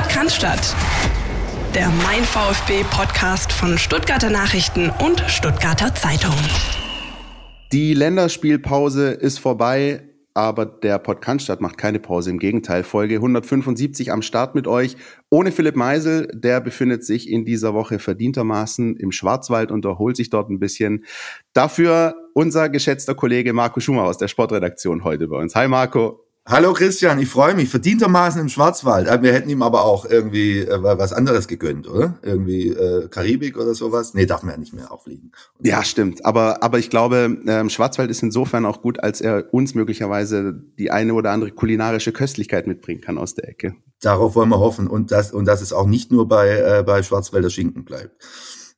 Podcast 0.00 0.74
der 1.74 1.90
Mein 2.04 2.24
VfB 2.24 2.84
Podcast 2.90 3.52
von 3.52 3.76
Stuttgarter 3.76 4.30
Nachrichten 4.30 4.88
und 5.04 5.20
Stuttgarter 5.28 5.94
Zeitung. 5.94 6.34
Die 7.70 7.92
Länderspielpause 7.92 9.10
ist 9.10 9.38
vorbei, 9.38 10.02
aber 10.32 10.64
der 10.64 10.98
Podcast 10.98 11.60
macht 11.60 11.76
keine 11.76 11.98
Pause. 11.98 12.30
Im 12.30 12.38
Gegenteil, 12.38 12.82
Folge 12.82 13.16
175 13.16 14.10
am 14.10 14.22
Start 14.22 14.54
mit 14.54 14.66
euch. 14.66 14.96
Ohne 15.28 15.52
Philipp 15.52 15.76
Meisel, 15.76 16.28
der 16.32 16.62
befindet 16.62 17.04
sich 17.04 17.28
in 17.28 17.44
dieser 17.44 17.74
Woche 17.74 17.98
verdientermaßen 17.98 18.96
im 18.96 19.12
Schwarzwald 19.12 19.70
und 19.70 19.84
erholt 19.84 20.16
sich 20.16 20.30
dort 20.30 20.48
ein 20.48 20.60
bisschen. 20.60 21.04
Dafür 21.52 22.14
unser 22.32 22.70
geschätzter 22.70 23.14
Kollege 23.14 23.52
Marco 23.52 23.80
Schumer 23.80 24.04
aus 24.04 24.16
der 24.16 24.28
Sportredaktion 24.28 25.04
heute 25.04 25.28
bei 25.28 25.36
uns. 25.36 25.54
Hi 25.54 25.68
Marco. 25.68 26.29
Hallo 26.50 26.72
Christian, 26.72 27.20
ich 27.20 27.28
freue 27.28 27.54
mich. 27.54 27.68
Verdientermaßen 27.68 28.40
im 28.40 28.48
Schwarzwald. 28.48 29.06
Äh, 29.06 29.22
wir 29.22 29.32
hätten 29.32 29.48
ihm 29.48 29.62
aber 29.62 29.84
auch 29.84 30.04
irgendwie 30.04 30.58
äh, 30.58 30.82
was 30.82 31.12
anderes 31.12 31.46
gegönnt, 31.46 31.88
oder? 31.88 32.18
Irgendwie 32.22 32.70
äh, 32.70 33.06
Karibik 33.06 33.56
oder 33.56 33.72
sowas. 33.72 34.14
Nee, 34.14 34.26
darf 34.26 34.42
man 34.42 34.54
ja 34.54 34.58
nicht 34.58 34.72
mehr 34.72 34.90
auffliegen. 34.90 35.30
Ja, 35.62 35.84
stimmt. 35.84 36.24
Aber, 36.26 36.60
aber 36.64 36.80
ich 36.80 36.90
glaube, 36.90 37.38
ähm, 37.46 37.70
Schwarzwald 37.70 38.10
ist 38.10 38.24
insofern 38.24 38.66
auch 38.66 38.82
gut, 38.82 38.98
als 38.98 39.20
er 39.20 39.54
uns 39.54 39.76
möglicherweise 39.76 40.60
die 40.76 40.90
eine 40.90 41.14
oder 41.14 41.30
andere 41.30 41.52
kulinarische 41.52 42.10
Köstlichkeit 42.10 42.66
mitbringen 42.66 43.00
kann 43.00 43.16
aus 43.16 43.36
der 43.36 43.48
Ecke. 43.48 43.76
Darauf 44.00 44.34
wollen 44.34 44.48
wir 44.48 44.58
hoffen. 44.58 44.88
Und, 44.88 45.12
das, 45.12 45.30
und 45.32 45.44
dass 45.44 45.60
es 45.62 45.72
auch 45.72 45.86
nicht 45.86 46.10
nur 46.10 46.26
bei, 46.26 46.48
äh, 46.48 46.82
bei 46.84 47.04
Schwarzwälder 47.04 47.50
Schinken 47.50 47.84
bleibt 47.84 48.16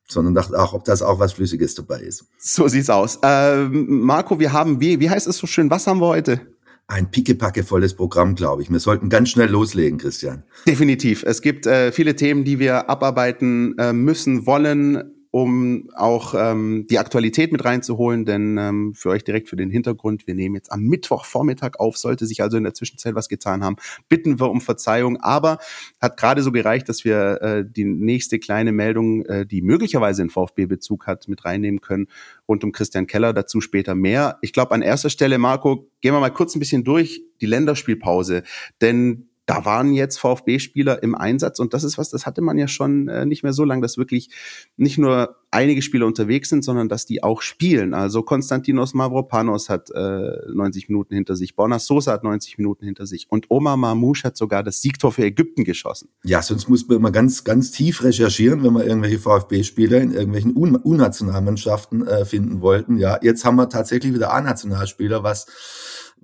sondern 0.05 0.35
dachte 0.35 0.61
auch, 0.61 0.73
ob 0.73 0.83
das 0.83 1.01
auch 1.01 1.17
was 1.17 1.33
Flüssiges 1.33 1.73
dabei 1.73 2.01
ist. 2.01 2.25
So 2.37 2.67
sieht's 2.67 2.91
aus. 2.91 3.17
Ähm, 3.23 4.01
Marco, 4.01 4.37
wir 4.37 4.53
haben, 4.53 4.79
wie, 4.79 4.99
wie 4.99 5.09
heißt 5.09 5.25
es 5.25 5.37
so 5.37 5.47
schön, 5.47 5.71
was 5.71 5.87
haben 5.87 6.01
wir 6.01 6.07
heute? 6.07 6.52
Ein 6.87 7.09
pickepackevolles 7.11 7.95
Programm, 7.95 8.35
glaube 8.35 8.61
ich. 8.61 8.69
Wir 8.69 8.79
sollten 8.79 9.09
ganz 9.09 9.29
schnell 9.29 9.49
loslegen, 9.49 9.97
Christian. 9.97 10.43
Definitiv. 10.67 11.23
Es 11.23 11.41
gibt 11.41 11.65
äh, 11.65 11.91
viele 11.91 12.15
Themen, 12.15 12.43
die 12.43 12.59
wir 12.59 12.89
abarbeiten 12.89 13.77
äh, 13.77 13.93
müssen, 13.93 14.45
wollen 14.45 15.12
um 15.33 15.89
auch 15.95 16.35
ähm, 16.37 16.85
die 16.91 16.99
Aktualität 16.99 17.51
mit 17.51 17.65
reinzuholen, 17.65 18.23
denn 18.23 18.55
ähm, 18.59 18.93
für 18.93 19.09
euch 19.09 19.23
direkt 19.23 19.49
für 19.49 19.55
den 19.55 19.71
Hintergrund, 19.71 20.27
wir 20.27 20.35
nehmen 20.35 20.53
jetzt 20.53 20.71
am 20.71 20.81
Mittwochvormittag 20.81 21.79
auf, 21.79 21.97
sollte 21.97 22.27
sich 22.27 22.43
also 22.43 22.55
in 22.57 22.63
der 22.63 22.75
Zwischenzeit 22.75 23.15
was 23.15 23.29
getan 23.29 23.63
haben, 23.63 23.77
bitten 24.09 24.39
wir 24.39 24.51
um 24.51 24.61
Verzeihung, 24.61 25.17
aber 25.17 25.57
hat 25.99 26.17
gerade 26.17 26.43
so 26.43 26.51
gereicht, 26.51 26.87
dass 26.87 27.03
wir 27.03 27.41
äh, 27.41 27.65
die 27.67 27.83
nächste 27.83 28.37
kleine 28.37 28.71
Meldung, 28.71 29.25
äh, 29.25 29.43
die 29.43 29.63
möglicherweise 29.63 30.21
einen 30.21 30.29
VfB-Bezug 30.29 31.07
hat, 31.07 31.27
mit 31.27 31.43
reinnehmen 31.45 31.81
können, 31.81 32.09
rund 32.47 32.63
um 32.63 32.71
Christian 32.71 33.07
Keller, 33.07 33.33
dazu 33.33 33.59
später 33.59 33.95
mehr. 33.95 34.37
Ich 34.41 34.53
glaube, 34.53 34.75
an 34.75 34.83
erster 34.83 35.09
Stelle, 35.09 35.39
Marco, 35.39 35.89
gehen 36.01 36.13
wir 36.13 36.19
mal 36.19 36.29
kurz 36.29 36.55
ein 36.55 36.59
bisschen 36.59 36.83
durch 36.83 37.23
die 37.41 37.47
Länderspielpause, 37.47 38.43
denn 38.81 39.29
da 39.45 39.65
waren 39.65 39.91
jetzt 39.91 40.19
VfB-Spieler 40.19 41.03
im 41.03 41.15
Einsatz 41.15 41.59
und 41.59 41.73
das 41.73 41.83
ist 41.83 41.97
was, 41.97 42.09
das 42.09 42.25
hatte 42.25 42.41
man 42.41 42.57
ja 42.57 42.67
schon 42.67 43.09
äh, 43.09 43.25
nicht 43.25 43.43
mehr 43.43 43.53
so 43.53 43.65
lange, 43.65 43.81
dass 43.81 43.97
wirklich 43.97 44.29
nicht 44.77 44.97
nur 44.97 45.35
einige 45.51 45.81
Spieler 45.81 46.05
unterwegs 46.05 46.49
sind, 46.49 46.63
sondern 46.63 46.89
dass 46.89 47.05
die 47.05 47.23
auch 47.23 47.41
spielen. 47.41 47.93
Also 47.93 48.23
Konstantinos 48.23 48.93
Mavropanos 48.93 49.69
hat 49.69 49.91
äh, 49.91 50.31
90 50.51 50.89
Minuten 50.89 51.13
hinter 51.13 51.35
sich, 51.35 51.55
Bonas 51.55 51.85
Sosa 51.85 52.13
hat 52.13 52.23
90 52.23 52.57
Minuten 52.57 52.85
hinter 52.85 53.05
sich 53.05 53.27
und 53.29 53.51
Omar 53.51 53.77
Mamouche 53.77 54.23
hat 54.23 54.37
sogar 54.37 54.63
das 54.63 54.81
Siegtor 54.81 55.11
für 55.11 55.23
Ägypten 55.23 55.65
geschossen. 55.65 56.09
Ja, 56.23 56.41
sonst 56.41 56.69
muss 56.69 56.87
man 56.87 56.97
immer 56.97 57.11
ganz, 57.11 57.43
ganz 57.43 57.71
tief 57.71 58.03
recherchieren, 58.03 58.63
wenn 58.63 58.73
wir 58.73 58.85
irgendwelche 58.85 59.19
VfB-Spieler 59.19 59.99
in 59.99 60.11
irgendwelchen 60.11 60.55
Un-Nationalmannschaften 60.55 62.07
äh, 62.07 62.25
finden 62.25 62.61
wollten. 62.61 62.97
Ja, 62.97 63.19
jetzt 63.21 63.43
haben 63.43 63.57
wir 63.57 63.69
tatsächlich 63.69 64.13
wieder 64.13 64.33
A-Nationalspieler, 64.33 65.23
was 65.23 65.45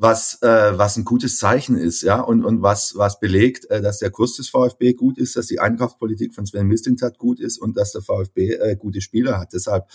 was 0.01 0.41
äh, 0.41 0.77
was 0.77 0.95
ein 0.95 1.03
gutes 1.03 1.37
Zeichen 1.37 1.77
ist, 1.77 2.03
ja, 2.03 2.21
und 2.21 2.45
und 2.45 2.61
was 2.61 2.93
was 2.95 3.19
belegt, 3.19 3.69
äh, 3.69 3.81
dass 3.81 3.99
der 3.99 4.11
Kurs 4.11 4.37
des 4.37 4.47
VfB 4.47 4.93
gut 4.93 5.17
ist, 5.17 5.35
dass 5.35 5.47
die 5.47 5.59
Einkaufspolitik 5.59 6.33
von 6.33 6.45
Sven 6.45 6.67
Mislintat 6.67 7.17
gut 7.17 7.41
ist 7.41 7.57
und 7.57 7.75
dass 7.75 7.91
der 7.91 8.01
VfB 8.01 8.53
äh, 8.53 8.77
gute 8.77 9.01
Spieler 9.01 9.37
hat. 9.37 9.51
Deshalb 9.51 9.87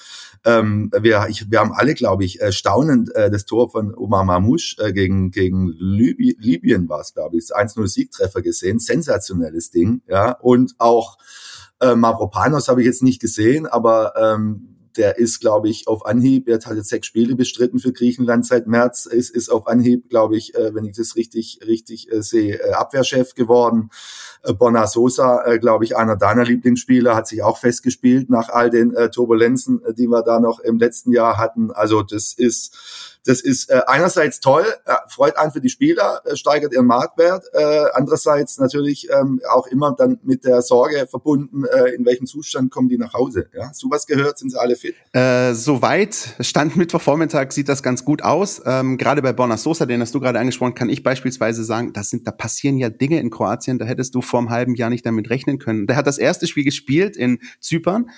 ähm, 0.44 0.92
wir 1.00 1.26
ich, 1.30 1.50
wir 1.50 1.58
haben 1.58 1.72
alle, 1.72 1.94
glaube 1.94 2.24
ich, 2.24 2.42
äh, 2.42 2.52
staunend 2.52 3.14
äh, 3.16 3.30
das 3.30 3.46
Tor 3.46 3.70
von 3.70 3.94
Omar 3.94 4.24
Mamouche 4.24 4.76
äh, 4.78 4.92
gegen 4.92 5.30
gegen 5.30 5.68
Liby, 5.78 6.36
Libyen 6.38 6.86
war 6.90 7.00
es, 7.00 7.14
glaube 7.14 7.38
ich, 7.38 7.44
1-0 7.44 7.86
Siegtreffer 7.88 8.42
gesehen, 8.42 8.80
sensationelles 8.80 9.70
Ding, 9.70 10.02
ja, 10.06 10.32
und 10.32 10.74
auch 10.76 11.16
äh, 11.80 11.94
Mavropanos 11.94 12.68
habe 12.68 12.82
ich 12.82 12.86
jetzt 12.86 13.02
nicht 13.02 13.22
gesehen, 13.22 13.66
aber 13.66 14.12
ähm, 14.16 14.73
der 14.96 15.18
ist, 15.18 15.40
glaube 15.40 15.68
ich, 15.68 15.88
auf 15.88 16.06
Anhieb, 16.06 16.48
er 16.48 16.58
hat 16.58 16.76
jetzt 16.76 16.88
sechs 16.88 17.06
Spiele 17.06 17.34
bestritten 17.34 17.78
für 17.78 17.92
Griechenland 17.92 18.46
seit 18.46 18.66
März, 18.66 19.06
ist, 19.06 19.30
ist 19.30 19.50
auf 19.50 19.66
Anhieb, 19.66 20.08
glaube 20.08 20.36
ich, 20.36 20.54
äh, 20.54 20.74
wenn 20.74 20.84
ich 20.84 20.96
das 20.96 21.16
richtig, 21.16 21.60
richtig 21.66 22.12
äh, 22.12 22.22
sehe, 22.22 22.60
äh, 22.60 22.72
Abwehrchef 22.72 23.34
geworden. 23.34 23.90
Äh, 24.42 24.54
Bona 24.54 24.86
Sosa, 24.86 25.44
äh, 25.44 25.58
glaube 25.58 25.84
ich, 25.84 25.96
einer 25.96 26.16
deiner 26.16 26.44
Lieblingsspieler, 26.44 27.14
hat 27.14 27.28
sich 27.28 27.42
auch 27.42 27.58
festgespielt 27.58 28.30
nach 28.30 28.48
all 28.48 28.70
den 28.70 28.94
äh, 28.94 29.10
Turbulenzen, 29.10 29.82
äh, 29.84 29.94
die 29.94 30.06
wir 30.06 30.22
da 30.22 30.40
noch 30.40 30.60
im 30.60 30.78
letzten 30.78 31.12
Jahr 31.12 31.38
hatten. 31.38 31.70
Also 31.72 32.02
das 32.02 32.32
ist 32.32 33.13
das 33.24 33.40
ist 33.40 33.70
äh, 33.70 33.80
einerseits 33.86 34.40
toll, 34.40 34.64
äh, 34.84 34.94
freut 35.08 35.36
einen 35.36 35.50
für 35.50 35.60
die 35.60 35.70
Spieler, 35.70 36.20
äh, 36.24 36.36
steigert 36.36 36.72
ihren 36.72 36.86
Marktwert. 36.86 37.44
Äh, 37.52 37.84
andererseits 37.94 38.58
natürlich 38.58 39.08
ähm, 39.10 39.40
auch 39.50 39.66
immer 39.66 39.94
dann 39.96 40.18
mit 40.22 40.44
der 40.44 40.62
Sorge 40.62 41.06
verbunden, 41.06 41.64
äh, 41.64 41.94
in 41.94 42.04
welchem 42.04 42.26
Zustand 42.26 42.70
kommen 42.70 42.88
die 42.88 42.98
nach 42.98 43.14
Hause. 43.14 43.48
Ja, 43.54 43.72
sowas 43.72 44.06
gehört, 44.06 44.38
sind 44.38 44.50
sie 44.50 44.60
alle 44.60 44.76
fit? 44.76 44.94
Äh, 45.12 45.54
soweit 45.54 46.34
stand 46.40 46.76
Mittwochvormittag 46.76 47.52
sieht 47.52 47.68
das 47.68 47.82
ganz 47.82 48.04
gut 48.04 48.22
aus. 48.22 48.62
Ähm, 48.66 48.98
gerade 48.98 49.22
bei 49.22 49.32
Borna 49.32 49.56
Sosa, 49.56 49.86
den 49.86 50.00
hast 50.00 50.14
du 50.14 50.20
gerade 50.20 50.38
angesprochen, 50.38 50.74
kann 50.74 50.90
ich 50.90 51.02
beispielsweise 51.02 51.64
sagen, 51.64 51.92
das 51.92 52.10
sind, 52.10 52.26
da 52.26 52.30
passieren 52.30 52.76
ja 52.76 52.90
Dinge 52.90 53.20
in 53.20 53.30
Kroatien, 53.30 53.78
da 53.78 53.86
hättest 53.86 54.14
du 54.14 54.22
vor 54.22 54.40
einem 54.40 54.50
halben 54.50 54.74
Jahr 54.74 54.90
nicht 54.90 55.06
damit 55.06 55.30
rechnen 55.30 55.58
können. 55.58 55.86
Der 55.86 55.96
hat 55.96 56.06
das 56.06 56.18
erste 56.18 56.46
Spiel 56.46 56.64
gespielt 56.64 57.16
in 57.16 57.38
Zypern 57.60 58.10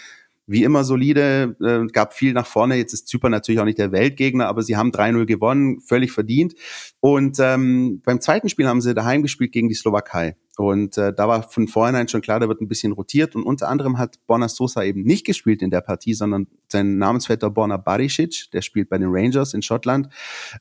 wie 0.46 0.62
immer 0.62 0.84
solide, 0.84 1.56
äh, 1.60 1.90
gab 1.92 2.14
viel 2.14 2.32
nach 2.32 2.46
vorne. 2.46 2.76
Jetzt 2.76 2.92
ist 2.92 3.08
Zypern 3.08 3.32
natürlich 3.32 3.60
auch 3.60 3.64
nicht 3.64 3.78
der 3.78 3.92
Weltgegner, 3.92 4.46
aber 4.46 4.62
sie 4.62 4.76
haben 4.76 4.92
3-0 4.92 5.26
gewonnen, 5.26 5.80
völlig 5.80 6.12
verdient. 6.12 6.54
Und 7.00 7.38
ähm, 7.40 8.00
beim 8.04 8.20
zweiten 8.20 8.48
Spiel 8.48 8.68
haben 8.68 8.80
sie 8.80 8.94
daheim 8.94 9.22
gespielt 9.22 9.52
gegen 9.52 9.68
die 9.68 9.74
Slowakei. 9.74 10.36
Und 10.56 10.96
äh, 10.96 11.12
da 11.12 11.28
war 11.28 11.42
von 11.42 11.68
vornherein 11.68 12.08
schon 12.08 12.22
klar, 12.22 12.40
da 12.40 12.48
wird 12.48 12.60
ein 12.60 12.68
bisschen 12.68 12.92
rotiert. 12.92 13.34
Und 13.34 13.42
unter 13.42 13.68
anderem 13.68 13.98
hat 13.98 14.16
Borna 14.26 14.48
Sosa 14.48 14.84
eben 14.84 15.02
nicht 15.02 15.26
gespielt 15.26 15.60
in 15.62 15.70
der 15.70 15.82
Partie, 15.82 16.14
sondern 16.14 16.46
sein 16.68 16.96
Namensvetter 16.96 17.50
Borna 17.50 17.76
Barisic, 17.76 18.50
der 18.52 18.62
spielt 18.62 18.88
bei 18.88 18.98
den 18.98 19.08
Rangers 19.10 19.52
in 19.52 19.62
Schottland. 19.62 20.08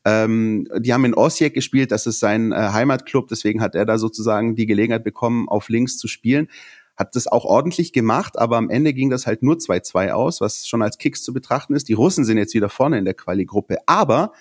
Ähm, 0.04 0.68
die 0.80 0.94
haben 0.94 1.06
in 1.06 1.14
Osijek 1.14 1.54
gespielt, 1.54 1.92
das 1.92 2.08
ist 2.08 2.20
sein 2.20 2.52
äh, 2.52 2.56
Heimatclub, 2.56 3.28
deswegen 3.30 3.62
hat 3.62 3.76
er 3.76 3.86
da 3.86 3.98
sozusagen 3.98 4.56
die 4.56 4.66
Gelegenheit 4.66 5.04
bekommen, 5.04 5.48
auf 5.48 5.70
links 5.70 5.98
zu 5.98 6.08
spielen 6.08 6.50
hat 6.98 7.16
das 7.16 7.28
auch 7.28 7.46
ordentlich 7.46 7.94
gemacht, 7.94 8.38
aber 8.38 8.58
am 8.58 8.70
Ende 8.70 8.94
ging 8.94 9.10
das 9.10 9.28
halt 9.28 9.44
nur 9.44 9.56
2-2 9.56 10.12
aus, 10.12 10.42
was 10.42 10.68
schon 10.68 10.82
als 10.82 10.98
Kicks 10.98 11.24
zu 11.24 11.34
betrachten 11.34 11.76
ist. 11.76 11.90
Die 11.90 11.94
Russen 11.94 12.26
sind 12.26 12.38
jetzt 12.38 12.54
wieder 12.54 12.70
vorne 12.70 12.98
in 12.98 13.06
der 13.06 13.14
Quali-Gruppe, 13.14 13.78
aber 13.86 14.32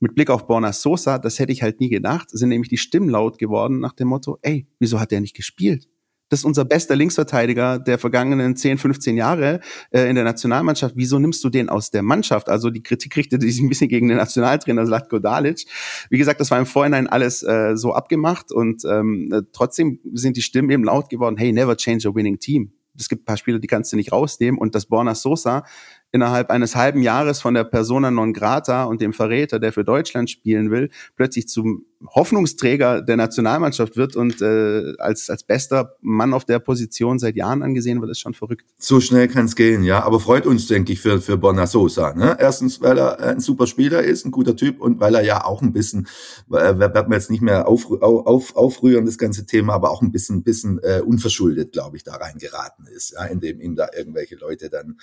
mit 0.00 0.14
Blick 0.14 0.28
auf 0.28 0.46
Borna 0.46 0.72
Sosa, 0.72 1.18
das 1.18 1.38
hätte 1.38 1.52
ich 1.52 1.62
halt 1.62 1.80
nie 1.80 1.88
gedacht, 1.88 2.28
sind 2.30 2.50
nämlich 2.50 2.68
die 2.68 2.76
Stimmen 2.76 3.08
laut 3.08 3.38
geworden 3.38 3.80
nach 3.80 3.92
dem 3.92 4.08
Motto, 4.08 4.38
ey, 4.42 4.66
wieso 4.78 5.00
hat 5.00 5.10
der 5.10 5.20
nicht 5.20 5.34
gespielt? 5.34 5.88
Das 6.28 6.40
ist 6.40 6.44
unser 6.44 6.64
bester 6.64 6.96
Linksverteidiger 6.96 7.78
der 7.78 7.98
vergangenen 7.98 8.56
10, 8.56 8.78
15 8.78 9.16
Jahre 9.16 9.60
äh, 9.90 10.08
in 10.08 10.14
der 10.14 10.24
Nationalmannschaft. 10.24 10.94
Wieso 10.96 11.18
nimmst 11.18 11.44
du 11.44 11.50
den 11.50 11.68
aus 11.68 11.90
der 11.90 12.02
Mannschaft? 12.02 12.48
Also 12.48 12.70
die 12.70 12.82
Kritik 12.82 13.16
richtete 13.16 13.46
sich 13.46 13.60
ein 13.60 13.68
bisschen 13.68 13.88
gegen 13.88 14.08
den 14.08 14.16
Nationaltrainer 14.16 14.86
Zlatko 14.86 15.18
Dalic. 15.18 15.64
Wie 16.10 16.18
gesagt, 16.18 16.40
das 16.40 16.50
war 16.50 16.58
im 16.58 16.66
Vorhinein 16.66 17.06
alles 17.06 17.42
äh, 17.42 17.76
so 17.76 17.92
abgemacht 17.92 18.52
und 18.52 18.84
ähm, 18.84 19.30
äh, 19.32 19.42
trotzdem 19.52 20.00
sind 20.12 20.36
die 20.36 20.42
Stimmen 20.42 20.70
eben 20.70 20.84
laut 20.84 21.10
geworden, 21.10 21.36
hey, 21.36 21.52
never 21.52 21.76
change 21.76 22.08
a 22.08 22.14
winning 22.14 22.38
team. 22.38 22.72
Es 22.98 23.08
gibt 23.08 23.22
ein 23.22 23.24
paar 23.24 23.36
Spieler, 23.36 23.58
die 23.58 23.66
kannst 23.66 23.92
du 23.92 23.96
nicht 23.96 24.12
rausnehmen 24.12 24.58
und 24.58 24.74
das 24.74 24.86
Borna 24.86 25.14
Sosa 25.14 25.64
innerhalb 26.14 26.50
eines 26.50 26.76
halben 26.76 27.02
Jahres 27.02 27.40
von 27.40 27.54
der 27.54 27.64
Persona 27.64 28.08
non 28.08 28.32
grata 28.32 28.84
und 28.84 29.00
dem 29.00 29.12
Verräter, 29.12 29.58
der 29.58 29.72
für 29.72 29.82
Deutschland 29.82 30.30
spielen 30.30 30.70
will, 30.70 30.90
plötzlich 31.16 31.48
zum 31.48 31.84
Hoffnungsträger 32.06 33.02
der 33.02 33.16
Nationalmannschaft 33.16 33.96
wird 33.96 34.14
und 34.14 34.40
äh, 34.42 34.94
als, 34.98 35.30
als 35.30 35.42
bester 35.42 35.96
Mann 36.02 36.34
auf 36.34 36.44
der 36.44 36.58
Position 36.58 37.18
seit 37.18 37.34
Jahren 37.34 37.62
angesehen 37.62 38.00
wird, 38.00 38.10
ist 38.10 38.20
schon 38.20 38.34
verrückt. 38.34 38.66
So 38.78 39.00
schnell 39.00 39.28
kann 39.28 39.46
es 39.46 39.56
gehen, 39.56 39.82
ja. 39.84 40.04
Aber 40.04 40.20
freut 40.20 40.46
uns, 40.46 40.66
denke 40.66 40.92
ich, 40.92 41.00
für, 41.00 41.20
für 41.20 41.38
Borna 41.38 41.66
Sosa. 41.66 42.14
Ne? 42.14 42.36
Erstens, 42.38 42.80
weil 42.80 42.98
er 42.98 43.20
ein 43.20 43.40
super 43.40 43.66
Spieler 43.66 44.02
ist, 44.02 44.26
ein 44.26 44.30
guter 44.30 44.54
Typ 44.54 44.80
und 44.80 45.00
weil 45.00 45.14
er 45.14 45.22
ja 45.22 45.44
auch 45.44 45.62
ein 45.62 45.72
bisschen, 45.72 46.06
äh, 46.50 46.78
werden 46.78 47.10
wir 47.10 47.16
jetzt 47.16 47.30
nicht 47.30 47.42
mehr 47.42 47.66
auf, 47.66 47.90
auf, 47.90 48.54
aufrühren, 48.54 49.06
das 49.06 49.18
ganze 49.18 49.46
Thema, 49.46 49.74
aber 49.74 49.90
auch 49.90 50.02
ein 50.02 50.12
bisschen, 50.12 50.42
bisschen 50.42 50.78
äh, 50.82 51.00
unverschuldet, 51.00 51.72
glaube 51.72 51.96
ich, 51.96 52.04
da 52.04 52.16
reingeraten 52.16 52.86
ist, 52.86 53.12
ja, 53.12 53.24
indem 53.24 53.60
ihm 53.60 53.76
da 53.76 53.88
irgendwelche 53.96 54.36
Leute 54.36 54.68
dann 54.68 54.98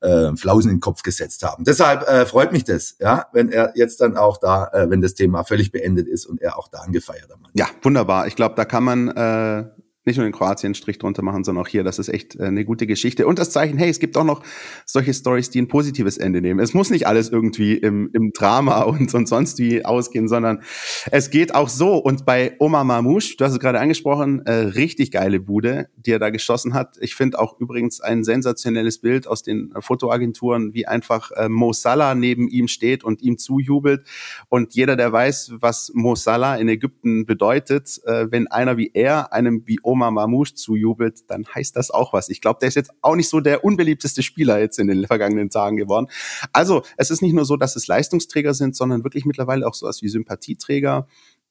äh, 0.00 0.35
Flausen 0.36 0.70
in 0.70 0.76
den 0.76 0.80
Kopf 0.80 1.02
gesetzt 1.02 1.42
haben. 1.42 1.64
Deshalb 1.64 2.08
äh, 2.08 2.26
freut 2.26 2.52
mich 2.52 2.64
das, 2.64 2.96
ja, 3.00 3.26
wenn 3.32 3.50
er 3.50 3.72
jetzt 3.74 4.00
dann 4.00 4.16
auch 4.16 4.38
da, 4.38 4.68
äh, 4.72 4.90
wenn 4.90 5.00
das 5.00 5.14
Thema 5.14 5.44
völlig 5.44 5.72
beendet 5.72 6.08
ist 6.08 6.26
und 6.26 6.40
er 6.40 6.58
auch 6.58 6.68
da 6.68 6.80
ein 6.82 6.92
gefeierter 6.92 7.36
Mann. 7.36 7.50
Ja, 7.54 7.66
wunderbar. 7.82 8.26
Ich 8.26 8.36
glaube, 8.36 8.54
da 8.54 8.64
kann 8.64 8.84
man 8.84 9.08
äh, 9.08 9.64
nicht 10.06 10.16
nur 10.18 10.26
in 10.26 10.32
Kroatien 10.32 10.68
einen 10.68 10.74
Strich 10.76 10.98
drunter 10.98 11.22
machen, 11.22 11.42
sondern 11.42 11.64
auch 11.64 11.68
hier. 11.68 11.82
Das 11.82 11.98
ist 11.98 12.08
echt 12.08 12.36
äh, 12.36 12.44
eine 12.44 12.64
gute 12.64 12.86
Geschichte. 12.86 13.26
Und 13.26 13.38
das 13.38 13.50
Zeichen, 13.50 13.76
hey, 13.76 13.90
es 13.90 13.98
gibt 13.98 14.16
auch 14.16 14.24
noch 14.24 14.42
solche 14.84 15.12
Stories, 15.12 15.50
die 15.50 15.60
ein 15.60 15.68
positives 15.68 16.16
Ende 16.16 16.40
nehmen. 16.40 16.60
Es 16.60 16.74
muss 16.74 16.90
nicht 16.90 17.06
alles 17.06 17.28
irgendwie 17.28 17.74
im, 17.74 18.10
im 18.12 18.32
Drama 18.32 18.82
und, 18.82 19.12
und 19.12 19.28
sonst 19.28 19.58
wie 19.58 19.84
ausgehen, 19.84 20.28
sondern 20.28 20.62
es 21.10 21.30
geht 21.30 21.54
auch 21.54 21.68
so. 21.68 21.96
Und 21.96 22.24
bei 22.24 22.54
Omar 22.60 22.84
Mamouche, 22.84 23.36
du 23.36 23.44
hast 23.44 23.52
es 23.52 23.58
gerade 23.58 23.80
angesprochen, 23.80 24.46
äh, 24.46 24.52
richtig 24.52 25.10
geile 25.10 25.40
Bude, 25.40 25.88
die 25.96 26.12
er 26.12 26.20
da 26.20 26.30
geschossen 26.30 26.72
hat. 26.72 26.96
Ich 27.00 27.16
finde 27.16 27.40
auch 27.40 27.58
übrigens 27.58 28.00
ein 28.00 28.22
sensationelles 28.22 28.98
Bild 28.98 29.26
aus 29.26 29.42
den 29.42 29.72
Fotoagenturen, 29.78 30.72
wie 30.72 30.86
einfach 30.86 31.32
äh, 31.32 31.48
Mo 31.48 31.72
Salah 31.72 32.14
neben 32.14 32.48
ihm 32.48 32.68
steht 32.68 33.02
und 33.02 33.22
ihm 33.22 33.38
zujubelt. 33.38 34.06
Und 34.48 34.74
jeder, 34.74 34.94
der 34.94 35.12
weiß, 35.12 35.54
was 35.58 35.90
Mo 35.94 36.14
Salah 36.14 36.56
in 36.56 36.68
Ägypten 36.68 37.26
bedeutet, 37.26 38.00
äh, 38.04 38.30
wenn 38.30 38.46
einer 38.46 38.76
wie 38.76 38.92
er 38.94 39.32
einem 39.32 39.66
wie 39.66 39.80
Omar 39.82 39.95
Omar 39.96 40.10
Mamouche 40.10 40.54
zujubelt, 40.54 41.30
dann 41.30 41.46
heißt 41.46 41.74
das 41.74 41.90
auch 41.90 42.12
was. 42.12 42.28
Ich 42.28 42.42
glaube, 42.42 42.58
der 42.60 42.68
ist 42.68 42.74
jetzt 42.74 42.90
auch 43.00 43.16
nicht 43.16 43.30
so 43.30 43.40
der 43.40 43.64
unbeliebteste 43.64 44.22
Spieler 44.22 44.60
jetzt 44.60 44.78
in 44.78 44.88
den 44.88 45.06
vergangenen 45.06 45.48
Tagen 45.48 45.78
geworden. 45.78 46.08
Also 46.52 46.82
es 46.98 47.10
ist 47.10 47.22
nicht 47.22 47.32
nur 47.32 47.46
so, 47.46 47.56
dass 47.56 47.76
es 47.76 47.86
Leistungsträger 47.86 48.52
sind, 48.52 48.76
sondern 48.76 49.04
wirklich 49.04 49.24
mittlerweile 49.24 49.66
auch 49.66 49.74
so 49.74 49.86
was 49.86 50.02
wie 50.02 50.08
Sympathieträger. 50.08 51.06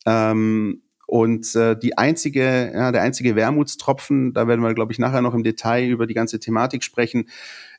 Ähm, 0.05 0.83
und 1.07 1.55
äh, 1.55 1.77
die 1.77 1.97
einzige, 1.97 2.71
ja, 2.73 2.91
der 2.91 3.01
einzige 3.01 3.35
Wermutstropfen, 3.35 4.33
da 4.33 4.47
werden 4.47 4.61
wir, 4.61 4.73
glaube 4.73 4.91
ich, 4.91 4.99
nachher 4.99 5.21
noch 5.21 5.33
im 5.33 5.43
Detail 5.43 5.87
über 5.87 6.07
die 6.07 6.13
ganze 6.13 6.39
Thematik 6.39 6.83
sprechen, 6.83 7.29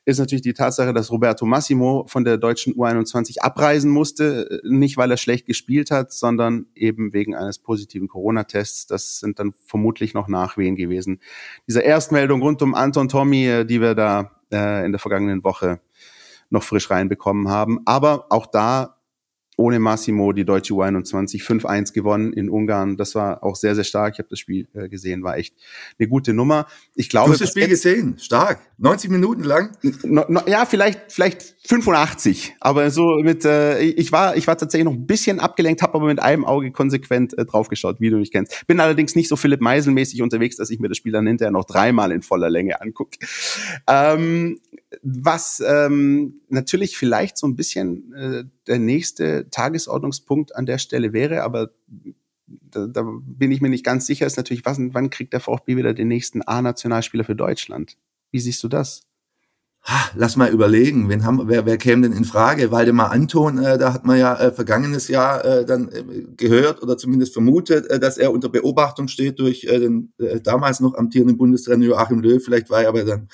ist 0.07 0.19
natürlich 0.19 0.41
die 0.41 0.53
Tatsache, 0.53 0.93
dass 0.93 1.11
Roberto 1.11 1.45
Massimo 1.45 2.05
von 2.07 2.23
der 2.23 2.37
deutschen 2.37 2.73
U21 2.75 3.39
abreisen 3.39 3.91
musste, 3.91 4.61
nicht 4.63 4.95
weil 4.95 5.11
er 5.11 5.17
schlecht 5.17 5.45
gespielt 5.45 5.91
hat, 5.91 6.13
sondern 6.13 6.67
eben 6.75 7.11
wegen 7.11 7.35
eines 7.35 7.59
positiven 7.59 8.07
Corona-Tests. 8.07 8.87
Das 8.87 9.19
sind 9.19 9.37
dann 9.37 9.53
vermutlich 9.65 10.13
noch 10.13 10.29
Nachwehen 10.29 10.77
gewesen. 10.77 11.19
Diese 11.67 11.81
Erstmeldung 11.81 12.41
rund 12.41 12.61
um 12.61 12.73
Anton 12.73 13.09
Tommy, 13.09 13.47
äh, 13.47 13.65
die 13.65 13.81
wir 13.81 13.95
da 13.95 14.31
äh, 14.49 14.85
in 14.85 14.93
der 14.93 14.99
vergangenen 14.99 15.43
Woche 15.43 15.81
noch 16.49 16.63
frisch 16.63 16.89
reinbekommen 16.89 17.49
haben. 17.49 17.79
Aber 17.83 18.27
auch 18.29 18.45
da 18.45 18.97
ohne 19.57 19.79
Massimo 19.79 20.31
die 20.31 20.45
deutsche 20.45 20.73
U21 20.73 21.43
5-1 21.43 21.91
gewonnen 21.91 22.31
in 22.31 22.49
Ungarn. 22.49 22.95
Das 22.95 23.15
war 23.15 23.43
auch 23.43 23.55
sehr, 23.55 23.73
sehr 23.73 23.83
stark. 23.83 24.13
Ich 24.13 24.19
habe 24.19 24.29
das 24.29 24.39
Spiel 24.39 24.67
äh, 24.73 24.87
gesehen, 24.87 25.23
war 25.23 25.35
echt 25.35 25.55
eine 25.99 26.07
gute 26.07 26.33
Nummer. 26.33 26.67
Ich 26.95 27.09
glaube, 27.09 27.27
du 27.27 27.33
hast 27.33 27.41
das 27.41 27.49
Spiel 27.49 27.67
gesehen, 27.67 28.19
stark. 28.19 28.59
90 28.79 29.09
Minuten 29.09 29.43
lang? 29.43 29.75
Ja, 30.45 30.65
vielleicht, 30.65 31.11
vielleicht 31.11 31.55
85. 31.65 32.55
Aber 32.59 32.91
so 32.91 33.17
mit, 33.23 33.43
äh, 33.43 33.81
ich 33.81 34.11
war, 34.11 34.37
ich 34.37 34.45
war 34.45 34.55
tatsächlich 34.55 34.85
noch 34.85 34.93
ein 34.93 35.07
bisschen 35.07 35.39
abgelenkt, 35.39 35.81
habe 35.81 35.95
aber 35.95 36.05
mit 36.05 36.21
einem 36.21 36.45
Auge 36.45 36.71
konsequent 36.71 37.35
äh, 37.37 37.45
draufgeschaut, 37.45 37.99
wie 37.99 38.11
du 38.11 38.17
mich 38.17 38.31
kennst. 38.31 38.67
Bin 38.67 38.79
allerdings 38.79 39.15
nicht 39.15 39.29
so 39.29 39.35
Philipp 39.35 39.61
Meisel-mäßig 39.61 40.21
unterwegs, 40.21 40.57
dass 40.57 40.69
ich 40.69 40.79
mir 40.79 40.89
das 40.89 40.97
Spiel 40.97 41.11
dann 41.11 41.25
hinterher 41.25 41.51
noch 41.51 41.65
dreimal 41.65 42.11
in 42.11 42.21
voller 42.21 42.51
Länge 42.51 42.79
angucke. 42.79 43.17
Ähm, 43.87 44.59
was 45.01 45.61
ähm, 45.65 46.39
natürlich 46.49 46.97
vielleicht 46.97 47.37
so 47.37 47.47
ein 47.47 47.55
bisschen 47.55 48.13
äh, 48.13 48.43
der 48.67 48.77
nächste 48.77 49.49
Tagesordnungspunkt 49.49 50.55
an 50.55 50.67
der 50.67 50.77
Stelle 50.77 51.13
wäre, 51.13 51.41
aber 51.41 51.71
da, 52.45 52.85
da 52.85 53.03
bin 53.03 53.51
ich 53.51 53.61
mir 53.61 53.69
nicht 53.69 53.83
ganz 53.83 54.05
sicher, 54.05 54.25
ist 54.25 54.37
natürlich, 54.37 54.65
was, 54.65 54.77
wann 54.79 55.09
kriegt 55.09 55.33
der 55.33 55.39
VfB 55.39 55.77
wieder 55.77 55.93
den 55.93 56.07
nächsten 56.07 56.41
A-Nationalspieler 56.41 57.23
für 57.23 57.35
Deutschland? 57.35 57.97
Wie 58.37 58.41
siehst 58.41 58.63
du 58.63 58.67
das? 58.67 59.01
Lass 60.13 60.35
mal 60.35 60.51
überlegen, 60.51 61.09
wen 61.09 61.25
haben, 61.25 61.47
wer, 61.47 61.65
wer 61.65 61.77
käme 61.79 62.03
denn 62.03 62.15
in 62.15 62.23
Frage? 62.23 62.69
Waldemar 62.69 63.09
Anton, 63.09 63.57
äh, 63.57 63.79
da 63.79 63.93
hat 63.93 64.05
man 64.05 64.19
ja 64.19 64.35
äh, 64.35 64.51
vergangenes 64.51 65.07
Jahr 65.07 65.43
äh, 65.43 65.65
dann 65.65 65.89
äh, 65.89 66.03
gehört 66.37 66.83
oder 66.83 66.99
zumindest 66.99 67.33
vermutet, 67.33 67.87
äh, 67.89 67.99
dass 67.99 68.19
er 68.19 68.31
unter 68.31 68.49
Beobachtung 68.49 69.07
steht 69.07 69.39
durch 69.39 69.63
äh, 69.63 69.79
den 69.79 70.13
äh, 70.19 70.39
damals 70.39 70.81
noch 70.81 70.93
amtierenden 70.93 71.37
Bundestrainer 71.37 71.83
Joachim 71.83 72.19
Löw. 72.19 72.43
Vielleicht 72.43 72.69
war 72.69 72.83
er 72.83 72.89
aber 72.89 73.05
dann 73.05 73.27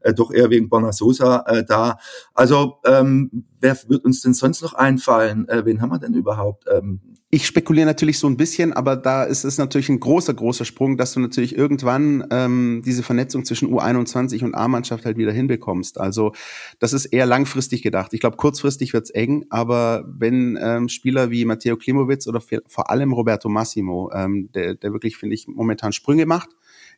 äh, 0.00 0.12
doch 0.12 0.32
eher 0.32 0.50
wegen 0.50 0.68
Borna 0.68 0.92
Sosa 0.92 1.44
äh, 1.46 1.64
da. 1.64 1.98
Also 2.34 2.78
ähm, 2.84 3.44
wer 3.60 3.78
wird 3.86 4.04
uns 4.04 4.22
denn 4.22 4.34
sonst 4.34 4.62
noch 4.62 4.74
einfallen? 4.74 5.46
Wen 5.48 5.80
haben 5.80 5.90
wir 5.90 6.00
denn 6.00 6.14
überhaupt? 6.14 6.64
Ähm, 6.68 7.17
ich 7.30 7.46
spekuliere 7.46 7.84
natürlich 7.84 8.18
so 8.18 8.26
ein 8.26 8.38
bisschen, 8.38 8.72
aber 8.72 8.96
da 8.96 9.24
ist 9.24 9.44
es 9.44 9.58
natürlich 9.58 9.90
ein 9.90 10.00
großer, 10.00 10.32
großer 10.32 10.64
Sprung, 10.64 10.96
dass 10.96 11.12
du 11.12 11.20
natürlich 11.20 11.54
irgendwann 11.54 12.26
ähm, 12.30 12.82
diese 12.86 13.02
Vernetzung 13.02 13.44
zwischen 13.44 13.68
U21 13.68 14.44
und 14.44 14.54
A-Mannschaft 14.54 15.04
halt 15.04 15.18
wieder 15.18 15.32
hinbekommst. 15.32 16.00
Also 16.00 16.32
das 16.78 16.94
ist 16.94 17.04
eher 17.06 17.26
langfristig 17.26 17.82
gedacht. 17.82 18.14
Ich 18.14 18.20
glaube, 18.20 18.38
kurzfristig 18.38 18.94
wird's 18.94 19.10
eng, 19.10 19.44
aber 19.50 20.06
wenn 20.08 20.58
ähm, 20.60 20.88
Spieler 20.88 21.30
wie 21.30 21.44
Matteo 21.44 21.76
Klimowitz 21.76 22.26
oder 22.26 22.40
vor 22.40 22.90
allem 22.90 23.12
Roberto 23.12 23.50
Massimo, 23.50 24.10
ähm, 24.14 24.48
der, 24.54 24.74
der 24.74 24.94
wirklich, 24.94 25.18
finde 25.18 25.34
ich, 25.34 25.48
momentan 25.48 25.92
Sprünge 25.92 26.24
macht, 26.24 26.48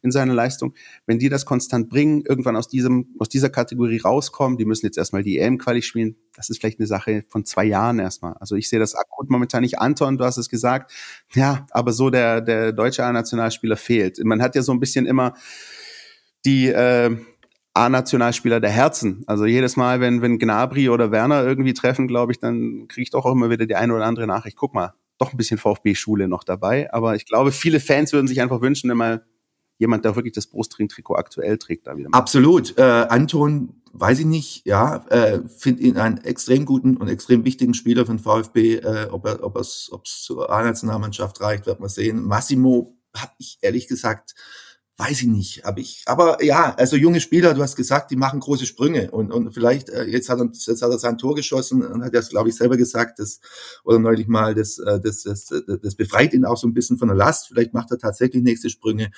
in 0.02 0.11
seiner 0.11 0.35
Leistung. 0.35 0.75
Wenn 1.06 1.19
die 1.19 1.29
das 1.29 1.47
konstant 1.47 1.88
bringen, 1.88 2.23
irgendwann 2.26 2.56
aus 2.56 2.69
diesem, 2.69 3.14
aus 3.19 3.29
dieser 3.29 3.50
Kategorie 3.50 3.99
rauskommen, 3.99 4.58
die 4.58 4.64
müssen 4.64 4.87
jetzt 4.87 4.99
erstmal 4.99 5.23
die 5.23 5.38
EM-Quali 5.38 5.82
spielen. 5.82 6.17
Das 6.35 6.50
ist 6.50 6.61
vielleicht 6.61 6.79
eine 6.79 6.87
Sache 6.87 7.25
von 7.29 7.44
zwei 7.44 7.64
Jahren 7.64 7.99
erstmal. 7.99 8.35
Also 8.35 8.56
ich 8.56 8.69
sehe 8.69 8.79
das 8.79 8.94
akut 8.94 9.31
momentan 9.31 9.62
nicht. 9.62 9.79
Anton, 9.79 10.19
du 10.19 10.25
hast 10.25 10.37
es 10.37 10.49
gesagt. 10.49 10.93
Ja, 11.35 11.67
aber 11.70 11.93
so 11.93 12.11
der, 12.11 12.41
der 12.41 12.73
deutsche 12.73 13.05
A-Nationalspieler 13.05 13.76
fehlt. 13.76 14.19
Man 14.25 14.43
hat 14.43 14.55
ja 14.55 14.62
so 14.62 14.73
ein 14.73 14.81
bisschen 14.81 15.06
immer 15.06 15.35
die, 16.44 16.69
äh, 16.69 17.17
A-Nationalspieler 17.75 18.61
der 18.61 18.70
Herzen. 18.70 19.23
Also 19.26 19.46
jedes 19.46 19.76
Mal, 19.76 20.00
wenn, 20.00 20.23
wenn 20.23 20.38
Gnabry 20.38 20.88
oder 20.88 21.12
Werner 21.12 21.44
irgendwie 21.44 21.73
treffen, 21.73 22.08
glaube 22.08 22.32
ich, 22.32 22.41
dann 22.41 22.87
kriege 22.88 23.03
ich 23.03 23.11
doch 23.11 23.25
auch 23.25 23.32
immer 23.32 23.50
wieder 23.50 23.67
die 23.67 23.76
eine 23.76 23.94
oder 23.94 24.06
andere 24.06 24.26
Nachricht. 24.26 24.56
Guck 24.56 24.75
mal, 24.75 24.94
doch 25.19 25.32
ein 25.32 25.37
bisschen 25.37 25.58
VfB-Schule 25.58 26.26
noch 26.26 26.43
dabei. 26.43 26.93
Aber 26.93 27.14
ich 27.14 27.26
glaube, 27.26 27.53
viele 27.53 27.79
Fans 27.79 28.12
würden 28.12 28.26
sich 28.26 28.41
einfach 28.41 28.61
wünschen, 28.61 28.94
mal 28.96 29.25
jemand, 29.81 30.05
der 30.05 30.15
wirklich 30.15 30.35
das 30.35 30.47
Brustring-Trikot 30.47 31.17
aktuell 31.17 31.59
trägt, 31.59 31.87
da 31.87 31.97
wieder. 31.97 32.11
Absolut. 32.12 32.79
Äh, 32.79 32.82
Anton, 32.82 33.81
weiß 33.93 34.21
ich 34.21 34.27
nicht, 34.27 34.67
ja, 34.67 35.05
äh, 35.09 35.41
finde 35.49 35.82
ihn 35.82 35.97
einen 35.97 36.19
extrem 36.19 36.67
guten 36.67 36.97
und 36.99 37.09
extrem 37.09 37.44
wichtigen 37.44 37.75
Spieler 37.75 38.06
von 38.06 38.19
VfB. 38.19 38.77
Äh, 38.77 39.09
ob 39.11 39.27
er, 39.27 39.43
ob 39.43 39.56
es, 39.56 39.88
ob 39.91 40.05
es 40.05 40.23
zur 40.23 40.50
A-Nationalmannschaft 40.50 41.41
reicht, 41.41 41.67
wird 41.67 41.81
man 41.81 41.88
sehen. 41.88 42.23
Massimo 42.23 42.94
habe 43.17 43.32
ich 43.38 43.59
ehrlich 43.62 43.88
gesagt 43.88 44.35
weiß 45.00 45.23
ich 45.23 45.29
nicht, 45.29 45.65
habe 45.65 45.81
ich. 45.81 46.03
Aber 46.05 46.44
ja, 46.44 46.75
also 46.75 46.94
junge 46.94 47.21
Spieler, 47.21 47.55
du 47.55 47.62
hast 47.62 47.75
gesagt, 47.75 48.11
die 48.11 48.17
machen 48.17 48.38
große 48.38 48.67
Sprünge 48.67 49.11
und 49.11 49.32
und 49.32 49.53
vielleicht 49.53 49.88
äh, 49.88 50.05
jetzt 50.05 50.29
hat 50.29 50.38
er 50.41 50.50
jetzt 50.53 50.82
hat 50.82 50.91
er 50.91 50.99
sein 50.99 51.17
Tor 51.17 51.35
geschossen 51.35 51.82
und 51.82 52.05
hat 52.05 52.15
das 52.15 52.29
glaube 52.29 52.50
ich 52.50 52.56
selber 52.56 52.77
gesagt, 52.77 53.19
das 53.19 53.41
oder 53.82 53.99
neulich 53.99 54.29
mal, 54.29 54.55
das, 54.55 54.79
äh, 54.79 55.00
das 55.00 55.23
das 55.23 55.47
das 55.82 55.94
befreit 55.94 56.35
ihn 56.35 56.44
auch 56.44 56.59
so 56.59 56.67
ein 56.67 56.75
bisschen 56.75 56.99
von 56.99 57.09
der 57.09 57.17
Last. 57.17 57.49
Vielleicht 57.49 57.73
macht 57.73 57.91
er 57.91 57.99
tatsächlich 57.99 58.43
nächste 58.43 58.69
Sprünge. 58.69 59.11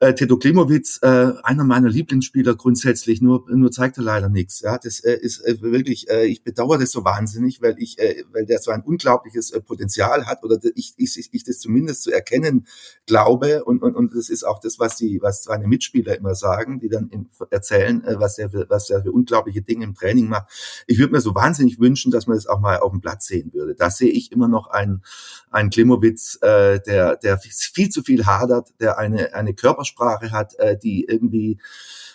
Äh, 0.00 0.14
Teto 0.14 0.36
Klimowitz, 0.36 1.00
äh, 1.02 1.32
einer 1.42 1.64
meiner 1.64 1.88
Lieblingsspieler 1.88 2.54
grundsätzlich, 2.54 3.20
nur, 3.20 3.44
nur 3.50 3.72
zeigt 3.72 3.98
er 3.98 4.04
leider 4.04 4.28
nichts. 4.28 4.60
Ja, 4.60 4.78
das 4.78 5.00
äh, 5.00 5.14
ist 5.14 5.40
äh, 5.40 5.60
wirklich, 5.60 6.08
äh, 6.08 6.26
ich 6.26 6.44
bedauere 6.44 6.78
das 6.78 6.92
so 6.92 7.04
wahnsinnig, 7.04 7.60
weil 7.62 7.74
ich, 7.78 7.98
äh, 7.98 8.22
weil 8.30 8.46
der 8.46 8.60
so 8.60 8.70
ein 8.70 8.82
unglaubliches 8.82 9.50
äh, 9.50 9.60
Potenzial 9.60 10.26
hat 10.26 10.44
oder 10.44 10.60
ich, 10.76 10.94
ich, 10.96 11.28
ich 11.32 11.42
das 11.42 11.58
zumindest 11.58 12.04
zu 12.04 12.12
erkennen 12.12 12.68
glaube 13.06 13.64
und, 13.64 13.82
und, 13.82 13.96
und 13.96 14.14
das 14.14 14.28
ist 14.28 14.44
auch 14.44 14.60
das, 14.60 14.78
was 14.78 14.96
die, 14.98 15.20
was 15.20 15.42
seine 15.42 15.66
Mitspieler 15.66 16.16
immer 16.16 16.36
sagen, 16.36 16.78
die 16.78 16.88
dann 16.88 17.08
im, 17.08 17.28
erzählen, 17.50 18.04
äh, 18.04 18.20
was 18.20 18.38
er 18.38 18.50
für, 18.50 18.66
was 18.68 18.90
er 18.90 19.02
für 19.02 19.10
unglaubliche 19.10 19.62
Dinge 19.62 19.82
im 19.82 19.94
Training 19.96 20.28
macht. 20.28 20.46
Ich 20.86 21.00
würde 21.00 21.12
mir 21.12 21.20
so 21.20 21.34
wahnsinnig 21.34 21.80
wünschen, 21.80 22.12
dass 22.12 22.28
man 22.28 22.36
das 22.36 22.46
auch 22.46 22.60
mal 22.60 22.78
auf 22.78 22.92
dem 22.92 23.00
Platz 23.00 23.26
sehen 23.26 23.52
würde. 23.52 23.74
Da 23.74 23.90
sehe 23.90 24.10
ich 24.10 24.30
immer 24.30 24.46
noch 24.46 24.68
einen, 24.68 25.02
einen 25.50 25.70
Klimowitz, 25.70 26.38
äh, 26.40 26.78
der, 26.86 27.16
der 27.16 27.38
viel 27.38 27.88
zu 27.88 28.04
viel 28.04 28.26
hadert, 28.26 28.68
der 28.78 28.96
eine, 28.98 29.34
eine 29.34 29.54
Körper 29.54 29.84
Aussprache 29.88 30.30
hat, 30.30 30.54
äh, 30.58 30.76
die 30.76 31.04
irgendwie 31.04 31.58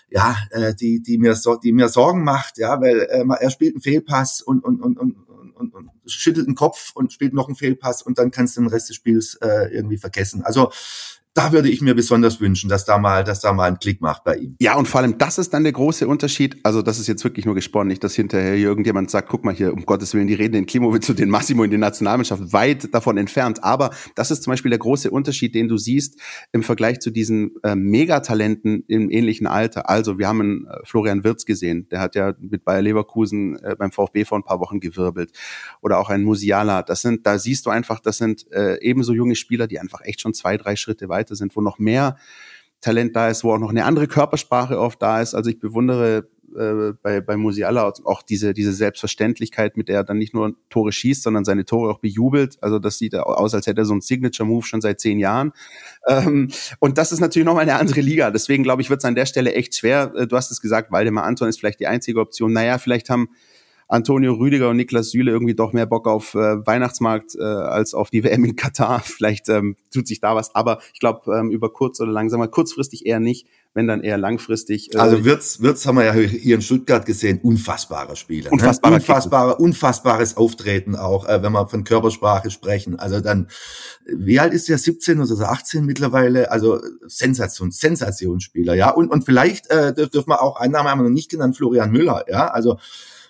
ja, 0.09 0.37
äh, 0.51 0.75
die, 0.75 1.01
die 1.01 1.17
mir 1.17 1.33
so, 1.33 1.55
die 1.55 1.71
mir 1.71 1.89
Sorgen 1.89 2.23
macht, 2.23 2.59
ja, 2.59 2.79
weil 2.79 2.99
äh, 3.09 3.25
er 3.39 3.49
spielt 3.49 3.73
einen 3.73 3.81
Fehlpass 3.81 4.43
und, 4.43 4.63
und, 4.63 4.79
und, 4.79 4.99
und, 4.99 5.15
und, 5.55 5.73
und 5.73 5.89
schüttelt 6.05 6.45
den 6.45 6.53
Kopf 6.53 6.91
und 6.93 7.11
spielt 7.11 7.33
noch 7.33 7.47
einen 7.47 7.55
Fehlpass 7.55 8.03
und 8.03 8.19
dann 8.19 8.29
kannst 8.29 8.55
du 8.55 8.61
den 8.61 8.69
Rest 8.69 8.89
des 8.89 8.95
Spiels 8.95 9.35
äh, 9.41 9.73
irgendwie 9.73 9.97
vergessen. 9.97 10.43
Also 10.43 10.71
da 11.35 11.51
würde 11.51 11.67
ich 11.67 11.81
mir 11.81 11.95
besonders 11.95 12.39
wünschen, 12.39 12.69
dass 12.69 12.85
da 12.85 12.99
mal, 12.99 13.23
dass 13.23 13.41
da 13.41 13.53
mal 13.53 13.67
ein 13.67 13.79
Klick 13.79 14.01
macht 14.01 14.23
bei 14.23 14.35
ihm. 14.35 14.55
Ja, 14.59 14.75
und 14.75 14.87
vor 14.87 15.01
allem, 15.01 15.17
das 15.17 15.39
ist 15.39 15.51
dann 15.51 15.63
der 15.63 15.73
große 15.73 16.07
Unterschied. 16.07 16.57
Also, 16.61 16.83
das 16.83 16.99
ist 16.99 17.07
jetzt 17.07 17.23
wirklich 17.23 17.45
nur 17.45 17.55
gesponnen, 17.55 17.87
nicht, 17.87 18.03
dass 18.03 18.13
hinterher 18.13 18.55
irgendjemand 18.55 19.09
sagt, 19.09 19.29
guck 19.29 19.43
mal 19.43 19.53
hier, 19.53 19.73
um 19.73 19.83
Gottes 19.83 20.13
Willen, 20.13 20.27
die 20.27 20.35
reden 20.35 20.53
den 20.53 20.65
Klimowitz 20.67 21.09
und 21.09 21.17
den 21.17 21.29
Massimo 21.29 21.63
in 21.63 21.71
die 21.71 21.77
Nationalmannschaft 21.77 22.53
weit 22.53 22.93
davon 22.93 23.17
entfernt. 23.17 23.63
Aber 23.63 23.89
das 24.13 24.29
ist 24.29 24.43
zum 24.43 24.51
Beispiel 24.51 24.69
der 24.69 24.77
große 24.77 25.09
Unterschied, 25.09 25.55
den 25.55 25.67
du 25.67 25.77
siehst 25.77 26.19
im 26.51 26.61
Vergleich 26.61 26.99
zu 26.99 27.09
diesen 27.09 27.55
äh, 27.63 27.73
Megatalenten 27.73 28.83
im 28.87 29.09
ähnlichen 29.09 29.47
Alter. 29.47 29.89
Also, 29.89 30.19
wir 30.19 30.27
haben 30.27 30.41
einen 30.41 30.67
äh, 30.67 30.85
Florian 30.85 31.23
Wirz 31.23 31.45
gesehen, 31.45 31.87
der 31.89 31.99
hat 31.99 32.13
ja 32.13 32.35
mit 32.39 32.63
Bayer 32.63 32.83
Leverkusen 32.83 33.57
äh, 33.63 33.75
beim 33.75 33.91
VfB 33.91 34.25
vor 34.25 34.37
ein 34.37 34.43
paar 34.43 34.59
Wochen 34.59 34.79
gewirbelt. 34.79 35.31
Oder 35.81 35.97
auch 35.97 36.11
ein 36.11 36.23
Musiala. 36.23 36.83
Das 36.83 37.01
sind, 37.01 37.25
da 37.25 37.39
siehst 37.39 37.65
du 37.65 37.71
einfach, 37.71 37.99
das 37.99 38.17
sind 38.17 38.51
äh, 38.51 38.77
ebenso 38.81 39.13
junge 39.13 39.35
Spieler, 39.35 39.65
die 39.65 39.79
einfach 39.79 40.01
echt 40.03 40.21
schon 40.21 40.35
zwei, 40.35 40.57
drei 40.57 40.75
Schritte 40.75 41.09
weiter 41.09 41.22
Seite 41.23 41.35
sind, 41.35 41.55
wo 41.55 41.61
noch 41.61 41.79
mehr 41.79 42.17
Talent 42.81 43.15
da 43.15 43.29
ist, 43.29 43.43
wo 43.43 43.53
auch 43.53 43.59
noch 43.59 43.69
eine 43.69 43.85
andere 43.85 44.07
Körpersprache 44.07 44.79
oft 44.79 45.01
da 45.01 45.21
ist. 45.21 45.33
Also 45.33 45.49
ich 45.49 45.59
bewundere 45.59 46.27
äh, 46.55 46.93
bei, 47.01 47.21
bei 47.21 47.37
Musiala 47.37 47.91
auch 48.03 48.21
diese, 48.21 48.53
diese 48.53 48.73
Selbstverständlichkeit, 48.73 49.77
mit 49.77 49.87
der 49.87 49.97
er 49.97 50.03
dann 50.03 50.17
nicht 50.17 50.33
nur 50.33 50.55
Tore 50.69 50.91
schießt, 50.91 51.23
sondern 51.23 51.45
seine 51.45 51.63
Tore 51.63 51.91
auch 51.91 51.99
bejubelt. 51.99 52.57
Also 52.61 52.79
das 52.79 52.97
sieht 52.97 53.15
aus, 53.15 53.53
als 53.53 53.67
hätte 53.67 53.81
er 53.81 53.85
so 53.85 53.93
einen 53.93 54.01
Signature-Move 54.01 54.65
schon 54.65 54.81
seit 54.81 54.99
zehn 54.99 55.17
Jahren. 55.17 55.53
Ähm, 56.07 56.49
und 56.79 56.97
das 56.97 57.13
ist 57.13 57.21
natürlich 57.21 57.45
nochmal 57.45 57.63
eine 57.63 57.75
andere 57.75 58.01
Liga. 58.01 58.29
Deswegen 58.29 58.63
glaube 58.63 58.81
ich, 58.81 58.89
wird 58.89 58.99
es 58.99 59.05
an 59.05 59.15
der 59.15 59.25
Stelle 59.25 59.53
echt 59.53 59.75
schwer. 59.75 60.13
Äh, 60.15 60.27
du 60.27 60.35
hast 60.35 60.51
es 60.51 60.59
gesagt, 60.59 60.91
Waldemar 60.91 61.23
Anton 61.23 61.47
ist 61.47 61.59
vielleicht 61.59 61.79
die 61.79 61.87
einzige 61.87 62.19
Option. 62.19 62.51
Naja, 62.51 62.77
vielleicht 62.77 63.09
haben 63.09 63.29
Antonio 63.93 64.33
Rüdiger 64.33 64.69
und 64.69 64.77
Niklas 64.77 65.11
Süle 65.11 65.29
irgendwie 65.29 65.53
doch 65.53 65.71
mehr 65.71 65.85
Bock 65.85 66.07
auf 66.07 66.33
äh, 66.33 66.65
Weihnachtsmarkt 66.65 67.35
äh, 67.35 67.43
als 67.43 67.93
auf 67.93 68.09
die 68.09 68.23
WM 68.23 68.43
in 68.43 68.55
Katar. 68.55 69.01
Vielleicht 69.01 69.49
ähm, 69.49 69.75
tut 69.93 70.07
sich 70.07 70.19
da 70.19 70.35
was, 70.35 70.55
aber 70.55 70.79
ich 70.93 70.99
glaube 70.99 71.31
ähm, 71.31 71.51
über 71.51 71.71
kurz 71.71 71.99
oder 71.99 72.11
lang, 72.11 72.29
sagen 72.29 72.41
wir 72.41 72.47
kurzfristig 72.47 73.05
eher 73.05 73.19
nicht, 73.19 73.45
wenn 73.75 73.87
dann 73.87 74.01
eher 74.01 74.17
langfristig. 74.17 74.95
Äh, 74.95 74.97
also 74.97 75.23
Wirtz, 75.25 75.61
Wirtz 75.61 75.85
haben 75.85 75.97
wir 75.97 76.05
ja 76.05 76.13
hier 76.13 76.55
in 76.55 76.63
Stuttgart 76.63 77.05
gesehen, 77.05 77.39
unfassbarer 77.43 78.15
Spieler. 78.15 78.49
Ne? 78.49 78.53
Unfassbarer 78.53 78.93
ne? 78.93 78.99
Unfassbarer, 78.99 79.59
unfassbares 79.59 80.37
Auftreten 80.37 80.95
auch, 80.95 81.27
äh, 81.27 81.43
wenn 81.43 81.51
wir 81.51 81.67
von 81.67 81.83
Körpersprache 81.83 82.49
sprechen. 82.49 82.97
Also 82.97 83.19
dann, 83.19 83.47
wie 84.07 84.39
alt 84.39 84.53
ist 84.53 84.69
der? 84.69 84.79
17 84.79 85.21
oder 85.21 85.51
18 85.51 85.85
mittlerweile? 85.85 86.49
Also 86.49 86.79
Sensation, 87.05 87.69
Sensationsspieler, 87.69 88.73
ja. 88.73 88.89
Und, 88.89 89.11
und 89.11 89.23
vielleicht 89.23 89.69
äh, 89.69 89.93
dürfen 89.93 90.29
wir 90.29 90.41
auch, 90.41 90.55
einen 90.55 90.73
Namen 90.73 90.89
haben 90.89 90.99
wir 90.99 91.03
noch 91.03 91.11
nicht 91.11 91.29
genannt, 91.29 91.55
Florian 91.55 91.91
Müller, 91.91 92.25
ja. 92.27 92.47
Also 92.47 92.79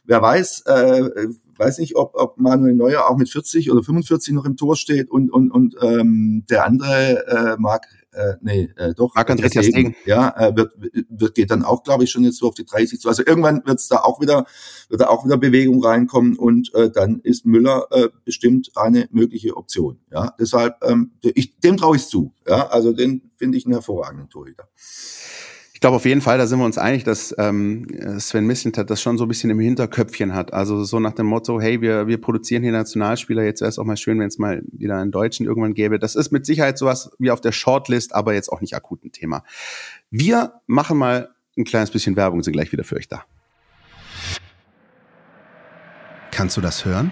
wer 0.06 0.22
weiß, 0.22 0.64
äh, 0.66 1.28
weiß 1.58 1.80
nicht, 1.80 1.96
ob, 1.96 2.16
ob 2.16 2.38
Manuel 2.38 2.74
Neuer 2.74 3.10
auch 3.10 3.18
mit 3.18 3.30
40 3.30 3.72
oder 3.72 3.84
45 3.84 4.34
noch 4.34 4.46
im 4.46 4.58
Tor 4.58 4.76
steht 4.76 5.10
und, 5.10 5.32
und, 5.32 5.52
und 5.52 5.76
ähm, 5.82 6.46
der 6.50 6.66
andere 6.66 7.28
äh, 7.28 7.56
mag 7.60 7.88
äh, 8.14 8.36
nee, 8.42 8.70
äh, 8.76 8.94
doch. 8.94 9.16
Marc 9.16 9.30
André 9.30 9.50
Stegen. 9.50 9.96
Ja, 10.06 10.30
äh, 10.38 10.56
wird, 10.56 10.74
wird, 11.10 11.36
geht 11.36 11.52
dann 11.52 11.64
auch, 11.64 11.84
glaube 11.84 12.04
ich, 12.04 12.12
schon 12.12 12.24
jetzt 12.24 12.38
so 12.38 12.48
auf 12.48 12.54
die 12.54 12.66
30 12.66 13.00
zu. 13.00 13.08
Also 13.10 13.24
irgendwann 13.26 13.66
wird 13.66 13.80
es 13.80 13.88
da 13.88 13.98
auch 13.98 14.22
wieder, 14.22 14.46
wird 14.90 15.02
da 15.02 15.08
auch 15.08 15.26
wieder 15.26 15.38
Bewegung 15.38 15.84
reinkommen 15.84 16.38
und 16.38 16.74
äh, 16.76 16.92
dann 16.92 17.20
ist 17.22 17.46
Müller 17.46 17.88
äh, 17.92 18.10
bestimmt 18.24 18.72
eine 18.76 19.08
mögliche 19.12 19.58
Option. 19.58 20.00
Ja, 20.12 20.36
deshalb, 20.40 20.76
ähm, 20.84 21.12
ich, 21.22 21.58
dem 21.60 21.78
traue 21.78 21.96
ich 21.96 22.06
zu. 22.06 22.34
Ja, 22.48 22.68
also 22.68 22.94
den 22.94 23.32
finde 23.36 23.58
ich 23.58 23.66
einen 23.66 23.74
hervorragenden 23.74 24.30
Torhüter 24.30 24.68
glaube 25.84 25.98
auf 25.98 26.06
jeden 26.06 26.22
Fall, 26.22 26.38
da 26.38 26.48
sind 26.48 26.60
wir 26.60 26.66
uns 26.66 26.78
einig, 26.78 27.04
dass 27.04 27.36
ähm, 27.38 27.86
Sven 28.18 28.48
Mislintat 28.48 28.90
das 28.90 29.02
schon 29.02 29.18
so 29.18 29.26
ein 29.26 29.28
bisschen 29.28 29.50
im 29.50 29.60
Hinterköpfchen 29.60 30.34
hat. 30.34 30.54
Also 30.54 30.86
so 30.86 30.98
nach 31.02 31.12
dem 31.12 31.26
Motto, 31.26 31.60
hey, 31.60 31.82
wir, 31.82 32.08
wir 32.08 32.22
produzieren 32.22 32.64
hier 32.64 32.72
Nationalspieler, 32.72 33.44
jetzt 33.44 33.60
wäre 33.60 33.68
es 33.68 33.78
auch 33.78 33.84
mal 33.84 33.98
schön, 33.98 34.18
wenn 34.18 34.30
es 34.30 34.40
mal 34.40 34.62
wieder 34.72 34.96
einen 34.96 35.12
Deutschen 35.12 35.46
irgendwann 35.46 35.74
gäbe. 35.74 36.00
Das 36.00 36.16
ist 36.16 36.32
mit 36.32 36.46
Sicherheit 36.46 36.78
sowas 36.78 37.12
wie 37.20 37.32
auf 37.32 37.42
der 37.42 37.52
Shortlist, 37.52 38.16
aber 38.16 38.34
jetzt 38.34 38.48
auch 38.48 38.62
nicht 38.62 38.78
akut 38.78 39.04
ein 39.04 39.12
Thema. 39.12 39.44
Wir 40.10 40.54
machen 40.68 40.98
mal 40.98 41.32
ein 41.58 41.66
kleines 41.66 41.92
bisschen 41.92 42.16
Werbung, 42.16 42.42
sind 42.44 42.54
gleich 42.54 42.72
wieder 42.72 42.86
für 42.86 42.96
euch 42.96 43.10
da. 43.10 43.26
Kannst 46.32 46.56
du 46.56 46.62
das 46.62 46.86
hören? 46.86 47.12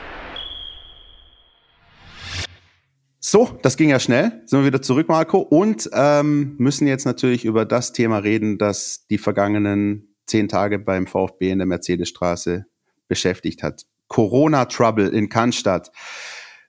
So, 3.23 3.55
das 3.61 3.77
ging 3.77 3.89
ja 3.89 3.99
schnell. 3.99 4.41
Sind 4.47 4.61
wir 4.61 4.65
wieder 4.65 4.81
zurück, 4.81 5.07
Marco, 5.07 5.37
und 5.37 5.87
ähm, 5.93 6.55
müssen 6.57 6.87
jetzt 6.87 7.05
natürlich 7.05 7.45
über 7.45 7.65
das 7.65 7.93
Thema 7.93 8.17
reden, 8.17 8.57
das 8.57 9.05
die 9.11 9.19
vergangenen 9.19 10.15
zehn 10.25 10.47
Tage 10.47 10.79
beim 10.79 11.05
VfB 11.05 11.51
in 11.51 11.59
der 11.59 11.67
Mercedesstraße 11.67 12.65
beschäftigt 13.07 13.61
hat. 13.61 13.83
Corona 14.07 14.65
Trouble 14.65 15.07
in 15.07 15.29
Cannstatt. 15.29 15.91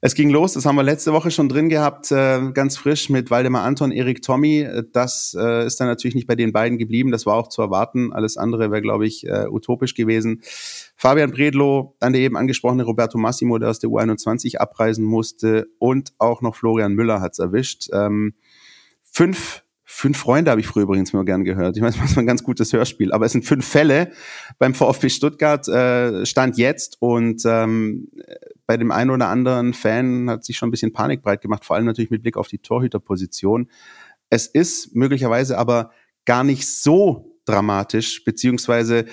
Es 0.05 0.17
ging 0.17 0.31
los, 0.31 0.55
das 0.55 0.67
haben 0.67 0.75
wir 0.75 0.83
letzte 0.83 1.13
Woche 1.13 1.31
schon 1.31 1.49
drin 1.49 1.69
gehabt, 1.69 2.11
äh, 2.11 2.51
ganz 2.53 2.77
frisch 2.77 3.09
mit 3.09 3.31
Waldemar 3.31 3.63
Anton, 3.63 3.93
Erik 3.93 4.21
Tommy. 4.21 4.69
Das 4.93 5.37
äh, 5.39 5.65
ist 5.65 5.79
dann 5.79 5.87
natürlich 5.87 6.17
nicht 6.17 6.27
bei 6.27 6.35
den 6.35 6.53
beiden 6.53 6.77
geblieben, 6.77 7.13
das 7.13 7.25
war 7.25 7.37
auch 7.37 7.47
zu 7.47 7.63
erwarten. 7.63 8.13
Alles 8.13 8.37
andere 8.37 8.73
wäre, 8.73 8.83
glaube 8.83 9.07
ich, 9.07 9.25
äh, 9.29 9.47
utopisch 9.49 9.95
gewesen. 9.95 10.43
Fabian 10.97 11.31
Bredlow, 11.31 11.95
dann 12.01 12.13
der 12.13 12.23
eben 12.23 12.37
angesprochene 12.37 12.83
Roberto 12.83 13.17
Massimo, 13.17 13.59
der 13.59 13.71
aus 13.71 13.79
der 13.79 13.91
U21 13.91 14.57
abreisen 14.57 15.05
musste 15.05 15.69
und 15.79 16.15
auch 16.19 16.43
noch 16.43 16.57
Florian 16.57 16.95
Müller 16.95 17.21
hat's 17.21 17.39
erwischt. 17.39 17.89
Ähm, 17.93 18.35
fünf 19.05 19.63
Fünf 19.85 20.17
Freunde 20.17 20.51
habe 20.51 20.61
ich 20.61 20.67
früher 20.67 20.85
übrigens 20.85 21.13
immer 21.13 21.25
gern 21.25 21.45
gehört. 21.45 21.77
Ich 21.77 21.83
weiß, 21.83 21.99
das 22.01 22.17
war 22.17 22.23
ein 22.23 22.27
ganz 22.27 22.43
gutes 22.43 22.73
Hörspiel. 22.73 23.13
Aber 23.13 23.27
es 23.27 23.33
sind 23.33 23.45
fünf 23.45 23.69
Fälle 23.69 24.11
beim 24.59 24.73
VfB 24.73 25.11
Stuttgart, 25.11 25.67
Stand 26.27 26.57
jetzt. 26.57 26.97
Und 27.01 27.43
ähm, 27.45 28.09
bei 28.73 28.79
dem 28.79 28.91
einen 28.91 29.11
oder 29.11 29.29
anderen 29.29 29.75
Fan 29.75 30.31
hat 30.31 30.47
sich 30.47 30.57
schon 30.57 30.69
ein 30.69 30.71
bisschen 30.71 30.95
Panik 30.95 31.21
breit 31.21 31.43
gemacht, 31.43 31.63
vor 31.63 31.77
allem 31.77 31.85
natürlich 31.85 32.11
mit 32.11 32.23
Blick 32.23 32.39
auf 32.39 32.49
die 32.49 32.57
Torhüterposition. 32.57 33.69
Es 34.31 34.47
ist 34.47 34.97
möglicherweise 34.97 35.59
aber 35.59 35.91
gar 36.25 36.43
nicht 36.43 36.67
so 36.67 37.37
dramatisch, 37.45 38.25
beziehungsweise 38.25 39.05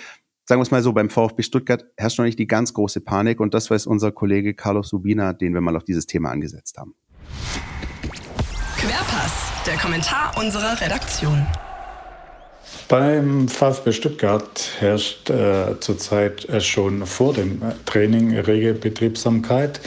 sagen 0.46 0.60
wir 0.60 0.64
es 0.64 0.72
mal 0.72 0.82
so, 0.82 0.94
beim 0.94 1.10
VfB 1.10 1.44
Stuttgart 1.44 1.84
herrscht 1.98 2.20
noch 2.20 2.26
nicht 2.26 2.40
die 2.40 2.48
ganz 2.48 2.74
große 2.74 3.02
Panik 3.02 3.42
und 3.42 3.54
das 3.54 3.70
weiß 3.70 3.86
unser 3.86 4.14
Kollege 4.14 4.54
Carlos 4.54 4.88
Subina, 4.88 5.34
den 5.34 5.54
wir 5.54 5.60
mal 5.60 5.76
auf 5.76 5.84
dieses 5.84 6.08
Thema 6.08 6.32
angesetzt 6.32 6.78
haben. 6.78 6.96
Querpass, 8.78 9.52
der 9.68 9.76
Kommentar 9.76 10.38
unserer 10.38 10.80
Redaktion. 10.80 11.46
Beim 12.90 13.48
VfB 13.48 13.92
Stuttgart 13.92 14.72
herrscht 14.80 15.30
äh, 15.30 15.80
zurzeit 15.80 16.50
äh, 16.50 16.60
schon 16.60 17.06
vor 17.06 17.36
dem 17.36 17.62
Training 17.86 18.36
rege 18.36 18.74
Betriebsamkeit. 18.74 19.80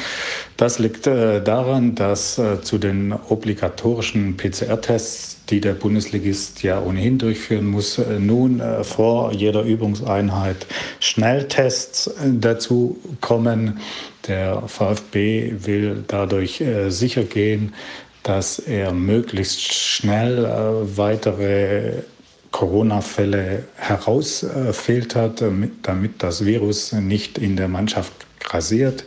Das 0.56 0.78
liegt 0.78 1.08
äh, 1.08 1.42
daran, 1.42 1.96
dass 1.96 2.38
äh, 2.38 2.60
zu 2.62 2.78
den 2.78 3.12
obligatorischen 3.12 4.36
PCR-Tests, 4.36 5.38
die 5.50 5.60
der 5.60 5.72
Bundesligist 5.72 6.62
ja 6.62 6.80
ohnehin 6.80 7.18
durchführen 7.18 7.66
muss, 7.66 7.98
äh, 7.98 8.20
nun 8.20 8.60
äh, 8.60 8.84
vor 8.84 9.32
jeder 9.32 9.62
Übungseinheit 9.62 10.64
Schnelltests 11.00 12.08
dazu 12.24 13.00
kommen. 13.20 13.80
Der 14.28 14.62
VfB 14.68 15.54
will 15.64 16.04
dadurch 16.06 16.62
sicher 16.86 17.24
gehen, 17.24 17.74
dass 18.22 18.60
er 18.60 18.92
möglichst 18.92 19.74
schnell 19.74 20.46
weitere 20.94 22.04
Corona-Fälle 22.52 23.64
herausfiltert, 23.76 25.42
damit 25.82 26.22
das 26.22 26.44
Virus 26.44 26.92
nicht 26.92 27.38
in 27.38 27.56
der 27.56 27.68
Mannschaft 27.68 28.12
grasiert. 28.44 29.04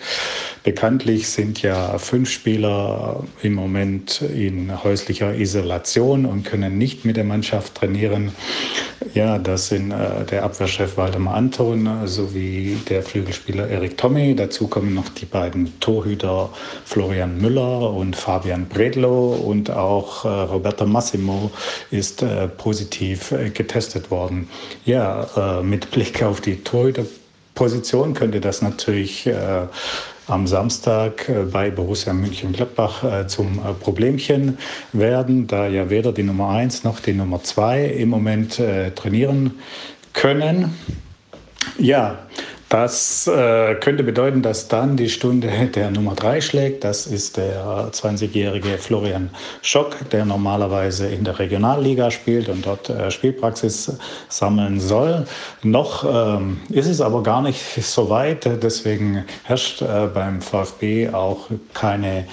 Bekanntlich 0.64 1.30
sind 1.30 1.62
ja 1.62 2.00
fünf 2.00 2.30
Spieler 2.30 3.24
im 3.44 3.54
Moment 3.54 4.22
in 4.22 4.84
häuslicher 4.84 5.36
Isolation 5.36 6.26
und 6.26 6.44
können 6.44 6.80
nicht 6.80 7.06
mit 7.06 7.18
der 7.18 7.24
Mannschaft 7.24 7.76
trainieren. 7.76 8.32
Ja, 9.14 9.38
das 9.38 9.68
sind 9.68 9.92
äh, 9.92 10.26
der 10.26 10.44
Abwehrchef 10.44 10.98
Waldemar 10.98 11.36
Anton 11.36 12.08
sowie 12.08 12.78
der 12.90 13.04
Flügelspieler 13.04 13.68
Erik 13.68 13.98
Tommy. 13.98 14.36
Dazu 14.36 14.68
kommen 14.68 14.96
noch 14.96 15.10
die 15.10 15.26
beiden 15.26 15.80
Torhüter 15.80 16.50
Florian 16.84 17.40
Müller 17.40 17.94
und 17.94 18.16
Fabian 18.16 18.66
Bredlow 18.66 19.36
und 19.36 19.70
auch 19.70 20.26
äh, 20.26 20.28
Roberto 20.28 20.88
Massimo 20.88 21.52
ist 21.92 22.24
äh, 22.24 22.48
positiv 22.48 23.32
äh, 23.32 23.52
getestet 23.52 24.10
worden. 24.10 24.50
Ja, 24.86 25.60
äh, 25.60 25.64
mit 25.64 25.92
Blick 25.92 26.24
auf 26.24 26.42
die 26.42 26.64
Torhüterposition 27.56 28.14
könnte 28.14 28.42
das 28.42 28.62
natürlich 28.62 29.26
äh, 29.28 29.34
am 30.28 30.46
Samstag 30.46 31.30
äh, 31.30 31.44
bei 31.44 31.72
Borussia 31.72 32.12
München-Gladbach 32.14 33.04
äh, 33.04 33.28
zum 33.28 33.60
äh, 33.60 33.74
Problemchen 33.74 34.58
werden, 34.92 35.48
da 35.48 35.68
ja 35.68 35.90
weder 35.90 36.12
die 36.12 36.24
Nummer 36.24 36.50
1 36.50 36.84
noch 36.84 37.00
die 37.00 37.14
Nummer 37.14 37.42
2 37.42 37.86
im 37.86 38.10
Moment 38.10 38.62
trainieren 38.96 39.54
können. 40.14 40.78
Ja, 41.78 42.20
das 42.70 43.28
äh, 43.28 43.76
könnte 43.76 44.04
bedeuten, 44.04 44.42
dass 44.42 44.68
dann 44.68 44.98
die 44.98 45.10
Stunde 45.10 45.50
der 45.76 45.92
Nummer 45.92 46.16
3 46.16 46.42
schlägt. 46.42 46.84
Das 46.84 47.06
ist 47.06 47.38
der 47.38 47.92
20-jährige 47.92 48.78
Florian 48.78 49.30
Schock, 49.62 50.10
der 50.10 50.26
normalerweise 50.26 51.08
in 51.08 51.24
der 51.24 51.38
Regionalliga 51.38 52.10
spielt 52.10 52.50
und 52.50 52.66
dort 52.66 52.90
äh, 52.90 53.12
Spielpraxis 53.12 53.98
sammeln 54.30 54.80
soll. 54.80 55.26
Noch 55.62 56.06
ähm, 56.06 56.60
ist 56.70 56.88
es 56.88 57.02
aber 57.02 57.22
gar 57.22 57.42
nicht 57.42 57.62
so 57.82 58.10
weit. 58.10 58.50
Deswegen 58.64 59.26
herrscht 59.44 59.82
äh, 59.82 60.08
beim 60.14 60.42
VfB 60.42 61.10
auch 61.10 61.50
keine 61.74 62.26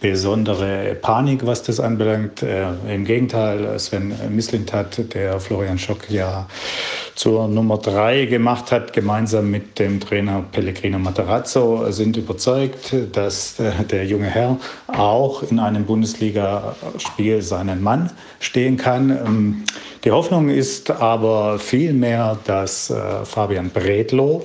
besondere 0.00 0.94
Panik, 0.94 1.46
was 1.46 1.62
das 1.62 1.80
anbelangt. 1.80 2.42
Äh, 2.42 2.66
Im 2.92 3.04
Gegenteil, 3.04 3.78
Sven 3.78 4.14
Mislintat, 4.30 5.14
der 5.14 5.40
Florian 5.40 5.78
Schock 5.78 6.10
ja 6.10 6.46
zur 7.14 7.48
Nummer 7.48 7.78
drei 7.78 8.26
gemacht 8.26 8.70
hat, 8.72 8.92
gemeinsam 8.92 9.50
mit 9.50 9.78
dem 9.78 10.00
Trainer 10.00 10.44
Pellegrino 10.52 10.98
Materazzo, 10.98 11.90
sind 11.90 12.16
überzeugt, 12.16 12.94
dass 13.12 13.58
äh, 13.58 13.72
der 13.84 14.06
junge 14.06 14.26
Herr 14.26 14.58
auch 14.88 15.42
in 15.42 15.58
einem 15.58 15.84
Bundesligaspiel 15.84 17.42
seinen 17.42 17.82
Mann 17.82 18.10
stehen 18.40 18.76
kann. 18.76 19.10
Ähm, 19.10 19.64
die 20.04 20.12
Hoffnung 20.12 20.50
ist 20.50 20.90
aber 20.90 21.58
vielmehr, 21.58 22.38
dass 22.44 22.90
äh, 22.90 23.24
Fabian 23.24 23.70
Bredlow, 23.70 24.44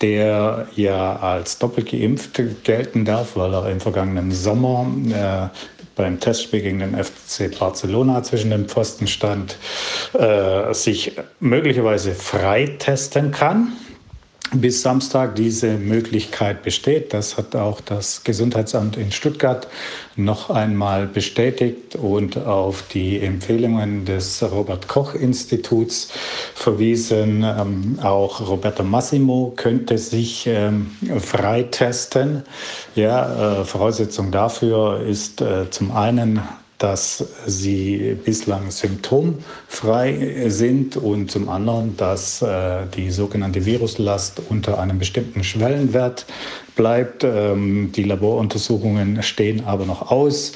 der 0.00 0.68
ja 0.76 1.16
als 1.16 1.58
doppelt 1.58 1.90
geimpft 1.90 2.40
gelten 2.64 3.04
darf, 3.04 3.36
weil 3.36 3.52
er 3.52 3.70
im 3.70 3.80
vergangenen 3.80 4.32
Sommer 4.32 4.86
äh, 5.10 5.56
beim 5.96 6.20
Testspiel 6.20 6.62
gegen 6.62 6.78
den 6.78 6.96
FC 6.96 7.58
Barcelona 7.58 8.22
zwischen 8.22 8.50
dem 8.50 8.68
Pfosten 8.68 9.06
stand, 9.06 9.58
äh, 10.12 10.72
sich 10.72 11.12
möglicherweise 11.40 12.14
freitesten 12.14 13.32
kann 13.32 13.72
bis 14.52 14.82
Samstag 14.82 15.36
diese 15.36 15.76
Möglichkeit 15.78 16.62
besteht. 16.62 17.12
Das 17.12 17.36
hat 17.36 17.54
auch 17.54 17.80
das 17.80 18.24
Gesundheitsamt 18.24 18.96
in 18.96 19.12
Stuttgart 19.12 19.68
noch 20.16 20.50
einmal 20.50 21.06
bestätigt 21.06 21.96
und 21.96 22.36
auf 22.36 22.84
die 22.92 23.20
Empfehlungen 23.20 24.04
des 24.04 24.42
Robert 24.42 24.88
Koch 24.88 25.14
Instituts 25.14 26.08
verwiesen. 26.54 27.44
Ähm, 27.44 27.98
auch 28.02 28.46
Roberto 28.46 28.82
Massimo 28.82 29.52
könnte 29.56 29.98
sich 29.98 30.46
ähm, 30.46 30.90
freitesten. 31.18 32.42
Ja, 32.94 33.60
äh, 33.60 33.64
Voraussetzung 33.64 34.30
dafür 34.30 35.00
ist 35.00 35.40
äh, 35.40 35.70
zum 35.70 35.92
einen 35.92 36.40
dass 36.78 37.24
sie 37.46 38.16
bislang 38.24 38.70
symptomfrei 38.70 40.46
sind 40.48 40.96
und 40.96 41.30
zum 41.30 41.48
anderen, 41.48 41.96
dass 41.96 42.40
äh, 42.40 42.86
die 42.96 43.10
sogenannte 43.10 43.66
Viruslast 43.66 44.40
unter 44.48 44.78
einem 44.78 44.98
bestimmten 45.00 45.42
Schwellenwert 45.42 46.24
bleibt. 46.76 47.24
Ähm, 47.24 47.90
die 47.92 48.04
Laboruntersuchungen 48.04 49.22
stehen 49.24 49.64
aber 49.66 49.84
noch 49.84 50.10
aus. 50.10 50.52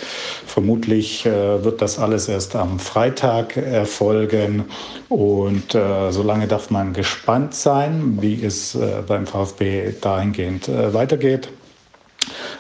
Vermutlich 0.47 1.27
äh, 1.27 1.65
wird 1.65 1.83
das 1.83 1.99
alles 1.99 2.29
erst 2.29 2.55
am 2.55 2.79
Freitag 2.79 3.57
erfolgen 3.57 4.65
und 5.09 5.75
äh, 5.75 6.13
solange 6.13 6.47
darf 6.47 6.71
man 6.71 6.93
gespannt 6.93 7.55
sein, 7.55 8.19
wie 8.21 8.43
es 8.45 8.77
äh, 8.77 9.03
beim 9.07 9.27
VfB 9.27 9.93
dahingehend 10.01 10.69
äh, 10.69 10.95
weitergeht. 10.95 11.49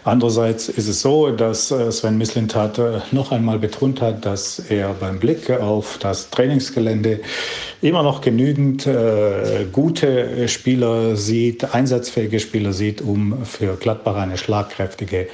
Andererseits 0.05 0.69
ist 0.69 0.89
es 0.89 1.01
so, 1.01 1.31
dass 1.31 1.71
äh, 1.71 1.93
Sven 1.93 2.19
Mislintat 2.19 2.79
äh, 2.79 3.01
noch 3.13 3.31
einmal 3.31 3.61
betont 3.61 4.01
hat, 4.01 4.25
dass 4.27 4.59
er 4.59 4.95
beim 4.95 5.21
Blick 5.21 5.49
auf 5.51 5.99
das 5.99 6.31
Trainingsgelände 6.31 7.21
immer 7.83 8.03
noch 8.03 8.21
genügend 8.21 8.87
äh, 8.87 9.67
gute 9.71 10.49
Spieler 10.49 11.15
sieht, 11.15 11.75
einsatzfähige 11.75 12.41
Spieler 12.41 12.73
sieht, 12.73 13.01
um 13.01 13.45
für 13.45 13.77
Gladbach 13.77 14.17
eine 14.17 14.39
schlagkräftige 14.39 15.29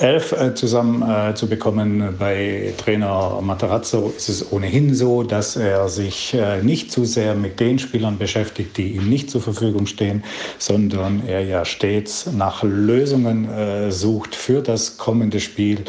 Elf 0.00 0.32
äh, 0.32 0.54
zusammen 0.54 1.02
äh, 1.02 1.34
zu 1.34 1.46
bekommen. 1.46 2.16
Bei 2.18 2.72
Trainer 2.78 3.38
Materazzo 3.42 4.12
ist 4.16 4.30
es 4.30 4.50
ohnehin 4.50 4.94
so, 4.94 5.22
dass 5.22 5.56
er 5.56 5.90
sich 5.90 6.32
äh, 6.32 6.62
nicht 6.62 6.90
zu 6.90 7.04
sehr 7.04 7.34
mit 7.34 7.60
den 7.60 7.78
Spielern 7.78 8.16
beschäftigt, 8.16 8.78
die 8.78 8.92
ihm 8.92 9.10
nicht 9.10 9.30
zur 9.30 9.42
Verfügung 9.42 9.86
stehen, 9.86 10.24
sondern 10.58 11.22
er 11.26 11.44
ja 11.44 11.66
stets 11.66 12.32
nach 12.32 12.62
Lösungen 12.62 13.48
sucht 13.92 14.34
für 14.34 14.62
das 14.62 14.98
kommende 14.98 15.40
Spiel. 15.40 15.84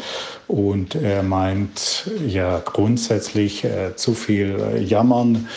Und 0.48 0.94
er 0.94 1.22
meint 1.22 2.10
ja 2.26 2.58
grundsätzlich 2.58 3.64
äh, 3.64 3.96
zu 3.96 4.14
viel 4.14 4.58
äh, 4.60 4.82
Jammern 4.82 5.48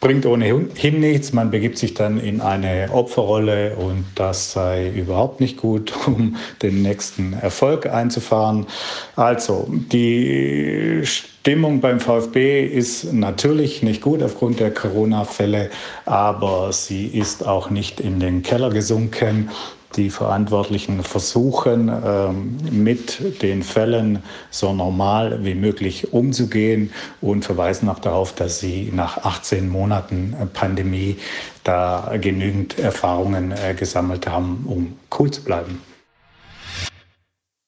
bringt 0.00 0.24
ohnehin 0.24 1.00
nichts. 1.00 1.32
Man 1.32 1.50
begibt 1.50 1.78
sich 1.78 1.94
dann 1.94 2.18
in 2.18 2.40
eine 2.40 2.88
Opferrolle 2.90 3.76
und 3.76 4.04
das 4.14 4.52
sei 4.52 4.88
überhaupt 4.88 5.40
nicht 5.40 5.58
gut, 5.58 5.92
um 6.06 6.36
den 6.62 6.82
nächsten 6.82 7.34
Erfolg 7.34 7.86
einzufahren. 7.86 8.66
Also, 9.14 9.68
die 9.70 11.02
Stimmung 11.04 11.80
beim 11.80 12.00
VfB 12.00 12.66
ist 12.66 13.12
natürlich 13.12 13.82
nicht 13.82 14.00
gut 14.00 14.22
aufgrund 14.22 14.60
der 14.60 14.72
Corona-Fälle, 14.72 15.70
aber 16.06 16.72
sie 16.72 17.06
ist 17.06 17.46
auch 17.46 17.70
nicht 17.70 18.00
in 18.00 18.20
den 18.20 18.42
Keller 18.42 18.70
gesunken 18.70 19.50
die 19.96 20.10
Verantwortlichen 20.10 21.02
versuchen, 21.02 21.90
ähm, 22.04 22.58
mit 22.70 23.42
den 23.42 23.62
Fällen 23.62 24.22
so 24.50 24.72
normal 24.72 25.44
wie 25.44 25.54
möglich 25.54 26.12
umzugehen 26.12 26.92
und 27.20 27.44
verweisen 27.44 27.88
auch 27.88 27.98
darauf, 27.98 28.34
dass 28.34 28.60
sie 28.60 28.90
nach 28.94 29.18
18 29.24 29.68
Monaten 29.68 30.34
Pandemie 30.52 31.16
da 31.64 32.14
genügend 32.20 32.78
Erfahrungen 32.78 33.52
äh, 33.52 33.74
gesammelt 33.74 34.26
haben, 34.26 34.64
um 34.66 34.96
cool 35.18 35.30
zu 35.30 35.42
bleiben. 35.42 35.80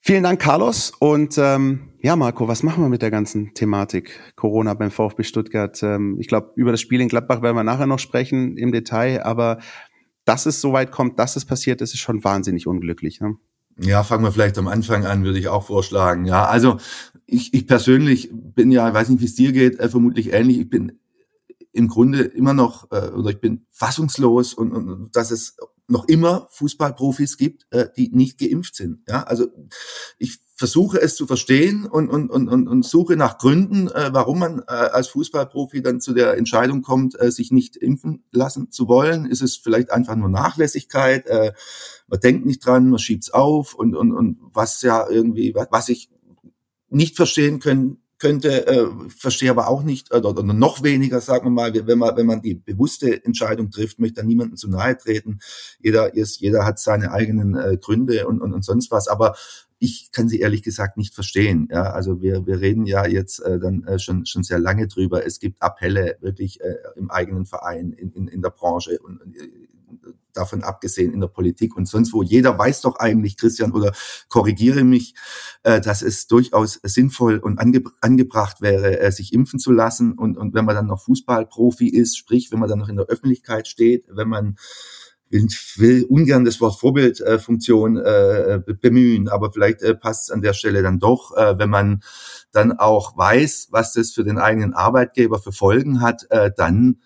Vielen 0.04 0.24
Dank, 0.24 0.40
Carlos. 0.40 0.92
Und 0.98 1.38
ähm, 1.38 1.92
ja, 2.00 2.16
Marco, 2.16 2.48
was 2.48 2.64
machen 2.64 2.82
wir 2.82 2.88
mit 2.88 3.02
der 3.02 3.12
ganzen 3.12 3.54
Thematik 3.54 4.18
Corona 4.34 4.74
beim 4.74 4.90
VfB 4.90 5.22
Stuttgart? 5.22 5.80
Ähm, 5.84 6.16
ich 6.18 6.26
glaube, 6.26 6.50
über 6.56 6.72
das 6.72 6.80
Spiel 6.80 7.00
in 7.00 7.06
Gladbach 7.06 7.40
werden 7.40 7.54
wir 7.54 7.62
nachher 7.62 7.86
noch 7.86 8.00
sprechen 8.00 8.56
im 8.56 8.72
Detail, 8.72 9.22
aber 9.22 9.58
dass 10.24 10.46
es 10.46 10.60
so 10.60 10.72
weit 10.72 10.92
kommt, 10.92 11.18
dass 11.18 11.36
es 11.36 11.44
passiert 11.44 11.80
ist, 11.80 11.94
ist 11.94 12.00
schon 12.00 12.22
wahnsinnig 12.24 12.66
unglücklich. 12.66 13.20
Ne? 13.20 13.36
Ja, 13.78 14.04
fangen 14.04 14.24
wir 14.24 14.32
vielleicht 14.32 14.58
am 14.58 14.68
Anfang 14.68 15.06
an, 15.06 15.24
würde 15.24 15.38
ich 15.38 15.48
auch 15.48 15.66
vorschlagen. 15.66 16.26
Ja, 16.26 16.46
also 16.46 16.78
ich, 17.26 17.54
ich 17.54 17.66
persönlich 17.66 18.30
bin 18.32 18.70
ja, 18.70 18.88
ich 18.88 18.94
weiß 18.94 19.08
nicht, 19.08 19.20
wie 19.20 19.26
es 19.26 19.34
dir 19.34 19.52
geht, 19.52 19.78
äh, 19.78 19.88
vermutlich 19.88 20.32
ähnlich. 20.32 20.58
Ich 20.58 20.70
bin 20.70 20.98
im 21.72 21.88
Grunde 21.88 22.22
immer 22.22 22.54
noch, 22.54 22.90
äh, 22.92 23.08
oder 23.08 23.30
ich 23.30 23.40
bin 23.40 23.66
fassungslos 23.70 24.54
und, 24.54 24.72
und 24.72 25.16
dass 25.16 25.30
es 25.30 25.56
noch 25.88 26.06
immer 26.06 26.46
Fußballprofis 26.50 27.36
gibt, 27.38 27.66
äh, 27.70 27.88
die 27.96 28.10
nicht 28.10 28.38
geimpft 28.38 28.76
sind. 28.76 29.00
Ja, 29.08 29.22
also 29.24 29.46
ich 30.18 30.38
versuche 30.62 31.00
es 31.00 31.16
zu 31.16 31.26
verstehen 31.26 31.86
und, 31.86 32.08
und, 32.08 32.30
und, 32.30 32.48
und, 32.48 32.84
suche 32.84 33.16
nach 33.16 33.38
Gründen, 33.38 33.88
äh, 33.88 34.10
warum 34.12 34.38
man 34.38 34.60
äh, 34.60 34.70
als 34.70 35.08
Fußballprofi 35.08 35.82
dann 35.82 36.00
zu 36.00 36.14
der 36.14 36.36
Entscheidung 36.36 36.82
kommt, 36.82 37.20
äh, 37.20 37.32
sich 37.32 37.50
nicht 37.50 37.76
impfen 37.76 38.22
lassen 38.30 38.70
zu 38.70 38.86
wollen. 38.86 39.26
Ist 39.26 39.42
es 39.42 39.56
vielleicht 39.56 39.90
einfach 39.90 40.14
nur 40.14 40.28
Nachlässigkeit? 40.28 41.26
Äh, 41.26 41.52
man 42.06 42.20
denkt 42.20 42.46
nicht 42.46 42.64
dran, 42.64 42.90
man 42.90 43.00
schiebt's 43.00 43.30
auf 43.30 43.74
und, 43.74 43.96
und, 43.96 44.12
und 44.12 44.38
was 44.52 44.82
ja 44.82 45.10
irgendwie, 45.10 45.52
was 45.52 45.88
ich 45.88 46.10
nicht 46.90 47.16
verstehen 47.16 47.58
können, 47.58 47.98
könnte, 48.20 48.68
äh, 48.68 48.86
verstehe 49.08 49.50
aber 49.50 49.66
auch 49.66 49.82
nicht, 49.82 50.14
oder, 50.14 50.28
oder 50.28 50.44
noch 50.44 50.84
weniger, 50.84 51.20
sagen 51.20 51.46
wir 51.46 51.50
mal, 51.50 51.74
wenn 51.74 51.98
man, 51.98 52.16
wenn 52.16 52.26
man 52.26 52.40
die 52.40 52.54
bewusste 52.54 53.24
Entscheidung 53.24 53.72
trifft, 53.72 53.98
möchte 53.98 54.20
da 54.20 54.22
niemandem 54.22 54.56
zu 54.56 54.70
nahe 54.70 54.96
treten. 54.96 55.40
Jeder 55.80 56.14
ist, 56.14 56.38
jeder 56.38 56.64
hat 56.64 56.78
seine 56.78 57.10
eigenen 57.10 57.56
äh, 57.56 57.76
Gründe 57.78 58.28
und, 58.28 58.40
und, 58.40 58.52
und 58.52 58.64
sonst 58.64 58.92
was. 58.92 59.08
Aber 59.08 59.34
ich 59.82 60.12
kann 60.12 60.28
sie 60.28 60.38
ehrlich 60.38 60.62
gesagt 60.62 60.96
nicht 60.96 61.12
verstehen. 61.12 61.66
Ja, 61.68 61.90
also 61.90 62.22
wir, 62.22 62.46
wir 62.46 62.60
reden 62.60 62.86
ja 62.86 63.04
jetzt 63.04 63.40
äh, 63.40 63.58
dann 63.58 63.82
äh, 63.82 63.98
schon, 63.98 64.26
schon 64.26 64.44
sehr 64.44 64.60
lange 64.60 64.86
drüber. 64.86 65.26
Es 65.26 65.40
gibt 65.40 65.60
Appelle 65.60 66.16
wirklich 66.20 66.60
äh, 66.60 66.76
im 66.94 67.10
eigenen 67.10 67.46
Verein, 67.46 67.92
in, 67.92 68.10
in, 68.12 68.28
in 68.28 68.42
der 68.42 68.50
Branche 68.50 69.00
und 69.00 69.20
äh, 69.36 69.48
davon 70.34 70.62
abgesehen 70.62 71.12
in 71.12 71.18
der 71.18 71.26
Politik 71.26 71.76
und 71.76 71.88
sonst 71.88 72.12
wo. 72.12 72.22
Jeder 72.22 72.56
weiß 72.56 72.82
doch 72.82 72.96
eigentlich, 72.96 73.36
Christian, 73.36 73.72
oder 73.72 73.92
korrigiere 74.28 74.84
mich, 74.84 75.14
äh, 75.64 75.80
dass 75.80 76.02
es 76.02 76.28
durchaus 76.28 76.78
sinnvoll 76.84 77.38
und 77.38 77.58
ange 77.58 77.82
angebracht 78.00 78.62
wäre, 78.62 79.00
äh, 79.00 79.10
sich 79.10 79.32
impfen 79.32 79.58
zu 79.58 79.72
lassen. 79.72 80.12
Und, 80.12 80.38
und 80.38 80.54
wenn 80.54 80.64
man 80.64 80.76
dann 80.76 80.86
noch 80.86 81.02
Fußballprofi 81.02 81.88
ist, 81.88 82.16
sprich, 82.16 82.52
wenn 82.52 82.60
man 82.60 82.68
dann 82.68 82.78
noch 82.78 82.88
in 82.88 82.96
der 82.96 83.06
Öffentlichkeit 83.06 83.66
steht, 83.66 84.04
wenn 84.08 84.28
man 84.28 84.56
ich 85.32 85.78
will 85.78 86.04
ungern 86.04 86.44
das 86.44 86.60
Wort 86.60 86.78
Vorbildfunktion 86.78 87.96
äh, 87.96 88.60
bemühen, 88.80 89.28
aber 89.28 89.50
vielleicht 89.50 89.82
äh, 89.82 89.94
passt 89.94 90.28
es 90.28 90.30
an 90.30 90.42
der 90.42 90.52
Stelle 90.52 90.82
dann 90.82 90.98
doch, 90.98 91.36
äh, 91.36 91.58
wenn 91.58 91.70
man 91.70 92.02
dann 92.52 92.72
auch 92.72 93.16
weiß, 93.16 93.68
was 93.70 93.94
das 93.94 94.10
für 94.10 94.24
den 94.24 94.38
eigenen 94.38 94.74
Arbeitgeber 94.74 95.38
für 95.38 95.52
Folgen 95.52 96.00
hat, 96.00 96.26
äh, 96.30 96.50
dann 96.56 97.00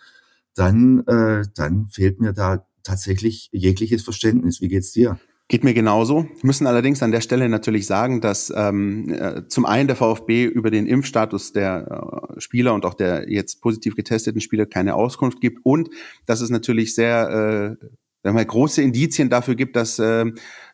dann 0.54 1.00
äh, 1.06 1.44
dann 1.54 1.86
fehlt 1.86 2.20
mir 2.20 2.32
da 2.32 2.66
tatsächlich 2.82 3.48
jegliches 3.52 4.02
Verständnis. 4.02 4.60
Wie 4.60 4.68
geht's 4.68 4.92
dir? 4.92 5.18
Geht 5.48 5.62
mir 5.62 5.74
genauso. 5.74 6.24
Wir 6.24 6.40
müssen 6.42 6.66
allerdings 6.66 7.04
an 7.04 7.12
der 7.12 7.20
Stelle 7.20 7.48
natürlich 7.48 7.86
sagen, 7.86 8.20
dass 8.20 8.52
ähm, 8.56 9.10
äh, 9.10 9.46
zum 9.46 9.64
einen 9.64 9.86
der 9.86 9.94
VfB 9.94 10.44
über 10.44 10.72
den 10.72 10.88
Impfstatus 10.88 11.52
der 11.52 12.32
äh, 12.36 12.40
Spieler 12.40 12.74
und 12.74 12.84
auch 12.84 12.94
der 12.94 13.30
jetzt 13.30 13.60
positiv 13.60 13.94
getesteten 13.94 14.40
Spieler 14.40 14.66
keine 14.66 14.96
Auskunft 14.96 15.40
gibt 15.40 15.60
und 15.64 15.88
dass 16.24 16.40
es 16.40 16.50
natürlich 16.50 16.96
sehr 16.96 17.78
äh, 17.80 17.86
wir 18.34 18.44
große 18.44 18.82
Indizien 18.82 19.28
dafür 19.28 19.54
gibt, 19.54 19.76
dass 19.76 19.98
äh, 19.98 20.26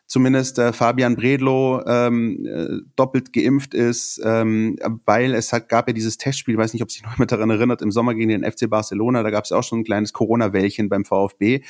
zumindest 0.07 0.59
äh, 0.59 0.73
Fabian 0.73 1.15
Bredlow 1.15 1.81
ähm, 1.87 2.45
äh, 2.45 2.81
doppelt 2.95 3.33
geimpft 3.33 3.73
ist, 3.73 4.21
ähm, 4.23 4.77
weil 5.05 5.33
es 5.33 5.53
hat, 5.53 5.69
gab 5.69 5.87
ja 5.87 5.93
dieses 5.93 6.17
Testspiel, 6.17 6.55
ich 6.55 6.59
weiß 6.59 6.73
nicht, 6.73 6.83
ob 6.83 6.91
sich 6.91 7.03
noch 7.03 7.13
jemand 7.13 7.31
daran 7.31 7.49
erinnert, 7.49 7.81
im 7.81 7.91
Sommer 7.91 8.13
gegen 8.13 8.29
den 8.29 8.43
FC 8.43 8.69
Barcelona, 8.69 9.23
da 9.23 9.29
gab 9.31 9.45
es 9.45 9.51
auch 9.51 9.63
schon 9.63 9.79
ein 9.79 9.83
kleines 9.83 10.13
Corona-Wellchen 10.13 10.89
beim 10.89 11.05
VfB 11.05 11.61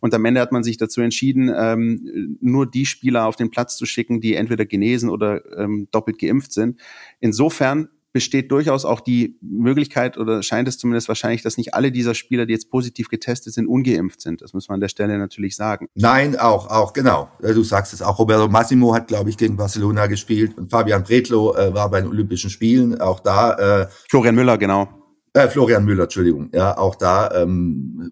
und 0.00 0.14
am 0.14 0.24
Ende 0.24 0.40
hat 0.40 0.52
man 0.52 0.62
sich 0.62 0.76
dazu 0.76 1.00
entschieden, 1.00 1.52
ähm, 1.54 2.38
nur 2.40 2.70
die 2.70 2.86
Spieler 2.86 3.26
auf 3.26 3.36
den 3.36 3.50
Platz 3.50 3.76
zu 3.76 3.86
schicken, 3.86 4.20
die 4.20 4.34
entweder 4.34 4.64
genesen 4.66 5.10
oder 5.10 5.42
ähm, 5.58 5.88
doppelt 5.90 6.18
geimpft 6.18 6.52
sind. 6.52 6.80
Insofern 7.18 7.88
besteht 8.12 8.50
durchaus 8.50 8.84
auch 8.84 9.00
die 9.00 9.38
Möglichkeit 9.40 10.18
oder 10.18 10.42
scheint 10.42 10.66
es 10.68 10.78
zumindest 10.78 11.08
wahrscheinlich, 11.08 11.42
dass 11.42 11.56
nicht 11.56 11.74
alle 11.74 11.92
dieser 11.92 12.14
Spieler, 12.14 12.46
die 12.46 12.52
jetzt 12.52 12.70
positiv 12.70 13.08
getestet 13.08 13.54
sind, 13.54 13.66
ungeimpft 13.66 14.20
sind. 14.20 14.42
Das 14.42 14.52
muss 14.52 14.68
man 14.68 14.76
an 14.76 14.80
der 14.80 14.88
Stelle 14.88 15.18
natürlich 15.18 15.56
sagen. 15.56 15.86
Nein, 15.94 16.36
auch, 16.36 16.68
auch, 16.68 16.92
genau. 16.92 17.28
Du 17.40 17.62
sagst 17.62 17.92
es 17.92 18.02
auch. 18.02 18.18
Roberto 18.18 18.48
Massimo 18.48 18.94
hat, 18.94 19.08
glaube 19.08 19.30
ich, 19.30 19.36
gegen 19.36 19.56
Barcelona 19.56 20.06
gespielt 20.06 20.58
und 20.58 20.70
Fabian 20.70 21.04
Bretlo 21.04 21.54
äh, 21.54 21.72
war 21.72 21.90
bei 21.90 22.00
den 22.00 22.10
Olympischen 22.10 22.50
Spielen. 22.50 23.00
Auch 23.00 23.20
da. 23.20 23.82
Äh, 23.82 23.88
Florian 24.08 24.34
Müller, 24.34 24.58
genau. 24.58 24.88
Äh, 25.32 25.48
Florian 25.48 25.84
Müller, 25.84 26.04
Entschuldigung. 26.04 26.50
Ja, 26.52 26.76
auch 26.76 26.96
da 26.96 27.30
ähm, 27.42 28.10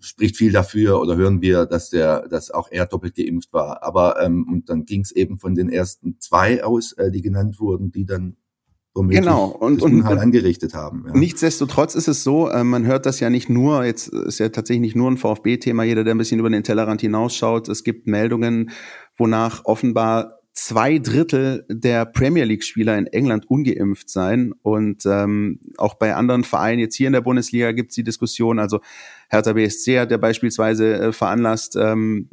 spricht 0.00 0.36
viel 0.36 0.52
dafür 0.52 1.00
oder 1.00 1.16
hören 1.16 1.42
wir, 1.42 1.66
dass 1.66 1.90
der, 1.90 2.28
dass 2.28 2.52
auch 2.52 2.68
er 2.70 2.86
doppelt 2.86 3.16
geimpft 3.16 3.52
war. 3.52 3.82
Aber 3.82 4.22
ähm, 4.22 4.46
und 4.48 4.68
dann 4.68 4.84
ging 4.84 5.00
es 5.00 5.10
eben 5.10 5.38
von 5.38 5.56
den 5.56 5.68
ersten 5.68 6.16
zwei 6.20 6.62
aus, 6.62 6.92
äh, 6.92 7.10
die 7.10 7.22
genannt 7.22 7.58
wurden, 7.58 7.90
die 7.90 8.06
dann 8.06 8.36
genau. 8.94 9.46
und, 9.46 9.82
und, 9.82 10.02
und 10.02 10.18
angerichtet 10.18 10.74
haben. 10.74 11.04
Ja. 11.06 11.12
Nichtsdestotrotz 11.14 11.94
ist 11.94 12.08
es 12.08 12.24
so, 12.24 12.48
äh, 12.48 12.64
man 12.64 12.86
hört 12.86 13.06
das 13.06 13.20
ja 13.20 13.30
nicht 13.30 13.48
nur, 13.48 13.84
jetzt 13.84 14.08
ist 14.08 14.38
ja 14.38 14.48
tatsächlich 14.48 14.80
nicht 14.80 14.96
nur 14.96 15.10
ein 15.10 15.16
VfB-Thema, 15.16 15.84
jeder, 15.84 16.04
der 16.04 16.14
ein 16.14 16.18
bisschen 16.18 16.40
über 16.40 16.50
den 16.50 16.64
Tellerrand 16.64 17.00
hinausschaut. 17.00 17.68
Es 17.68 17.84
gibt 17.84 18.06
Meldungen, 18.06 18.70
wonach 19.16 19.64
offenbar 19.64 20.40
zwei 20.52 20.98
Drittel 20.98 21.64
der 21.68 22.04
Premier 22.04 22.44
League-Spieler 22.44 22.98
in 22.98 23.06
England 23.06 23.48
ungeimpft 23.48 24.10
seien. 24.10 24.52
Und 24.62 25.06
ähm, 25.06 25.60
auch 25.78 25.94
bei 25.94 26.14
anderen 26.14 26.44
Vereinen, 26.44 26.80
jetzt 26.80 26.96
hier 26.96 27.06
in 27.06 27.12
der 27.12 27.20
Bundesliga, 27.20 27.72
gibt 27.72 27.90
es 27.90 27.94
die 27.94 28.04
Diskussion. 28.04 28.58
Also 28.58 28.80
Hertha 29.28 29.52
BSC 29.52 30.00
hat 30.00 30.10
ja 30.10 30.16
beispielsweise 30.16 30.94
äh, 30.94 31.12
veranlasst, 31.12 31.76
ähm, 31.76 32.28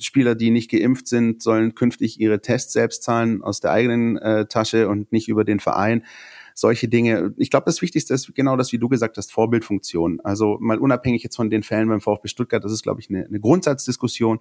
Spieler, 0.00 0.34
die 0.34 0.50
nicht 0.50 0.70
geimpft 0.70 1.08
sind, 1.08 1.42
sollen 1.42 1.74
künftig 1.74 2.20
ihre 2.20 2.40
Tests 2.40 2.72
selbst 2.72 3.02
zahlen 3.02 3.42
aus 3.42 3.60
der 3.60 3.72
eigenen 3.72 4.16
äh, 4.18 4.46
Tasche 4.46 4.88
und 4.88 5.12
nicht 5.12 5.28
über 5.28 5.44
den 5.44 5.60
Verein. 5.60 6.04
Solche 6.54 6.88
Dinge. 6.88 7.32
Ich 7.38 7.50
glaube, 7.50 7.64
das 7.66 7.80
Wichtigste 7.80 8.12
ist 8.12 8.34
genau 8.34 8.56
das, 8.56 8.72
wie 8.72 8.78
du 8.78 8.88
gesagt 8.88 9.16
hast, 9.16 9.32
Vorbildfunktion. 9.32 10.20
Also 10.20 10.58
mal 10.60 10.78
unabhängig 10.78 11.22
jetzt 11.22 11.36
von 11.36 11.48
den 11.48 11.62
Fällen 11.62 11.88
beim 11.88 12.00
VfB 12.00 12.28
Stuttgart, 12.28 12.62
das 12.62 12.72
ist, 12.72 12.82
glaube 12.82 13.00
ich, 13.00 13.08
eine, 13.08 13.24
eine 13.24 13.40
Grundsatzdiskussion. 13.40 14.40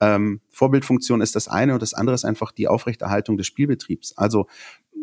Ähm, 0.00 0.40
Vorbildfunktion 0.50 1.20
ist 1.20 1.34
das 1.34 1.48
eine 1.48 1.72
und 1.72 1.82
das 1.82 1.94
andere 1.94 2.14
ist 2.14 2.24
einfach 2.24 2.52
die 2.52 2.68
Aufrechterhaltung 2.68 3.36
des 3.36 3.46
Spielbetriebs. 3.46 4.16
Also 4.16 4.46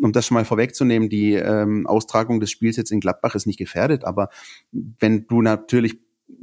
um 0.01 0.11
das 0.11 0.25
schon 0.25 0.35
mal 0.35 0.45
vorwegzunehmen, 0.45 1.09
die 1.09 1.33
ähm, 1.33 1.87
Austragung 1.87 2.39
des 2.39 2.51
Spiels 2.51 2.77
jetzt 2.77 2.91
in 2.91 2.99
Gladbach 2.99 3.35
ist 3.35 3.45
nicht 3.45 3.59
gefährdet, 3.59 4.05
aber 4.05 4.29
wenn 4.71 5.27
du 5.27 5.41
natürlich 5.41 5.99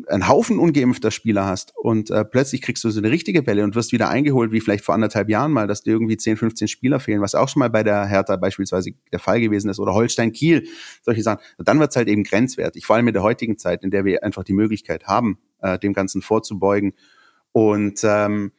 einen 0.07 0.29
Haufen 0.29 0.59
ungeimpfter 0.59 1.11
Spieler 1.11 1.47
hast 1.47 1.73
und 1.77 2.11
äh, 2.11 2.25
plötzlich 2.25 2.63
kriegst 2.63 2.85
du 2.85 2.91
so 2.91 3.01
eine 3.01 3.11
richtige 3.11 3.47
Welle 3.47 3.65
und 3.65 3.75
wirst 3.75 3.93
wieder 3.93 4.09
eingeholt, 4.09 4.53
wie 4.53 4.61
vielleicht 4.61 4.85
vor 4.85 4.95
anderthalb 4.95 5.29
Jahren 5.29 5.53
mal, 5.53 5.67
dass 5.67 5.83
dir 5.83 5.93
irgendwie 5.93 6.17
10, 6.17 6.37
15 6.37 6.69
Spieler 6.69 7.01
fehlen, 7.01 7.21
was 7.21 7.35
auch 7.35 7.49
schon 7.49 7.61
mal 7.61 7.71
bei 7.71 7.83
der 7.83 8.07
Hertha 8.07 8.37
beispielsweise 8.37 8.91
der 9.13 9.19
Fall 9.19 9.41
gewesen 9.41 9.71
ist 9.71 9.79
oder 9.79 9.95
Holstein 9.95 10.33
Kiel, 10.33 10.67
solche 11.03 11.23
Sachen, 11.23 11.41
dann 11.59 11.81
wird's 11.81 11.97
halt 11.97 12.09
eben 12.09 12.25
grenzwertig, 12.25 12.87
vor 12.87 12.97
allem 12.97 13.09
in 13.09 13.15
der 13.15 13.23
heutigen 13.23 13.59
Zeit, 13.59 13.83
in 13.83 13.91
der 13.91 14.05
wir 14.05 14.23
einfach 14.23 14.45
die 14.45 14.53
Möglichkeit 14.53 15.07
haben, 15.07 15.39
äh, 15.61 15.79
dem 15.79 15.93
Ganzen 15.93 16.23
vorzubeugen. 16.23 16.93
Und 17.53 18.01
ähm, 18.05 18.53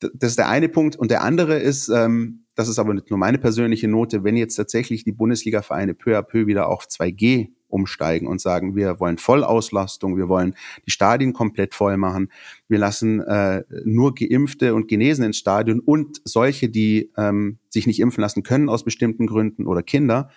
das 0.00 0.30
ist 0.30 0.38
der 0.38 0.48
eine 0.48 0.68
Punkt. 0.68 0.96
Und 0.96 1.10
der 1.10 1.22
andere 1.22 1.58
ist, 1.58 1.88
ähm, 1.88 2.44
das 2.54 2.68
ist 2.68 2.78
aber 2.78 2.94
nicht 2.94 3.10
nur 3.10 3.18
meine 3.18 3.38
persönliche 3.38 3.88
Note, 3.88 4.24
wenn 4.24 4.36
jetzt 4.36 4.56
tatsächlich 4.56 5.04
die 5.04 5.12
Bundesliga-Vereine 5.12 5.94
peu 5.94 6.16
à 6.18 6.22
peu 6.22 6.46
wieder 6.46 6.68
auf 6.68 6.86
2G 6.86 7.53
umsteigen 7.68 8.28
und 8.28 8.40
sagen, 8.40 8.76
wir 8.76 9.00
wollen 9.00 9.18
Vollauslastung, 9.18 10.16
wir 10.16 10.28
wollen 10.28 10.54
die 10.86 10.90
Stadien 10.90 11.32
komplett 11.32 11.74
voll 11.74 11.96
machen, 11.96 12.30
wir 12.68 12.78
lassen 12.78 13.20
äh, 13.20 13.64
nur 13.84 14.14
Geimpfte 14.14 14.74
und 14.74 14.88
Genesen 14.88 15.24
ins 15.24 15.38
Stadion 15.38 15.80
und 15.80 16.20
solche, 16.24 16.68
die 16.68 17.10
ähm, 17.16 17.58
sich 17.68 17.86
nicht 17.86 18.00
impfen 18.00 18.22
lassen 18.22 18.42
können 18.42 18.68
aus 18.68 18.84
bestimmten 18.84 19.26
Gründen 19.26 19.66
oder 19.66 19.82
Kinder, 19.82 20.30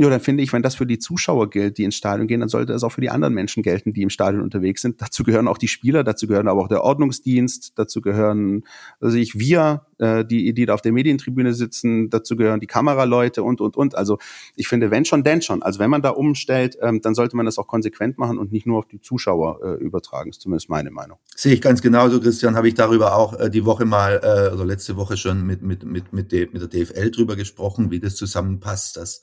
ja, 0.00 0.08
dann 0.08 0.20
finde 0.20 0.44
ich, 0.44 0.52
wenn 0.52 0.62
das 0.62 0.76
für 0.76 0.86
die 0.86 1.00
Zuschauer 1.00 1.50
gilt, 1.50 1.76
die 1.76 1.82
ins 1.82 1.96
Stadion 1.96 2.28
gehen, 2.28 2.38
dann 2.38 2.48
sollte 2.48 2.72
es 2.72 2.84
auch 2.84 2.92
für 2.92 3.00
die 3.00 3.10
anderen 3.10 3.34
Menschen 3.34 3.64
gelten, 3.64 3.92
die 3.92 4.02
im 4.02 4.10
Stadion 4.10 4.42
unterwegs 4.42 4.80
sind. 4.80 5.02
Dazu 5.02 5.24
gehören 5.24 5.48
auch 5.48 5.58
die 5.58 5.66
Spieler, 5.66 6.04
dazu 6.04 6.28
gehören 6.28 6.46
aber 6.46 6.62
auch 6.62 6.68
der 6.68 6.84
Ordnungsdienst, 6.84 7.72
dazu 7.76 8.00
gehören, 8.00 8.62
also 9.00 9.16
ich, 9.16 9.40
wir, 9.40 9.87
äh, 9.98 10.24
die, 10.24 10.52
die 10.54 10.66
da 10.66 10.74
auf 10.74 10.82
der 10.82 10.92
Medientribüne 10.92 11.54
sitzen, 11.54 12.10
dazu 12.10 12.36
gehören 12.36 12.60
die 12.60 12.66
Kameraleute 12.66 13.42
und, 13.42 13.60
und, 13.60 13.76
und. 13.76 13.94
Also 13.94 14.18
ich 14.56 14.68
finde, 14.68 14.90
wenn 14.90 15.04
schon, 15.04 15.24
denn 15.24 15.42
schon. 15.42 15.62
Also 15.62 15.78
wenn 15.78 15.90
man 15.90 16.02
da 16.02 16.10
umstellt, 16.10 16.78
ähm, 16.80 17.00
dann 17.00 17.14
sollte 17.14 17.36
man 17.36 17.46
das 17.46 17.58
auch 17.58 17.66
konsequent 17.66 18.18
machen 18.18 18.38
und 18.38 18.52
nicht 18.52 18.66
nur 18.66 18.78
auf 18.78 18.86
die 18.86 19.00
Zuschauer 19.00 19.60
äh, 19.62 19.82
übertragen. 19.82 20.30
Ist 20.30 20.40
zumindest 20.40 20.68
meine 20.68 20.90
Meinung. 20.90 21.18
Sehe 21.34 21.52
ich 21.52 21.60
ganz 21.60 21.82
genauso, 21.82 22.20
Christian. 22.20 22.56
Habe 22.56 22.68
ich 22.68 22.74
darüber 22.74 23.16
auch 23.16 23.38
äh, 23.38 23.50
die 23.50 23.64
Woche 23.64 23.84
mal, 23.84 24.20
äh, 24.22 24.26
also 24.26 24.64
letzte 24.64 24.96
Woche 24.96 25.16
schon 25.16 25.46
mit, 25.46 25.62
mit, 25.62 25.84
mit, 25.84 26.12
mit, 26.12 26.32
mit 26.32 26.62
der 26.62 26.68
DFL 26.68 27.10
drüber 27.10 27.36
gesprochen, 27.36 27.90
wie 27.90 28.00
das 28.00 28.16
zusammenpasst, 28.16 28.96
dass 28.96 29.22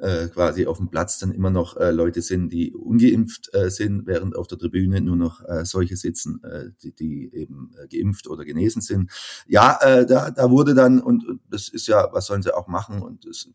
äh, 0.00 0.28
quasi 0.28 0.66
auf 0.66 0.78
dem 0.78 0.88
Platz 0.88 1.18
dann 1.18 1.32
immer 1.32 1.50
noch 1.50 1.76
äh, 1.76 1.90
Leute 1.90 2.22
sind, 2.22 2.52
die 2.52 2.72
ungeimpft 2.74 3.50
äh, 3.52 3.70
sind, 3.70 4.06
während 4.06 4.36
auf 4.36 4.46
der 4.46 4.58
Tribüne 4.58 5.00
nur 5.00 5.16
noch 5.16 5.42
äh, 5.48 5.64
solche 5.64 5.96
sitzen, 5.96 6.42
äh, 6.42 6.70
die, 6.82 6.92
die 6.92 7.34
eben 7.34 7.72
äh, 7.76 7.86
geimpft 7.86 8.28
oder 8.28 8.44
genesen 8.44 8.82
sind. 8.82 9.10
Ja, 9.46 9.78
äh, 9.82 10.06
da, 10.06 10.30
da 10.30 10.50
wurde 10.50 10.74
dann, 10.74 11.00
und, 11.00 11.26
und 11.26 11.40
das 11.50 11.68
ist 11.68 11.86
ja, 11.86 12.08
was 12.12 12.26
sollen 12.26 12.42
sie 12.42 12.54
auch 12.54 12.66
machen, 12.66 13.02
und 13.02 13.26
das 13.26 13.48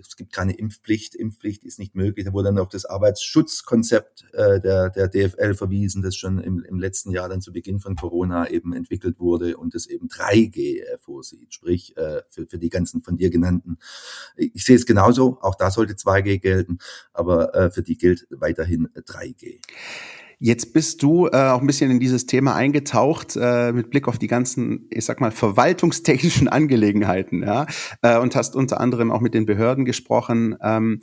es 0.00 0.16
gibt 0.16 0.32
keine 0.32 0.56
Impfpflicht, 0.56 1.14
Impfpflicht 1.14 1.64
ist 1.64 1.78
nicht 1.78 1.94
möglich. 1.94 2.26
Da 2.26 2.32
wurde 2.32 2.48
dann 2.48 2.58
auf 2.58 2.68
das 2.68 2.84
Arbeitsschutzkonzept 2.84 4.24
äh, 4.32 4.60
der, 4.60 4.90
der 4.90 5.08
DFL 5.08 5.54
verwiesen, 5.54 6.02
das 6.02 6.16
schon 6.16 6.38
im, 6.38 6.62
im 6.62 6.78
letzten 6.78 7.10
Jahr 7.10 7.28
dann 7.28 7.40
zu 7.40 7.52
Beginn 7.52 7.80
von 7.80 7.96
Corona 7.96 8.48
eben 8.50 8.72
entwickelt 8.72 9.18
wurde 9.18 9.56
und 9.56 9.74
das 9.74 9.86
eben 9.86 10.08
3G 10.08 10.82
äh, 10.82 10.98
vorsieht, 10.98 11.54
sprich 11.54 11.96
äh, 11.96 12.22
für, 12.28 12.46
für 12.46 12.58
die 12.58 12.70
ganzen 12.70 13.02
von 13.02 13.16
dir 13.16 13.30
genannten. 13.30 13.78
Ich 14.36 14.64
sehe 14.64 14.76
es 14.76 14.86
genauso, 14.86 15.38
auch 15.40 15.54
da 15.54 15.70
sollte 15.70 15.94
2G 15.94 16.38
gelten, 16.38 16.78
aber 17.12 17.54
äh, 17.54 17.70
für 17.70 17.82
die 17.82 17.96
gilt 17.96 18.26
weiterhin 18.30 18.88
3G. 18.88 19.60
Jetzt 20.38 20.74
bist 20.74 21.02
du 21.02 21.28
äh, 21.28 21.48
auch 21.48 21.62
ein 21.62 21.66
bisschen 21.66 21.90
in 21.90 21.98
dieses 21.98 22.26
Thema 22.26 22.54
eingetaucht 22.54 23.36
äh, 23.40 23.72
mit 23.72 23.88
Blick 23.88 24.06
auf 24.06 24.18
die 24.18 24.26
ganzen, 24.26 24.86
ich 24.90 25.06
sag 25.06 25.20
mal, 25.20 25.30
verwaltungstechnischen 25.30 26.48
Angelegenheiten, 26.48 27.42
ja, 27.42 27.66
äh, 28.02 28.18
und 28.18 28.36
hast 28.36 28.54
unter 28.54 28.80
anderem 28.80 29.10
auch 29.10 29.22
mit 29.22 29.32
den 29.32 29.46
Behörden 29.46 29.86
gesprochen. 29.86 30.56
Ähm, 30.60 31.00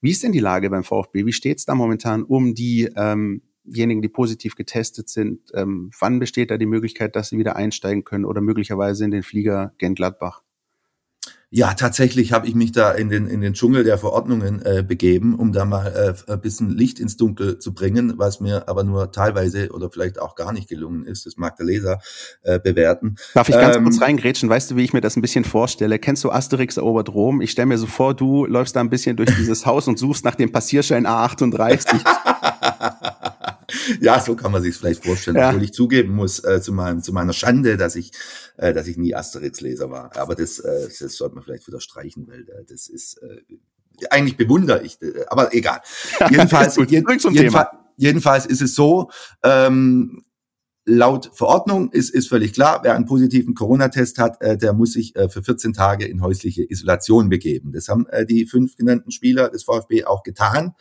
wie 0.00 0.10
ist 0.10 0.22
denn 0.22 0.32
die 0.32 0.38
Lage 0.38 0.70
beim 0.70 0.82
VfB? 0.82 1.26
Wie 1.26 1.32
steht 1.32 1.58
es 1.58 1.66
da 1.66 1.74
momentan 1.74 2.22
um 2.22 2.54
die 2.54 2.90
ähm, 2.96 3.42
diejenigen, 3.64 4.00
die 4.00 4.08
positiv 4.08 4.54
getestet 4.56 5.10
sind? 5.10 5.50
Ähm, 5.52 5.90
wann 6.00 6.18
besteht 6.18 6.50
da 6.50 6.56
die 6.56 6.64
Möglichkeit, 6.64 7.16
dass 7.16 7.28
sie 7.28 7.38
wieder 7.38 7.56
einsteigen 7.56 8.04
können 8.04 8.24
oder 8.24 8.40
möglicherweise 8.40 9.04
in 9.04 9.10
den 9.10 9.22
Flieger 9.22 9.74
gen 9.76 9.94
Gladbach? 9.94 10.42
Ja, 11.52 11.74
tatsächlich 11.74 12.32
habe 12.32 12.46
ich 12.46 12.54
mich 12.54 12.70
da 12.70 12.92
in 12.92 13.08
den, 13.08 13.26
in 13.26 13.40
den 13.40 13.54
Dschungel 13.54 13.82
der 13.82 13.98
Verordnungen 13.98 14.62
äh, 14.64 14.84
begeben, 14.86 15.34
um 15.34 15.52
da 15.52 15.64
mal 15.64 16.14
äh, 16.28 16.32
ein 16.32 16.40
bisschen 16.40 16.70
Licht 16.70 17.00
ins 17.00 17.16
Dunkel 17.16 17.58
zu 17.58 17.74
bringen, 17.74 18.14
was 18.18 18.38
mir 18.38 18.68
aber 18.68 18.84
nur 18.84 19.10
teilweise 19.10 19.70
oder 19.72 19.90
vielleicht 19.90 20.20
auch 20.20 20.36
gar 20.36 20.52
nicht 20.52 20.68
gelungen 20.68 21.04
ist. 21.04 21.26
Das 21.26 21.36
mag 21.36 21.56
der 21.56 21.66
Leser 21.66 21.98
äh, 22.44 22.60
bewerten. 22.60 23.16
Darf 23.34 23.48
ich 23.48 23.56
ganz 23.56 23.76
ähm, 23.76 23.82
kurz 23.82 24.00
reingrätschen? 24.00 24.48
Weißt 24.48 24.70
du, 24.70 24.76
wie 24.76 24.84
ich 24.84 24.92
mir 24.92 25.00
das 25.00 25.16
ein 25.16 25.22
bisschen 25.22 25.44
vorstelle? 25.44 25.98
Kennst 25.98 26.22
du 26.22 26.30
Asterix 26.30 26.76
erobert 26.76 27.08
Rom? 27.08 27.40
Ich 27.40 27.50
stelle 27.50 27.66
mir 27.66 27.78
so 27.78 27.86
vor, 27.86 28.14
du 28.14 28.46
läufst 28.46 28.76
da 28.76 28.80
ein 28.80 28.90
bisschen 28.90 29.16
durch 29.16 29.34
dieses 29.34 29.66
Haus 29.70 29.88
und 29.88 29.98
suchst 29.98 30.24
nach 30.24 30.36
dem 30.36 30.52
Passierschein 30.52 31.04
A38. 31.04 32.00
ja, 34.00 34.20
so 34.20 34.36
kann 34.36 34.52
man 34.52 34.62
sich 34.62 34.76
vielleicht 34.76 35.04
vorstellen. 35.04 35.36
Ja. 35.36 35.50
Obwohl 35.50 35.62
ich 35.62 35.72
zugeben 35.72 36.14
muss, 36.14 36.42
äh, 36.44 36.60
zu, 36.60 36.72
meinem, 36.72 37.02
zu 37.02 37.12
meiner 37.12 37.32
Schande, 37.32 37.76
dass 37.76 37.96
ich, 37.96 38.12
äh, 38.56 38.72
dass 38.72 38.86
ich 38.86 38.96
nie 38.96 39.14
Asterix-Leser 39.14 39.90
war. 39.90 40.16
Aber 40.16 40.34
das, 40.34 40.58
äh, 40.58 40.88
das 40.88 41.14
sollte 41.14 41.34
man 41.34 41.44
vielleicht 41.44 41.66
wieder 41.66 41.80
streichen, 41.80 42.26
weil 42.28 42.42
äh, 42.42 42.64
das 42.68 42.88
ist 42.88 43.22
äh, 43.22 43.42
eigentlich 44.10 44.36
bewundere 44.36 44.82
ich, 44.82 45.00
äh, 45.02 45.24
aber 45.28 45.54
egal. 45.54 45.80
Jedenfalls, 46.30 46.76
jeden, 46.76 47.06
jedenfalls, 47.32 47.68
jedenfalls 47.96 48.46
ist 48.46 48.62
es 48.62 48.74
so, 48.74 49.10
ähm, 49.42 50.22
laut 50.86 51.30
Verordnung 51.34 51.90
ist, 51.92 52.10
ist 52.10 52.28
völlig 52.28 52.52
klar, 52.52 52.80
wer 52.82 52.94
einen 52.94 53.06
positiven 53.06 53.54
Corona-Test 53.54 54.18
hat, 54.18 54.40
äh, 54.40 54.56
der 54.56 54.72
muss 54.72 54.92
sich 54.92 55.14
äh, 55.16 55.28
für 55.28 55.42
14 55.42 55.72
Tage 55.72 56.06
in 56.06 56.22
häusliche 56.22 56.68
Isolation 56.68 57.28
begeben. 57.28 57.72
Das 57.72 57.88
haben 57.88 58.06
äh, 58.08 58.24
die 58.24 58.46
fünf 58.46 58.76
genannten 58.76 59.10
Spieler 59.10 59.50
des 59.50 59.64
VfB 59.64 60.04
auch 60.04 60.22
getan. 60.22 60.74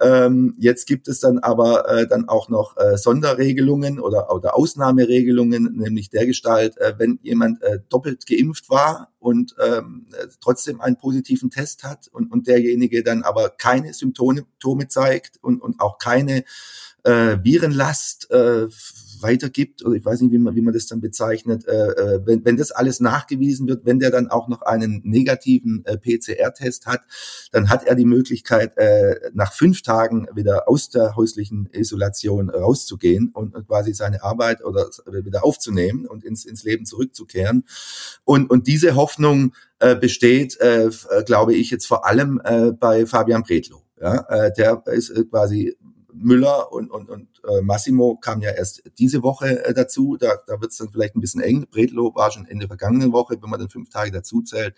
Ähm, 0.00 0.54
jetzt 0.58 0.86
gibt 0.86 1.08
es 1.08 1.20
dann 1.20 1.38
aber 1.38 1.88
äh, 1.88 2.06
dann 2.06 2.28
auch 2.28 2.48
noch 2.48 2.76
äh, 2.76 2.96
Sonderregelungen 2.96 3.98
oder, 4.00 4.34
oder 4.34 4.56
Ausnahmeregelungen, 4.56 5.76
nämlich 5.76 6.10
der 6.10 6.26
Gestalt, 6.26 6.76
äh, 6.78 6.94
wenn 6.98 7.18
jemand 7.22 7.62
äh, 7.62 7.80
doppelt 7.88 8.26
geimpft 8.26 8.68
war 8.70 9.10
und 9.18 9.54
ähm, 9.58 10.06
trotzdem 10.40 10.80
einen 10.80 10.96
positiven 10.96 11.50
Test 11.50 11.84
hat 11.84 12.08
und, 12.08 12.30
und 12.30 12.46
derjenige 12.46 13.02
dann 13.02 13.22
aber 13.22 13.50
keine 13.50 13.92
Symptome 13.94 14.44
zeigt 14.88 15.38
und, 15.42 15.60
und 15.60 15.80
auch 15.80 15.98
keine 15.98 16.44
äh, 17.04 17.38
Virenlast, 17.42 18.30
äh, 18.30 18.66
weitergibt, 19.26 19.84
oder 19.84 19.96
ich 19.96 20.04
weiß 20.04 20.20
nicht, 20.20 20.32
wie 20.32 20.38
man, 20.38 20.54
wie 20.54 20.60
man 20.60 20.72
das 20.72 20.86
dann 20.86 21.00
bezeichnet, 21.00 21.66
äh, 21.66 21.72
äh 21.72 22.20
wenn, 22.24 22.44
wenn 22.44 22.56
das 22.56 22.70
alles 22.70 23.00
nachgewiesen 23.00 23.66
wird, 23.66 23.84
wenn 23.84 23.98
der 23.98 24.10
dann 24.10 24.28
auch 24.28 24.48
noch 24.48 24.62
einen 24.62 25.02
negativen 25.04 25.84
äh, 25.84 25.98
PCR-Test 25.98 26.86
hat, 26.86 27.02
dann 27.50 27.68
hat 27.68 27.84
er 27.84 27.94
die 27.94 28.04
Möglichkeit, 28.04 28.76
äh, 28.76 29.30
nach 29.34 29.52
fünf 29.52 29.82
Tagen 29.82 30.28
wieder 30.34 30.68
aus 30.68 30.88
der 30.88 31.16
häuslichen 31.16 31.68
Isolation 31.72 32.50
rauszugehen 32.50 33.30
und, 33.34 33.54
quasi 33.66 33.94
seine 33.94 34.22
Arbeit 34.22 34.64
oder 34.64 34.88
wieder 35.24 35.44
aufzunehmen 35.44 36.06
und 36.06 36.24
ins, 36.24 36.44
ins 36.44 36.62
Leben 36.62 36.86
zurückzukehren. 36.86 37.64
Und, 38.24 38.48
und 38.50 38.66
diese 38.66 38.94
Hoffnung 38.94 39.54
äh, 39.80 39.96
besteht, 39.96 40.58
äh, 40.60 40.90
glaube 41.24 41.54
ich, 41.54 41.70
jetzt 41.70 41.86
vor 41.86 42.06
allem 42.06 42.40
äh, 42.44 42.72
bei 42.72 43.06
Fabian 43.06 43.42
Bredlow. 43.42 43.82
Ja, 44.00 44.26
äh, 44.28 44.52
der 44.52 44.82
ist 44.86 45.10
äh, 45.10 45.24
quasi 45.24 45.76
Müller 46.18 46.72
und, 46.72 46.90
und, 46.90 47.08
und 47.08 47.28
äh, 47.44 47.60
Massimo 47.62 48.16
kam 48.20 48.40
ja 48.40 48.50
erst 48.50 48.82
diese 48.98 49.22
Woche 49.22 49.64
äh, 49.64 49.74
dazu. 49.74 50.16
Da, 50.18 50.34
da 50.46 50.60
wird 50.60 50.72
es 50.72 50.78
dann 50.78 50.90
vielleicht 50.90 51.16
ein 51.16 51.20
bisschen 51.20 51.40
eng. 51.40 51.66
Bredlo 51.70 52.14
war 52.14 52.30
schon 52.30 52.46
Ende 52.46 52.66
vergangenen 52.66 53.12
Woche, 53.12 53.36
wenn 53.40 53.50
man 53.50 53.60
dann 53.60 53.68
fünf 53.68 53.90
Tage 53.90 54.10
dazu 54.10 54.42
zählt. 54.42 54.74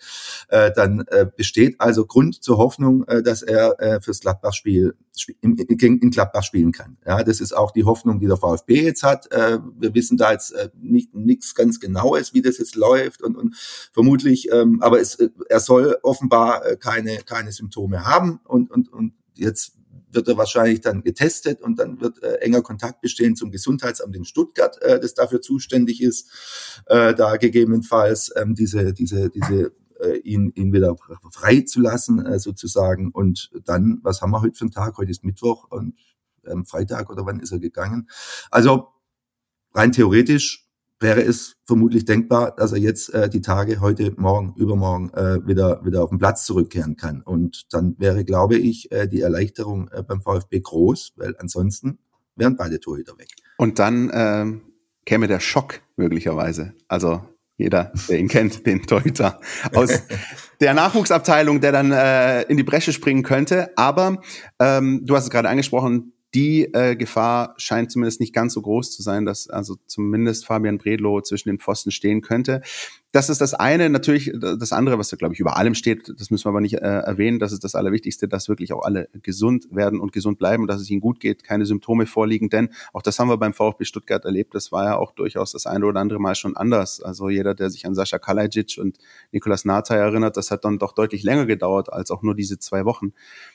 Äh, 0.49 0.71
dann 0.75 1.05
äh, 1.07 1.27
besteht 1.35 1.79
also 1.79 2.05
Grund 2.05 2.43
zur 2.43 2.57
Hoffnung, 2.57 3.03
äh, 3.07 3.23
dass 3.23 3.41
er 3.41 3.79
äh, 3.79 4.01
fürs 4.01 4.19
Gladbach-Spiel 4.19 4.95
in, 5.41 5.57
in 5.57 6.09
Gladbach 6.11 6.43
spielen 6.43 6.71
kann. 6.71 6.97
Ja, 7.05 7.23
das 7.23 7.41
ist 7.41 7.53
auch 7.53 7.71
die 7.71 7.83
Hoffnung, 7.83 8.19
die 8.19 8.27
der 8.27 8.37
VfB 8.37 8.83
jetzt 8.83 9.03
hat. 9.03 9.31
Äh, 9.31 9.59
wir 9.77 9.93
wissen 9.93 10.17
da 10.17 10.31
jetzt 10.31 10.51
äh, 10.51 10.69
nicht 10.79 11.13
nichts 11.13 11.55
ganz 11.55 11.79
Genaues, 11.79 12.33
wie 12.33 12.41
das 12.41 12.57
jetzt 12.57 12.75
läuft 12.75 13.21
und, 13.21 13.35
und 13.35 13.55
vermutlich, 13.91 14.51
ähm, 14.51 14.81
aber 14.81 14.99
es, 14.99 15.15
äh, 15.15 15.29
er 15.49 15.59
soll 15.59 15.97
offenbar 16.03 16.65
äh, 16.65 16.77
keine 16.77 17.17
keine 17.17 17.51
Symptome 17.51 18.05
haben 18.05 18.39
und 18.45 18.71
und 18.71 18.91
und 18.91 19.13
jetzt 19.35 19.78
wird 20.11 20.27
er 20.27 20.37
wahrscheinlich 20.37 20.81
dann 20.81 21.03
getestet 21.03 21.61
und 21.61 21.79
dann 21.79 22.01
wird 22.01 22.21
äh, 22.23 22.35
enger 22.35 22.61
Kontakt 22.61 23.01
bestehen 23.01 23.35
zum 23.35 23.51
Gesundheitsamt 23.51 24.15
in 24.15 24.25
Stuttgart, 24.25 24.81
äh, 24.81 24.99
das 24.99 25.13
dafür 25.13 25.41
zuständig 25.41 26.01
ist, 26.01 26.29
äh, 26.87 27.13
da 27.13 27.37
gegebenenfalls 27.37 28.31
ähm, 28.35 28.55
diese, 28.55 28.93
diese, 28.93 29.29
diese 29.29 29.71
äh, 29.99 30.17
ihn, 30.19 30.51
ihn 30.55 30.73
wieder 30.73 30.95
frei 31.31 31.61
zu 31.61 31.81
lassen, 31.81 32.25
äh, 32.25 32.39
sozusagen. 32.39 33.11
Und 33.11 33.51
dann, 33.65 33.99
was 34.03 34.21
haben 34.21 34.31
wir 34.31 34.41
heute 34.41 34.57
für 34.57 34.61
einen 34.63 34.71
Tag? 34.71 34.97
Heute 34.97 35.11
ist 35.11 35.23
Mittwoch 35.23 35.65
und 35.69 35.95
ähm, 36.45 36.65
Freitag 36.65 37.09
oder 37.09 37.25
wann 37.25 37.39
ist 37.39 37.51
er 37.51 37.59
gegangen? 37.59 38.09
Also 38.49 38.87
rein 39.73 39.91
theoretisch 39.91 40.68
wäre 40.99 41.21
es 41.21 41.55
vermutlich 41.65 42.05
denkbar, 42.05 42.55
dass 42.55 42.73
er 42.73 42.79
jetzt 42.79 43.13
äh, 43.13 43.29
die 43.29 43.41
Tage 43.41 43.79
heute, 43.79 44.13
morgen, 44.17 44.53
übermorgen 44.57 45.11
äh, 45.13 45.45
wieder 45.47 45.83
wieder 45.85 46.03
auf 46.03 46.09
den 46.09 46.19
Platz 46.19 46.45
zurückkehren 46.45 46.95
kann. 46.95 47.21
Und 47.21 47.73
dann 47.73 47.95
wäre, 47.99 48.25
glaube 48.25 48.57
ich, 48.57 48.91
äh, 48.91 49.07
die 49.07 49.21
Erleichterung 49.21 49.89
äh, 49.89 50.03
beim 50.03 50.21
VfB 50.21 50.59
groß, 50.59 51.13
weil 51.15 51.35
ansonsten 51.39 51.99
wären 52.35 52.57
beide 52.57 52.79
Torhüter 52.79 53.17
weg. 53.17 53.29
Und 53.57 53.79
dann 53.79 54.11
ähm, 54.13 54.61
käme 55.05 55.27
der 55.27 55.39
Schock 55.39 55.81
möglicherweise. 55.95 56.73
Also 56.87 57.21
jeder, 57.57 57.91
der 58.07 58.19
ihn 58.19 58.27
kennt, 58.27 58.65
den 58.65 58.83
Torhüter 58.83 59.39
aus 59.73 60.03
der 60.61 60.73
Nachwuchsabteilung, 60.73 61.61
der 61.61 61.71
dann 61.71 61.91
äh, 61.91 62.43
in 62.43 62.57
die 62.57 62.63
Bresche 62.63 62.93
springen 62.93 63.23
könnte. 63.23 63.77
Aber 63.77 64.21
ähm, 64.59 65.01
du 65.05 65.15
hast 65.15 65.25
es 65.25 65.29
gerade 65.29 65.49
angesprochen, 65.49 66.13
die 66.33 66.73
äh, 66.73 66.95
Gefahr 66.95 67.55
scheint 67.57 67.91
zumindest 67.91 68.19
nicht 68.19 68.33
ganz 68.33 68.53
so 68.53 68.61
groß 68.61 68.91
zu 68.91 69.01
sein, 69.01 69.25
dass 69.25 69.49
also 69.49 69.77
zumindest 69.87 70.45
Fabian 70.45 70.77
Bredlow 70.77 71.21
zwischen 71.21 71.49
den 71.49 71.59
Pfosten 71.59 71.91
stehen 71.91 72.21
könnte 72.21 72.61
das 73.11 73.29
ist 73.29 73.41
das 73.41 73.55
eine. 73.55 73.89
Natürlich 73.89 74.31
das 74.39 74.71
andere, 74.71 74.99
was 74.99 75.09
da, 75.09 75.17
glaube 75.17 75.33
ich, 75.33 75.39
über 75.39 75.57
allem 75.57 75.73
steht, 75.73 76.13
das 76.15 76.29
müssen 76.29 76.45
wir 76.45 76.49
aber 76.49 76.61
nicht 76.61 76.75
äh, 76.75 76.77
erwähnen, 76.77 77.39
das 77.39 77.51
ist 77.51 77.63
das 77.63 77.73
Allerwichtigste, 77.73 78.27
dass 78.27 78.49
wirklich 78.49 78.71
auch 78.71 78.83
alle 78.83 79.09
gesund 79.13 79.65
werden 79.71 79.99
und 79.99 80.11
gesund 80.11 80.37
bleiben, 80.37 80.67
dass 80.67 80.79
es 80.79 80.89
ihnen 80.91 81.01
gut 81.01 81.19
geht, 81.19 81.43
keine 81.43 81.65
Symptome 81.65 82.05
vorliegen. 82.05 82.49
Denn 82.49 82.69
auch 82.93 83.01
das 83.01 83.17
haben 83.17 83.29
wir 83.29 83.37
beim 83.37 83.53
VfB 83.53 83.85
Stuttgart 83.85 84.25
erlebt. 84.25 84.53
Das 84.53 84.71
war 84.71 84.85
ja 84.85 84.97
auch 84.97 85.11
durchaus 85.11 85.53
das 85.53 85.65
eine 85.65 85.87
oder 85.87 85.99
andere 85.99 86.19
Mal 86.19 86.35
schon 86.35 86.55
anders. 86.55 87.01
Also 87.01 87.29
jeder, 87.29 87.55
der 87.55 87.71
sich 87.71 87.87
an 87.87 87.95
Sascha 87.95 88.19
Kalajic 88.19 88.77
und 88.79 88.99
Nikolas 89.31 89.65
Nata 89.65 89.95
erinnert, 89.95 90.37
das 90.37 90.51
hat 90.51 90.63
dann 90.63 90.77
doch 90.77 90.93
deutlich 90.93 91.23
länger 91.23 91.47
gedauert 91.47 91.91
als 91.91 92.11
auch 92.11 92.21
nur 92.21 92.35
diese 92.35 92.59
zwei 92.59 92.85
Wochen 92.85 93.13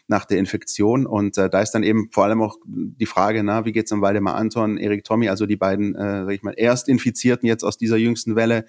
nach 0.08 0.24
der 0.24 0.38
Infektion. 0.38 1.06
Und 1.06 1.38
äh, 1.38 1.48
da 1.48 1.60
ist 1.60 1.70
dann 1.70 1.84
eben 1.84 2.08
vor 2.10 2.24
allem 2.24 2.42
auch 2.42 2.56
die 2.66 3.06
Frage, 3.06 3.44
na, 3.44 3.64
wie 3.64 3.72
geht's 3.72 3.92
um 3.92 4.02
Waldemar 4.02 4.34
Anton, 4.34 4.78
Erik 4.78 5.04
Tommy, 5.04 5.28
also 5.28 5.46
die 5.46 5.56
beiden, 5.56 5.94
äh, 5.94 6.24
sag 6.24 6.32
ich 6.32 6.42
mal, 6.42 6.54
Erstinfizierten 6.56 7.46
jetzt 7.46 7.62
aus 7.62 7.78
dieser 7.78 7.96
jüngsten 7.96 8.34
Welle. 8.34 8.64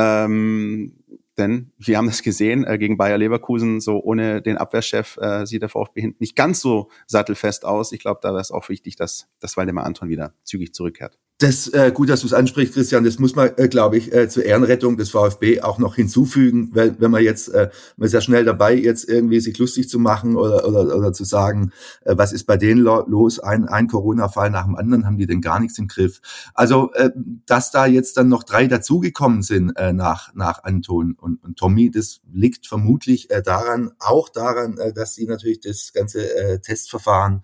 Ähm, 0.00 0.94
denn 1.36 1.72
wir 1.78 1.96
haben 1.96 2.06
das 2.06 2.22
gesehen 2.22 2.64
äh, 2.64 2.78
gegen 2.78 2.96
Bayer 2.96 3.18
Leverkusen, 3.18 3.80
so 3.80 4.02
ohne 4.02 4.42
den 4.42 4.56
Abwehrchef 4.56 5.16
äh, 5.18 5.46
sieht 5.46 5.62
der 5.62 5.68
VfB 5.68 6.00
hinten 6.00 6.18
nicht 6.20 6.36
ganz 6.36 6.60
so 6.60 6.90
sattelfest 7.06 7.64
aus. 7.64 7.92
Ich 7.92 8.00
glaube, 8.00 8.20
da 8.22 8.30
wäre 8.30 8.40
es 8.40 8.50
auch 8.50 8.68
wichtig, 8.68 8.96
dass, 8.96 9.28
dass 9.40 9.56
Waldemar 9.56 9.84
Anton 9.84 10.08
wieder 10.08 10.34
zügig 10.44 10.74
zurückkehrt. 10.74 11.18
Das 11.40 11.68
äh, 11.68 11.90
gut, 11.90 12.10
dass 12.10 12.20
du 12.20 12.26
es 12.26 12.34
ansprichst, 12.34 12.74
Christian. 12.74 13.02
Das 13.02 13.18
muss 13.18 13.34
man, 13.34 13.50
äh, 13.56 13.66
glaube 13.66 13.96
ich, 13.96 14.12
äh, 14.12 14.28
zur 14.28 14.44
Ehrenrettung 14.44 14.98
des 14.98 15.08
VfB 15.08 15.62
auch 15.62 15.78
noch 15.78 15.94
hinzufügen, 15.94 16.68
weil 16.74 17.00
wenn 17.00 17.10
man 17.10 17.22
jetzt, 17.22 17.48
äh, 17.48 17.70
man 17.96 18.06
ist 18.06 18.12
ja 18.12 18.20
schnell 18.20 18.44
dabei, 18.44 18.74
jetzt 18.74 19.08
irgendwie 19.08 19.40
sich 19.40 19.56
lustig 19.56 19.88
zu 19.88 19.98
machen 19.98 20.36
oder 20.36 20.68
oder, 20.68 20.94
oder 20.94 21.14
zu 21.14 21.24
sagen, 21.24 21.72
äh, 22.04 22.14
was 22.14 22.32
ist 22.34 22.44
bei 22.44 22.58
denen 22.58 22.82
lo 22.82 23.06
los? 23.08 23.38
Ein, 23.38 23.66
ein 23.66 23.88
Corona-Fall 23.88 24.50
nach 24.50 24.66
dem 24.66 24.76
anderen, 24.76 25.06
haben 25.06 25.16
die 25.16 25.24
denn 25.24 25.40
gar 25.40 25.60
nichts 25.60 25.78
im 25.78 25.88
Griff? 25.88 26.20
Also, 26.52 26.92
äh, 26.92 27.08
dass 27.46 27.70
da 27.70 27.86
jetzt 27.86 28.18
dann 28.18 28.28
noch 28.28 28.42
drei 28.42 28.66
dazugekommen 28.66 29.40
sind 29.40 29.70
äh, 29.76 29.94
nach 29.94 30.34
nach 30.34 30.62
Anton 30.64 31.16
und, 31.18 31.42
und 31.42 31.56
Tommy, 31.56 31.90
das 31.90 32.20
liegt 32.30 32.66
vermutlich 32.66 33.30
äh, 33.30 33.42
daran, 33.42 33.92
auch 33.98 34.28
daran, 34.28 34.76
äh, 34.76 34.92
dass 34.92 35.14
sie 35.14 35.24
natürlich 35.24 35.60
das 35.60 35.94
ganze 35.94 36.20
äh, 36.36 36.58
Testverfahren 36.58 37.40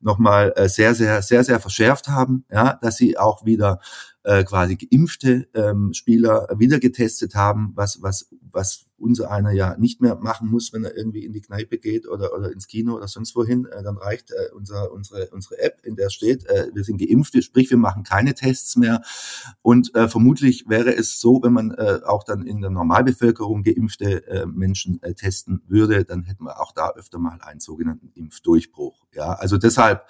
nochmal 0.00 0.52
äh, 0.56 0.68
sehr, 0.68 0.94
sehr, 0.94 1.22
sehr, 1.22 1.44
sehr 1.44 1.60
verschärft 1.60 2.08
haben, 2.08 2.44
ja, 2.50 2.78
dass 2.80 2.96
sie 2.96 3.18
auch 3.18 3.44
wieder 3.44 3.80
äh, 4.22 4.44
quasi 4.44 4.76
geimpfte 4.76 5.48
ähm, 5.54 5.92
Spieler 5.94 6.48
wieder 6.56 6.78
getestet 6.78 7.34
haben, 7.34 7.72
was, 7.74 8.02
was, 8.02 8.28
was 8.52 8.86
unser 9.00 9.30
einer 9.30 9.50
ja 9.50 9.76
nicht 9.78 10.00
mehr 10.00 10.16
machen 10.16 10.50
muss, 10.50 10.72
wenn 10.72 10.84
er 10.84 10.96
irgendwie 10.96 11.24
in 11.24 11.32
die 11.32 11.40
Kneipe 11.40 11.78
geht 11.78 12.06
oder, 12.06 12.34
oder 12.34 12.52
ins 12.52 12.66
Kino 12.66 12.94
oder 12.94 13.08
sonst 13.08 13.34
wohin, 13.34 13.64
äh, 13.66 13.82
dann 13.82 13.96
reicht 13.96 14.30
äh, 14.30 14.54
unser, 14.54 14.92
unsere, 14.92 15.28
unsere 15.30 15.58
App, 15.58 15.80
in 15.84 15.96
der 15.96 16.10
steht, 16.10 16.46
äh, 16.46 16.68
wir 16.74 16.84
sind 16.84 16.98
geimpft, 16.98 17.42
sprich 17.42 17.70
wir 17.70 17.78
machen 17.78 18.02
keine 18.02 18.34
Tests 18.34 18.76
mehr. 18.76 19.02
Und 19.62 19.94
äh, 19.94 20.08
vermutlich 20.08 20.68
wäre 20.68 20.94
es 20.94 21.18
so, 21.18 21.40
wenn 21.42 21.52
man 21.52 21.70
äh, 21.72 22.00
auch 22.04 22.24
dann 22.24 22.46
in 22.46 22.60
der 22.60 22.70
Normalbevölkerung 22.70 23.62
geimpfte 23.62 24.26
äh, 24.26 24.46
Menschen 24.46 25.02
äh, 25.02 25.14
testen 25.14 25.62
würde, 25.66 26.04
dann 26.04 26.22
hätten 26.24 26.44
wir 26.44 26.60
auch 26.60 26.72
da 26.72 26.90
öfter 26.90 27.18
mal 27.18 27.38
einen 27.40 27.60
sogenannten 27.60 28.10
Impfdurchbruch. 28.14 29.06
Ja, 29.12 29.32
also 29.32 29.56
deshalb 29.56 30.06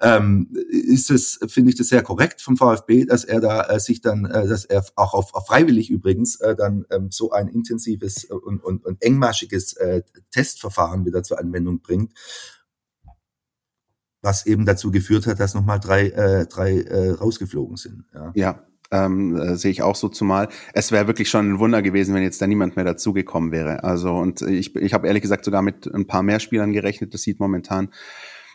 ähm, 0.00 0.50
ist 0.70 1.10
es, 1.10 1.38
finde 1.46 1.70
ich 1.70 1.76
das 1.76 1.88
sehr 1.88 2.02
korrekt 2.02 2.40
vom 2.40 2.56
VfB, 2.56 3.04
dass 3.04 3.24
er 3.24 3.40
da 3.40 3.62
äh, 3.64 3.78
sich 3.78 4.00
dann, 4.00 4.24
äh, 4.24 4.48
dass 4.48 4.64
er 4.64 4.84
auch 4.96 5.14
auf, 5.14 5.34
auf 5.34 5.46
freiwillig 5.46 5.90
übrigens 5.90 6.40
äh, 6.40 6.54
dann 6.54 6.84
ähm, 6.90 7.08
so 7.10 7.30
ein 7.32 7.48
intensives 7.48 7.79
und, 7.88 8.62
und, 8.62 8.84
und 8.84 9.02
engmaschiges 9.02 9.74
äh, 9.74 10.02
Testverfahren 10.30 11.04
wieder 11.04 11.22
zur 11.22 11.38
Anwendung 11.38 11.80
bringt, 11.80 12.12
was 14.22 14.46
eben 14.46 14.66
dazu 14.66 14.90
geführt 14.90 15.26
hat, 15.26 15.40
dass 15.40 15.54
nochmal 15.54 15.80
drei, 15.80 16.08
äh, 16.08 16.46
drei 16.46 16.80
äh, 16.80 17.10
rausgeflogen 17.10 17.76
sind. 17.76 18.04
Ja, 18.12 18.32
ja 18.34 18.66
ähm, 18.90 19.36
äh, 19.36 19.56
sehe 19.56 19.70
ich 19.70 19.82
auch 19.82 19.96
so 19.96 20.08
zumal. 20.08 20.48
Es 20.72 20.92
wäre 20.92 21.06
wirklich 21.06 21.30
schon 21.30 21.52
ein 21.52 21.58
Wunder 21.58 21.82
gewesen, 21.82 22.14
wenn 22.14 22.22
jetzt 22.22 22.42
da 22.42 22.46
niemand 22.46 22.76
mehr 22.76 22.84
dazugekommen 22.84 23.52
wäre. 23.52 23.84
Also 23.84 24.14
und 24.14 24.42
ich, 24.42 24.74
ich 24.76 24.94
habe 24.94 25.06
ehrlich 25.06 25.22
gesagt 25.22 25.44
sogar 25.44 25.62
mit 25.62 25.86
ein 25.92 26.06
paar 26.06 26.22
mehr 26.22 26.40
Spielern 26.40 26.72
gerechnet. 26.72 27.14
Das 27.14 27.22
sieht 27.22 27.40
momentan 27.40 27.90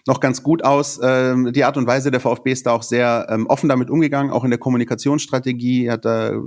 noch 0.08 0.20
ganz 0.20 0.44
gut 0.44 0.64
aus. 0.64 1.00
Ähm, 1.02 1.52
die 1.52 1.64
Art 1.64 1.78
und 1.78 1.88
Weise 1.88 2.12
der 2.12 2.20
VfB 2.20 2.52
ist 2.52 2.66
da 2.66 2.72
auch 2.72 2.84
sehr 2.84 3.28
ähm, 3.30 3.48
offen 3.48 3.70
damit 3.70 3.90
umgegangen, 3.90 4.32
auch 4.32 4.44
in 4.44 4.52
der 4.52 4.60
Kommunikationsstrategie 4.60 5.90
hat 5.90 6.06
da 6.06 6.30
äh, 6.30 6.40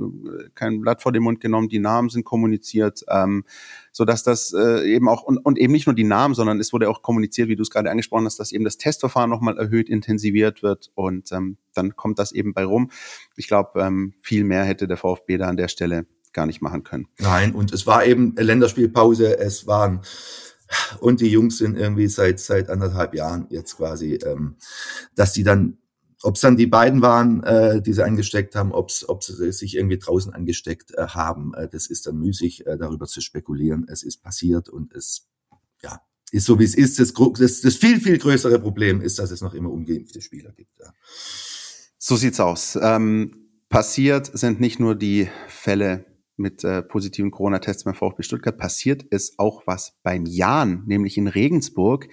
kein 0.54 0.80
Blatt 0.80 1.02
vor 1.02 1.12
den 1.12 1.22
Mund 1.22 1.40
genommen, 1.40 1.68
die 1.68 1.80
Namen 1.80 2.08
sind 2.08 2.24
kommuniziert, 2.24 3.04
ähm, 3.08 3.44
so 3.90 4.04
dass 4.04 4.22
das 4.22 4.52
äh, 4.52 4.88
eben 4.88 5.08
auch 5.08 5.22
und, 5.24 5.38
und 5.38 5.58
eben 5.58 5.72
nicht 5.72 5.86
nur 5.86 5.94
die 5.94 6.04
Namen, 6.04 6.34
sondern 6.34 6.60
es 6.60 6.72
wurde 6.72 6.88
auch 6.88 7.02
kommuniziert, 7.02 7.48
wie 7.48 7.56
du 7.56 7.62
es 7.62 7.70
gerade 7.70 7.90
angesprochen 7.90 8.26
hast, 8.26 8.38
dass 8.38 8.52
eben 8.52 8.64
das 8.64 8.78
Testverfahren 8.78 9.30
nochmal 9.30 9.58
erhöht, 9.58 9.88
intensiviert 9.88 10.62
wird 10.62 10.90
und 10.94 11.32
ähm, 11.32 11.56
dann 11.74 11.96
kommt 11.96 12.18
das 12.20 12.30
eben 12.32 12.54
bei 12.54 12.64
rum. 12.64 12.90
Ich 13.36 13.48
glaube, 13.48 13.80
ähm, 13.80 14.14
viel 14.22 14.44
mehr 14.44 14.64
hätte 14.64 14.86
der 14.86 14.96
VfB 14.96 15.36
da 15.36 15.48
an 15.48 15.56
der 15.56 15.68
Stelle 15.68 16.06
gar 16.32 16.46
nicht 16.46 16.62
machen 16.62 16.84
können. 16.84 17.08
Nein, 17.18 17.54
und 17.54 17.72
es 17.72 17.86
war 17.86 18.04
eben 18.04 18.34
Länderspielpause, 18.36 19.38
es 19.38 19.66
waren 19.66 20.02
und 21.00 21.20
die 21.20 21.28
Jungs 21.28 21.58
sind 21.58 21.76
irgendwie 21.76 22.08
seit 22.08 22.40
seit 22.40 22.68
anderthalb 22.68 23.14
Jahren 23.14 23.46
jetzt 23.50 23.76
quasi, 23.76 24.14
ähm, 24.24 24.56
dass 25.14 25.32
die 25.32 25.42
dann, 25.42 25.78
ob 26.22 26.34
es 26.34 26.40
dann 26.40 26.56
die 26.56 26.66
beiden 26.66 27.02
waren, 27.02 27.42
äh, 27.44 27.80
die 27.82 27.92
sie 27.92 28.04
angesteckt 28.04 28.54
haben, 28.54 28.72
ob 28.72 28.90
sie 28.90 29.52
sich 29.52 29.76
irgendwie 29.76 29.98
draußen 29.98 30.32
angesteckt 30.32 30.92
äh, 30.94 31.06
haben, 31.08 31.54
äh, 31.54 31.68
das 31.68 31.86
ist 31.86 32.06
dann 32.06 32.18
müßig, 32.18 32.66
äh, 32.66 32.76
darüber 32.76 33.06
zu 33.06 33.20
spekulieren. 33.20 33.86
Es 33.88 34.02
ist 34.02 34.22
passiert 34.22 34.68
und 34.68 34.92
es 34.94 35.26
ja 35.82 36.00
ist 36.30 36.46
so 36.46 36.58
wie 36.58 36.64
es 36.64 36.74
ist. 36.74 36.98
Das, 36.98 37.12
das, 37.14 37.60
das 37.60 37.76
viel 37.76 38.00
viel 38.00 38.18
größere 38.18 38.58
Problem 38.58 39.00
ist, 39.00 39.18
dass 39.18 39.30
es 39.30 39.40
noch 39.40 39.54
immer 39.54 39.70
ungeimpfte 39.70 40.20
Spieler 40.20 40.52
gibt. 40.52 40.78
Ja. 40.80 40.92
So 41.98 42.16
sieht's 42.16 42.40
aus. 42.40 42.78
Ähm, 42.80 43.48
passiert 43.68 44.30
sind 44.38 44.60
nicht 44.60 44.80
nur 44.80 44.94
die 44.94 45.28
Fälle 45.48 46.04
mit 46.38 46.64
äh, 46.64 46.82
positiven 46.82 47.30
Corona-Tests 47.30 47.84
beim 47.84 47.94
VfB 47.94 48.22
Stuttgart 48.22 48.56
passiert 48.56 49.02
ist 49.02 49.38
auch 49.38 49.62
was 49.66 49.94
beim 50.02 50.24
Jan, 50.26 50.84
nämlich 50.86 51.16
in 51.16 51.28
Regensburg. 51.28 52.08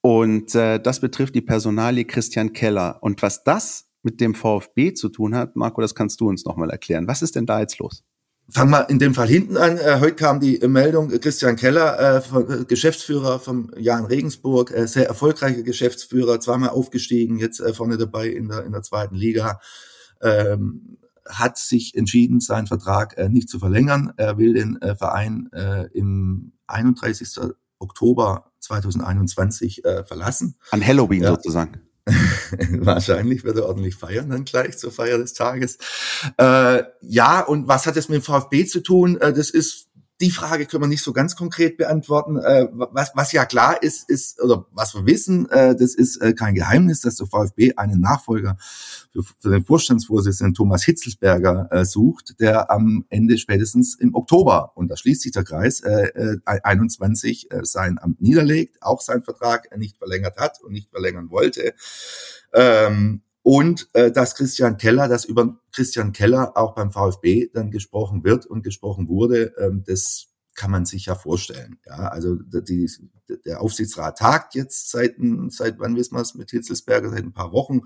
Und 0.00 0.54
äh, 0.54 0.78
das 0.78 1.00
betrifft 1.00 1.34
die 1.34 1.42
Personalie 1.42 2.04
Christian 2.04 2.52
Keller. 2.52 2.98
Und 3.00 3.22
was 3.22 3.42
das 3.42 3.86
mit 4.06 4.20
dem 4.20 4.34
VfB 4.34 4.94
zu 4.94 5.10
tun 5.10 5.34
hat. 5.34 5.56
Marco, 5.56 5.80
das 5.80 5.94
kannst 5.94 6.20
du 6.20 6.28
uns 6.28 6.44
nochmal 6.44 6.70
erklären. 6.70 7.08
Was 7.08 7.22
ist 7.22 7.34
denn 7.34 7.44
da 7.44 7.60
jetzt 7.60 7.78
los? 7.78 8.04
Fangen 8.48 8.70
wir 8.70 8.88
in 8.88 9.00
dem 9.00 9.12
Fall 9.12 9.26
hinten 9.26 9.56
an. 9.56 9.76
Äh, 9.76 9.98
heute 9.98 10.14
kam 10.14 10.38
die 10.38 10.60
Meldung, 10.68 11.08
Christian 11.08 11.56
Keller, 11.56 11.98
äh, 11.98 12.20
von, 12.20 12.48
äh, 12.48 12.64
Geschäftsführer 12.64 13.40
vom 13.40 13.72
Jan 13.76 14.04
Regensburg, 14.04 14.70
äh, 14.70 14.86
sehr 14.86 15.08
erfolgreicher 15.08 15.62
Geschäftsführer, 15.62 16.38
zweimal 16.38 16.68
aufgestiegen, 16.68 17.38
jetzt 17.38 17.58
äh, 17.58 17.74
vorne 17.74 17.98
dabei 17.98 18.28
in 18.28 18.46
der, 18.46 18.64
in 18.64 18.70
der 18.70 18.82
zweiten 18.82 19.16
Liga, 19.16 19.58
ähm, 20.22 20.98
hat 21.28 21.58
sich 21.58 21.94
entschieden, 21.94 22.40
seinen 22.40 22.66
Vertrag 22.66 23.16
äh, 23.18 23.28
nicht 23.28 23.48
zu 23.48 23.58
verlängern. 23.58 24.12
Er 24.16 24.38
will 24.38 24.54
den 24.54 24.80
äh, 24.82 24.94
Verein 24.94 25.48
äh, 25.52 25.86
im 25.92 26.52
31. 26.66 27.40
Oktober 27.78 28.50
2021 28.60 29.84
äh, 29.84 30.04
verlassen. 30.04 30.56
An 30.70 30.84
Halloween 30.84 31.22
ja. 31.22 31.30
sozusagen. 31.30 31.80
Wahrscheinlich 32.70 33.42
wird 33.42 33.56
er 33.56 33.66
ordentlich 33.66 33.96
feiern 33.96 34.30
dann 34.30 34.44
gleich 34.44 34.78
zur 34.78 34.92
Feier 34.92 35.18
des 35.18 35.34
Tages. 35.34 35.78
Äh, 36.36 36.84
ja, 37.02 37.40
und 37.40 37.66
was 37.66 37.86
hat 37.86 37.96
es 37.96 38.08
mit 38.08 38.22
dem 38.22 38.22
VfB 38.22 38.64
zu 38.66 38.80
tun? 38.80 39.20
Äh, 39.20 39.32
das 39.32 39.50
ist 39.50 39.85
die 40.20 40.30
Frage 40.30 40.66
können 40.66 40.84
wir 40.84 40.88
nicht 40.88 41.02
so 41.02 41.12
ganz 41.12 41.36
konkret 41.36 41.76
beantworten. 41.76 42.38
Äh, 42.38 42.68
was, 42.72 43.12
was 43.14 43.32
ja 43.32 43.44
klar 43.44 43.82
ist, 43.82 44.08
ist, 44.08 44.40
oder 44.42 44.66
was 44.72 44.94
wir 44.94 45.04
wissen, 45.04 45.48
äh, 45.50 45.76
das 45.76 45.94
ist 45.94 46.16
äh, 46.22 46.32
kein 46.32 46.54
Geheimnis, 46.54 47.02
dass 47.02 47.16
der 47.16 47.26
VfB 47.26 47.74
einen 47.76 48.00
Nachfolger 48.00 48.56
für, 49.12 49.50
den 49.50 49.64
Vorstandsvorsitzenden 49.64 50.54
Thomas 50.54 50.84
Hitzelsberger 50.84 51.84
sucht, 51.84 52.38
der 52.40 52.70
am 52.70 53.04
Ende 53.08 53.38
spätestens 53.38 53.94
im 53.94 54.14
Oktober, 54.14 54.72
und 54.74 54.88
da 54.88 54.96
schließt 54.96 55.22
sich 55.22 55.32
der 55.32 55.44
Kreis, 55.44 55.80
äh, 55.80 56.36
21 56.44 57.50
äh, 57.50 57.60
sein 57.64 57.98
Amt 57.98 58.20
niederlegt, 58.20 58.82
auch 58.82 59.00
seinen 59.00 59.22
Vertrag 59.22 59.76
nicht 59.76 59.96
verlängert 59.98 60.36
hat 60.38 60.62
und 60.62 60.72
nicht 60.72 60.90
verlängern 60.90 61.30
wollte. 61.30 61.74
Ähm, 62.52 63.22
und 63.46 63.88
äh, 63.92 64.10
dass 64.10 64.34
Christian 64.34 64.76
Keller, 64.76 65.06
dass 65.06 65.24
über 65.24 65.56
Christian 65.70 66.10
Keller 66.10 66.56
auch 66.56 66.74
beim 66.74 66.90
VfB 66.90 67.48
dann 67.54 67.70
gesprochen 67.70 68.24
wird 68.24 68.44
und 68.44 68.64
gesprochen 68.64 69.06
wurde, 69.06 69.54
ähm, 69.56 69.84
das 69.86 70.26
kann 70.56 70.72
man 70.72 70.84
sich 70.84 71.06
ja 71.06 71.14
vorstellen. 71.14 71.78
Ja, 71.86 72.08
also 72.08 72.34
die, 72.34 72.90
der 73.44 73.60
Aufsichtsrat 73.60 74.18
tagt 74.18 74.56
jetzt 74.56 74.90
seit, 74.90 75.14
seit 75.50 75.78
wann 75.78 75.94
wissen 75.94 76.16
wir 76.16 76.22
es 76.22 76.34
mit 76.34 76.50
Hitzelsberger, 76.50 77.10
seit 77.10 77.22
ein 77.22 77.34
paar 77.34 77.52
Wochen, 77.52 77.82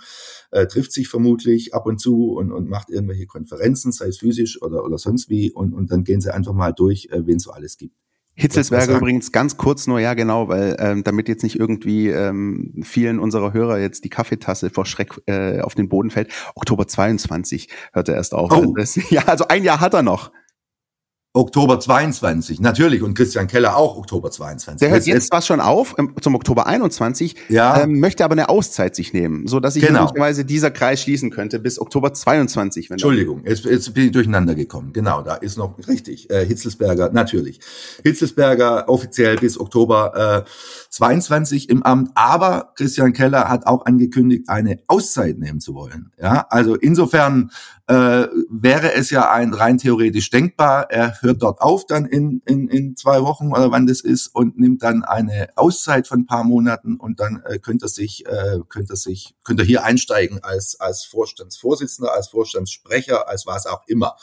äh, 0.51 0.66
trifft 0.66 0.92
sich 0.92 1.11
vermutlich 1.11 1.75
ab 1.75 1.85
und 1.85 2.01
zu 2.01 2.33
und, 2.33 2.53
und 2.53 2.70
macht 2.70 2.88
irgendwelche 2.88 3.27
Konferenzen, 3.27 3.92
sei 3.92 4.07
es 4.07 4.16
physisch 4.16 4.62
oder, 4.62 4.83
oder 4.83 4.96
sonst 4.96 5.29
wie, 5.29 5.53
und, 5.53 5.75
und 5.75 5.92
dann 5.92 6.05
gehen 6.05 6.23
sie 6.23 6.33
einfach 6.33 6.55
mal 6.55 6.73
durch, 6.73 7.09
äh, 7.11 7.27
wen 7.27 7.37
es 7.37 7.42
so 7.42 7.51
alles 7.51 7.77
gibt. 7.77 7.96
Hitzelsberger 8.40 8.96
übrigens 8.96 9.33
ganz 9.33 9.57
kurz 9.57 9.87
nur, 9.87 10.00
ja 10.00 10.14
genau, 10.14 10.48
weil 10.48 10.76
ähm, 10.79 11.05
damit 11.05 11.29
jetzt 11.29 11.42
nicht 11.42 11.59
irgendwie 11.59 12.09
ähm, 12.09 12.72
vielen 12.83 13.18
unserer 13.18 13.53
Hörer 13.53 13.79
jetzt 13.79 14.05
die 14.05 14.09
Kaffeetasse 14.09 14.70
vor 14.70 14.87
Schreck 14.87 15.20
äh, 15.26 15.61
auf 15.61 15.74
den 15.74 15.88
Boden 15.88 16.11
fällt. 16.11 16.33
Oktober 16.55 16.88
22 16.88 17.68
hört 17.92 18.09
er 18.09 18.14
erst 18.14 18.35
auf. 18.35 18.50
Oh. 18.53 18.74
Das, 18.76 18.98
ja, 19.11 19.24
also 19.26 19.46
ein 19.48 19.64
Jahr 19.64 19.81
hat 19.81 19.94
er 19.94 20.03
noch. 20.03 20.33
Oktober 21.33 21.79
22, 21.79 22.59
natürlich. 22.59 23.03
Und 23.03 23.14
Christian 23.14 23.47
Keller 23.47 23.77
auch 23.77 23.97
Oktober 23.97 24.33
22. 24.33 24.81
Der 24.81 24.90
hört 24.90 25.07
jetzt 25.07 25.29
zwar 25.29 25.43
schon 25.43 25.61
auf, 25.61 25.95
zum 26.21 26.35
Oktober 26.35 26.66
21, 26.66 27.37
ja. 27.49 27.83
ähm, 27.83 28.01
möchte 28.01 28.25
aber 28.25 28.33
eine 28.33 28.49
Auszeit 28.49 28.97
sich 28.97 29.12
nehmen, 29.12 29.47
so 29.47 29.61
dass 29.61 29.75
sich 29.75 29.87
genau. 29.87 30.07
möglicherweise 30.07 30.45
dieser 30.45 30.73
Kreis 30.73 31.03
schließen 31.03 31.31
könnte 31.31 31.61
bis 31.61 31.81
Oktober 31.81 32.12
22. 32.12 32.90
Wenn 32.90 32.95
Entschuldigung, 32.95 33.45
jetzt, 33.47 33.64
jetzt 33.64 33.95
bin 33.95 34.07
ich 34.07 34.11
durcheinander 34.11 34.57
gekommen. 34.57 34.93
Genau, 34.93 35.23
da 35.23 35.37
ist 35.37 35.57
noch 35.57 35.77
richtig. 35.87 36.29
Äh, 36.31 36.45
Hitzelsberger, 36.47 37.11
natürlich. 37.12 37.61
Hitzelsberger 38.03 38.88
offiziell 38.88 39.37
bis 39.37 39.59
Oktober 39.61 40.45
äh, 40.45 40.51
22 40.90 41.70
im 41.70 41.85
Amt, 41.85 42.11
aber 42.16 42.72
Christian 42.74 43.12
Keller 43.12 43.48
hat 43.48 43.64
auch 43.66 43.87
angekündigt, 43.87 44.48
eine 44.48 44.81
Auszeit 44.88 45.38
nehmen 45.38 45.61
zu 45.61 45.74
wollen. 45.74 46.12
Ja, 46.20 46.46
also 46.50 46.74
insofern 46.74 47.53
äh, 47.87 48.26
wäre 48.50 48.92
es 48.94 49.11
ja 49.11 49.31
ein 49.31 49.55
rein 49.55 49.79
theoretisch 49.79 50.31
denkbar. 50.31 50.90
Er 50.90 51.20
hört 51.22 51.42
dort 51.42 51.61
auf 51.61 51.87
dann 51.87 52.07
in, 52.07 52.42
in, 52.44 52.68
in 52.68 52.96
zwei 52.96 53.22
Wochen 53.22 53.53
oder 53.53 53.70
wann 53.70 53.87
das 53.87 54.00
ist 54.00 54.35
und 54.35 54.59
nimmt 54.59 54.83
dann 54.83 55.05
eine 55.05 55.50
Auszeit 55.55 56.09
von 56.09 56.20
ein 56.20 56.26
paar 56.26 56.42
Monaten 56.42 56.96
und 56.96 57.20
dann 57.20 57.40
äh, 57.46 57.61
könnte 57.61 57.87
er 57.87 57.88
sich, 57.88 58.26
äh, 58.26 58.59
könnte 58.68 58.94
er 58.94 58.96
sich, 58.96 59.37
könnte 59.44 59.62
er 59.62 59.66
hier 59.66 59.85
einsteigen 59.85 60.42
als, 60.42 60.81
als 60.81 61.05
Vorstandsvorsitzender, 61.05 62.12
als 62.12 62.29
Vorstandssprecher, 62.29 63.29
als 63.29 63.46
was 63.46 63.66
auch 63.66 63.87
immer. 63.87 64.16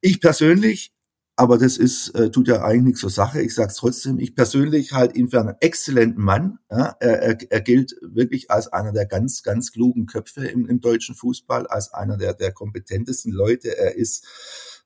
Ich 0.00 0.20
persönlich 0.20 0.92
aber 1.36 1.56
das 1.56 1.78
ist, 1.78 2.10
äh, 2.10 2.30
tut 2.30 2.46
ja 2.48 2.62
eigentlich 2.62 2.82
nichts 2.82 3.00
zur 3.00 3.10
Sache. 3.10 3.40
Ich 3.40 3.54
sage 3.54 3.70
es 3.70 3.76
trotzdem. 3.76 4.18
Ich 4.18 4.34
persönlich 4.34 4.92
halte 4.92 5.18
ihn 5.18 5.28
für 5.28 5.40
einen 5.40 5.56
exzellenten 5.60 6.22
Mann. 6.22 6.58
Ja, 6.70 6.94
er, 7.00 7.50
er, 7.50 7.60
gilt 7.62 7.96
wirklich 8.02 8.50
als 8.50 8.68
einer 8.68 8.92
der 8.92 9.06
ganz, 9.06 9.42
ganz 9.42 9.72
klugen 9.72 10.06
Köpfe 10.06 10.46
im, 10.46 10.66
im 10.66 10.80
deutschen 10.80 11.14
Fußball, 11.14 11.66
als 11.66 11.92
einer 11.94 12.18
der, 12.18 12.34
der 12.34 12.52
kompetentesten 12.52 13.32
Leute. 13.32 13.76
Er 13.76 13.96
ist, 13.96 14.26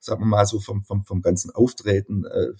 sagen 0.00 0.22
wir 0.22 0.26
mal 0.26 0.46
so, 0.46 0.60
vom, 0.60 0.82
vom, 0.82 1.02
vom 1.02 1.22
ganzen 1.22 1.50
Auftreten 1.50 2.24
äh, 2.24 2.52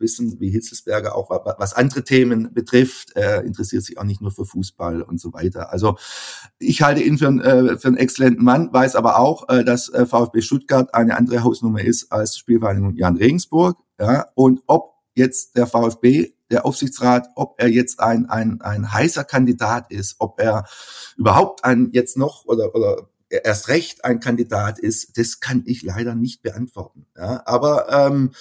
wissen, 0.00 0.40
wie 0.40 0.50
Hitzelsberger 0.50 1.14
auch 1.14 1.30
was 1.30 1.74
andere 1.74 2.02
Themen 2.02 2.52
betrifft. 2.52 3.12
Er 3.14 3.44
interessiert 3.44 3.84
sich 3.84 3.98
auch 3.98 4.04
nicht 4.04 4.20
nur 4.20 4.30
für 4.30 4.44
Fußball 4.44 5.02
und 5.02 5.20
so 5.20 5.32
weiter. 5.32 5.72
Also 5.72 5.96
ich 6.58 6.82
halte 6.82 7.02
ihn 7.02 7.18
für, 7.18 7.28
einen, 7.28 7.40
äh, 7.40 7.78
für 7.78 7.88
einen 7.88 7.98
exzellenten 7.98 8.44
Mann, 8.44 8.72
weiß 8.72 8.96
aber 8.96 9.18
auch, 9.18 9.48
äh, 9.48 9.64
dass 9.64 9.88
äh, 9.90 10.06
VfB 10.06 10.40
Stuttgart 10.40 10.94
eine 10.94 11.16
andere 11.16 11.44
Hausnummer 11.44 11.82
ist 11.82 12.10
als 12.10 12.36
Spielvereinigung 12.36 12.96
Jan 12.96 13.16
Regensburg. 13.16 13.78
Ja, 13.98 14.26
und 14.34 14.62
ob 14.66 14.94
jetzt 15.14 15.56
der 15.56 15.66
VfB 15.66 16.32
der 16.50 16.66
Aufsichtsrat, 16.66 17.28
ob 17.36 17.54
er 17.58 17.68
jetzt 17.68 18.00
ein, 18.00 18.28
ein, 18.28 18.60
ein 18.60 18.92
heißer 18.92 19.24
Kandidat 19.24 19.90
ist, 19.92 20.16
ob 20.18 20.40
er 20.40 20.64
überhaupt 21.16 21.64
ein 21.64 21.90
jetzt 21.92 22.16
noch 22.16 22.44
oder, 22.44 22.74
oder 22.74 23.09
erst 23.30 23.68
recht 23.68 24.04
ein 24.04 24.20
Kandidat 24.20 24.78
ist, 24.78 25.16
das 25.16 25.40
kann 25.40 25.62
ich 25.66 25.82
leider 25.82 26.14
nicht 26.14 26.42
beantworten. 26.42 27.06
Ja, 27.16 27.42
aber 27.46 27.88
ähm, 27.88 28.32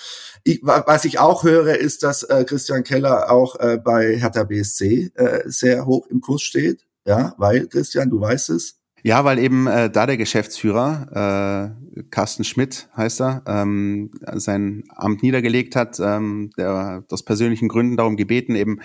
ich, 0.44 0.62
was 0.64 1.06
ich 1.06 1.20
auch 1.20 1.44
höre, 1.44 1.78
ist, 1.78 2.04
dass 2.04 2.24
äh, 2.24 2.44
Christian 2.44 2.84
Keller 2.84 3.32
auch 3.32 3.56
äh, 3.60 3.78
bei 3.78 4.18
Hertha 4.18 4.44
BSC 4.44 5.12
äh, 5.16 5.44
sehr 5.46 5.86
hoch 5.86 6.08
im 6.08 6.22
Kurs 6.22 6.42
steht. 6.42 6.86
Ja, 7.06 7.34
weil 7.38 7.68
Christian, 7.68 8.10
du 8.10 8.20
weißt 8.20 8.50
es, 8.50 8.79
ja, 9.04 9.24
weil 9.24 9.40
eben 9.40 9.68
äh, 9.68 9.90
da 9.90 10.06
der 10.06 10.18
Geschäftsführer, 10.18 11.74
äh, 11.96 12.04
Carsten 12.12 12.44
Schmidt 12.44 12.90
heißt 12.96 13.22
er, 13.22 13.44
ähm, 13.48 14.12
sein 14.34 14.84
Amt 14.96 15.24
niedergelegt 15.24 15.76
hat, 15.76 16.00
ähm, 16.00 16.52
der 16.58 17.04
aus 17.10 17.24
persönlichen 17.24 17.68
Gründen 17.68 17.98
darum 17.98 18.18
gebeten, 18.18 18.56
eben 18.56 18.80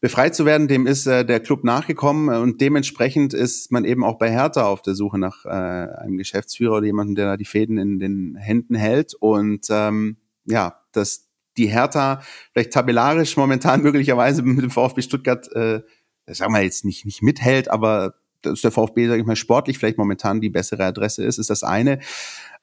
befreit 0.00 0.34
zu 0.34 0.44
werden. 0.44 0.68
Dem 0.68 0.86
ist 0.86 1.06
äh, 1.06 1.24
der 1.24 1.40
Club 1.40 1.64
nachgekommen 1.64 2.34
und 2.42 2.60
dementsprechend 2.60 3.34
ist 3.34 3.72
man 3.72 3.84
eben 3.84 4.04
auch 4.04 4.18
bei 4.18 4.30
Hertha 4.30 4.66
auf 4.66 4.82
der 4.82 4.94
Suche 4.94 5.18
nach 5.18 5.44
äh, 5.44 5.48
einem 5.48 6.16
Geschäftsführer 6.16 6.78
oder 6.78 6.86
jemandem, 6.86 7.14
der 7.16 7.26
da 7.26 7.36
die 7.36 7.44
Fäden 7.44 7.78
in 7.78 7.98
den 7.98 8.36
Händen 8.36 8.74
hält. 8.74 9.14
Und 9.14 9.66
ähm, 9.70 10.16
ja, 10.46 10.80
dass 10.92 11.28
die 11.56 11.66
Hertha 11.66 12.22
vielleicht 12.52 12.72
tabellarisch 12.72 13.36
momentan 13.36 13.82
möglicherweise 13.84 14.42
mit 14.42 14.62
dem 14.62 14.70
VfB 14.70 15.02
Stuttgart, 15.02 15.50
äh, 15.52 15.82
sagen 16.26 16.52
wir 16.52 16.62
jetzt 16.62 16.84
nicht, 16.84 17.04
nicht 17.04 17.22
mithält, 17.22 17.70
aber 17.70 18.14
dass 18.46 18.60
der 18.60 18.70
VfB, 18.70 19.08
sage 19.08 19.20
ich 19.20 19.26
mal, 19.26 19.36
sportlich 19.36 19.78
vielleicht 19.78 19.98
momentan 19.98 20.40
die 20.40 20.50
bessere 20.50 20.84
Adresse 20.84 21.24
ist, 21.24 21.38
ist 21.38 21.50
das 21.50 21.62
eine. 21.62 21.98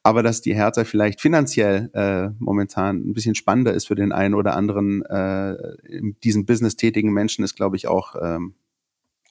Aber 0.03 0.23
dass 0.23 0.41
die 0.41 0.55
Hertha 0.55 0.83
vielleicht 0.83 1.21
finanziell 1.21 1.91
äh, 1.93 2.29
momentan 2.39 2.97
ein 2.97 3.13
bisschen 3.13 3.35
spannender 3.35 3.73
ist 3.73 3.87
für 3.87 3.95
den 3.95 4.11
einen 4.11 4.33
oder 4.33 4.55
anderen 4.55 5.05
äh, 5.05 5.53
in 5.87 6.15
diesem 6.23 6.45
Business 6.45 6.75
tätigen 6.75 7.13
Menschen, 7.13 7.43
ist, 7.43 7.55
glaube 7.55 7.75
ich, 7.75 7.87
auch 7.87 8.15
ähm, 8.19 8.55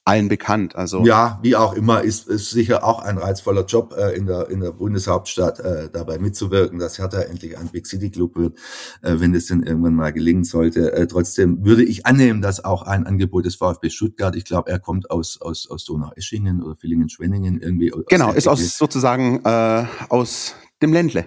allen 0.04 0.28
bekannt. 0.28 0.76
Also 0.76 1.04
ja, 1.04 1.38
wie 1.42 1.56
auch 1.56 1.74
immer, 1.74 2.02
ist, 2.02 2.26
ist 2.28 2.50
sicher 2.50 2.84
auch 2.84 3.00
ein 3.00 3.18
reizvoller 3.18 3.64
Job 3.64 3.94
äh, 3.96 4.16
in 4.16 4.26
der 4.26 4.48
in 4.48 4.60
der 4.60 4.72
Bundeshauptstadt 4.72 5.60
äh, 5.60 5.88
dabei 5.92 6.18
mitzuwirken, 6.18 6.78
dass 6.78 6.98
Hertha 6.98 7.20
endlich 7.20 7.58
ein 7.58 7.68
Big 7.68 7.86
City 7.86 8.10
Club 8.10 8.36
wird, 8.36 8.56
äh, 9.02 9.16
wenn 9.18 9.34
es 9.34 9.46
denn 9.46 9.62
irgendwann 9.62 9.94
mal 9.94 10.12
gelingen 10.12 10.44
sollte. 10.44 10.92
Äh, 10.92 11.06
trotzdem 11.06 11.64
würde 11.64 11.84
ich 11.84 12.06
annehmen, 12.06 12.40
dass 12.40 12.64
auch 12.64 12.82
ein 12.82 13.06
Angebot 13.06 13.44
des 13.44 13.56
VfB 13.56 13.90
Stuttgart, 13.90 14.34
ich 14.36 14.44
glaube, 14.44 14.70
er 14.70 14.78
kommt 14.78 15.10
aus 15.10 15.40
aus 15.40 15.70
aus 15.70 15.84
Donau-Eschingen 15.84 16.62
oder 16.62 16.76
Villingen-Schwenningen 16.76 17.60
irgendwie. 17.60 17.92
Genau, 18.08 18.32
ist 18.32 18.48
aus 18.48 18.78
sozusagen 18.78 19.44
äh, 19.44 19.84
aus 20.08 20.54
dem 20.82 20.92
Ländle. 20.92 21.26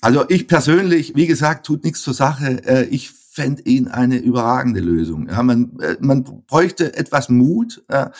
Also 0.00 0.24
ich 0.28 0.46
persönlich, 0.46 1.16
wie 1.16 1.26
gesagt, 1.26 1.66
tut 1.66 1.84
nichts 1.84 2.02
zur 2.02 2.14
Sache. 2.14 2.62
Äh, 2.64 2.84
ich 2.84 3.10
fände 3.38 3.62
ihn 3.62 3.86
eine 3.86 4.18
überragende 4.18 4.80
Lösung. 4.80 5.28
Ja, 5.28 5.44
man, 5.44 5.78
äh, 5.78 5.96
man 6.00 6.24
bräuchte 6.24 6.96
etwas 6.96 7.28
Mut. 7.28 7.84
Ja, 7.88 8.10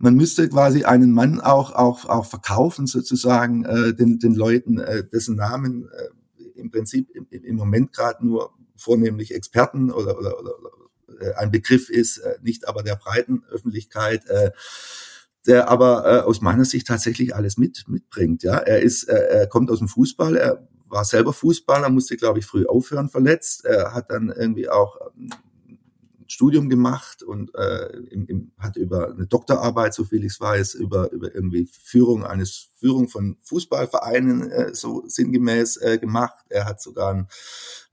man 0.00 0.16
müsste 0.16 0.48
quasi 0.48 0.82
einen 0.82 1.12
Mann 1.12 1.40
auch, 1.40 1.70
auch, 1.70 2.06
auch 2.06 2.26
verkaufen, 2.26 2.88
sozusagen, 2.88 3.64
äh, 3.64 3.94
den, 3.94 4.18
den 4.18 4.34
Leuten, 4.34 4.78
äh, 4.78 5.04
dessen 5.06 5.36
Namen 5.36 5.88
äh, 5.96 6.60
im 6.60 6.72
Prinzip 6.72 7.08
im, 7.14 7.28
im 7.30 7.54
Moment 7.54 7.92
gerade 7.92 8.26
nur 8.26 8.50
vornehmlich 8.74 9.32
Experten 9.32 9.92
oder, 9.92 10.18
oder, 10.18 10.40
oder, 10.40 10.58
oder 10.58 10.70
äh, 11.20 11.34
ein 11.34 11.52
Begriff 11.52 11.88
ist, 11.88 12.18
äh, 12.18 12.34
nicht 12.42 12.66
aber 12.66 12.82
der 12.82 12.96
breiten 12.96 13.44
Öffentlichkeit. 13.48 14.26
Äh, 14.26 14.50
der 15.46 15.68
aber 15.68 16.06
äh, 16.06 16.20
aus 16.22 16.40
meiner 16.40 16.64
Sicht 16.64 16.86
tatsächlich 16.86 17.36
alles 17.36 17.58
mit 17.58 17.84
mitbringt. 17.86 18.42
Ja, 18.42 18.56
er 18.56 18.80
ist, 18.80 19.04
äh, 19.04 19.14
er 19.14 19.46
kommt 19.46 19.70
aus 19.70 19.78
dem 19.78 19.88
Fußball, 19.88 20.36
er 20.36 20.66
war 20.88 21.04
selber 21.04 21.32
Fußballer, 21.32 21.90
musste, 21.90 22.16
glaube 22.16 22.38
ich, 22.38 22.46
früh 22.46 22.66
aufhören, 22.66 23.08
verletzt. 23.08 23.64
Er 23.64 23.94
hat 23.94 24.10
dann 24.10 24.30
irgendwie 24.30 24.68
auch 24.68 24.98
ähm, 25.16 25.30
Studium 26.26 26.68
gemacht 26.68 27.22
und 27.22 27.54
äh, 27.54 27.86
im, 28.10 28.26
im, 28.26 28.52
hat 28.58 28.76
über 28.76 29.10
eine 29.10 29.26
Doktorarbeit, 29.26 29.94
so 29.94 30.04
viel 30.04 30.24
ich 30.24 30.38
weiß, 30.40 30.74
über, 30.74 31.12
über 31.12 31.34
irgendwie 31.34 31.66
Führung 31.66 32.24
eines 32.24 32.70
Führung 32.76 33.08
von 33.08 33.36
Fußballvereinen 33.42 34.50
äh, 34.50 34.74
so 34.74 35.04
sinngemäß 35.06 35.76
äh, 35.78 35.98
gemacht. 35.98 36.44
Er 36.48 36.66
hat 36.66 36.80
sogar 36.80 37.14
ein, 37.14 37.28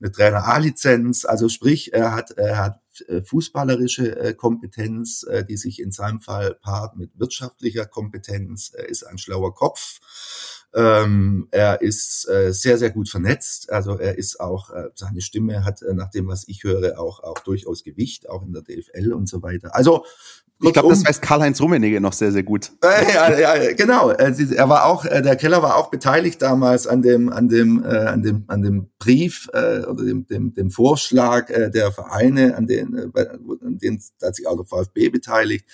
eine 0.00 0.10
Trainer 0.10 0.48
A-Lizenz, 0.48 1.24
also 1.24 1.48
sprich, 1.48 1.92
er 1.92 2.14
hat, 2.14 2.32
er 2.32 2.58
hat 2.58 2.80
äh, 3.08 3.22
fußballerische 3.22 4.16
äh, 4.16 4.34
Kompetenz, 4.34 5.24
äh, 5.24 5.44
die 5.44 5.56
sich 5.56 5.80
in 5.80 5.92
seinem 5.92 6.20
Fall 6.20 6.54
paart 6.62 6.96
mit 6.96 7.18
wirtschaftlicher 7.18 7.86
Kompetenz. 7.86 8.72
Er 8.74 8.88
ist 8.88 9.04
ein 9.04 9.18
schlauer 9.18 9.54
Kopf 9.54 10.00
ähm, 10.74 11.48
er 11.50 11.82
ist 11.82 12.28
äh, 12.28 12.52
sehr, 12.52 12.78
sehr 12.78 12.90
gut 12.90 13.08
vernetzt. 13.08 13.70
Also 13.70 13.98
er 13.98 14.16
ist 14.16 14.40
auch, 14.40 14.70
äh, 14.70 14.88
seine 14.94 15.20
Stimme 15.20 15.64
hat 15.64 15.82
äh, 15.82 15.92
nach 15.92 16.10
dem, 16.10 16.28
was 16.28 16.48
ich 16.48 16.64
höre, 16.64 16.98
auch, 16.98 17.22
auch 17.22 17.40
durchaus 17.40 17.82
Gewicht, 17.82 18.28
auch 18.28 18.42
in 18.42 18.52
der 18.52 18.62
DFL 18.62 19.12
und 19.12 19.28
so 19.28 19.42
weiter. 19.42 19.74
Also 19.74 20.04
ich 20.62 20.72
glaube, 20.72 20.88
das 20.90 21.04
weiß 21.04 21.20
Karl-Heinz 21.20 21.60
Rummenigge 21.60 22.00
noch 22.00 22.12
sehr, 22.12 22.32
sehr 22.32 22.42
gut. 22.42 22.72
Äh, 22.82 23.12
ja, 23.14 23.38
ja, 23.38 23.72
genau. 23.74 24.10
Äh, 24.10 24.32
er 24.54 24.68
war 24.68 24.86
auch, 24.86 25.04
äh, 25.04 25.22
der 25.22 25.36
Keller 25.36 25.62
war 25.62 25.76
auch 25.76 25.90
beteiligt 25.90 26.40
damals 26.40 26.86
an 26.86 27.02
dem, 27.02 27.32
an 27.32 27.48
dem, 27.48 27.84
äh, 27.84 27.88
an 27.88 28.22
dem, 28.22 28.44
an 28.48 28.62
dem 28.62 28.90
Brief 28.98 29.48
äh, 29.52 29.80
oder 29.80 30.04
dem, 30.04 30.26
dem, 30.26 30.52
dem 30.54 30.70
Vorschlag 30.70 31.50
äh, 31.50 31.70
der 31.70 31.92
Vereine, 31.92 32.56
an 32.56 32.66
den, 32.66 33.12
äh, 33.14 33.28
an 33.64 33.78
den 33.78 34.00
hat 34.22 34.36
sich 34.36 34.46
auch 34.46 34.56
der 34.56 34.64
VfB 34.64 35.10
beteiligt. 35.10 35.66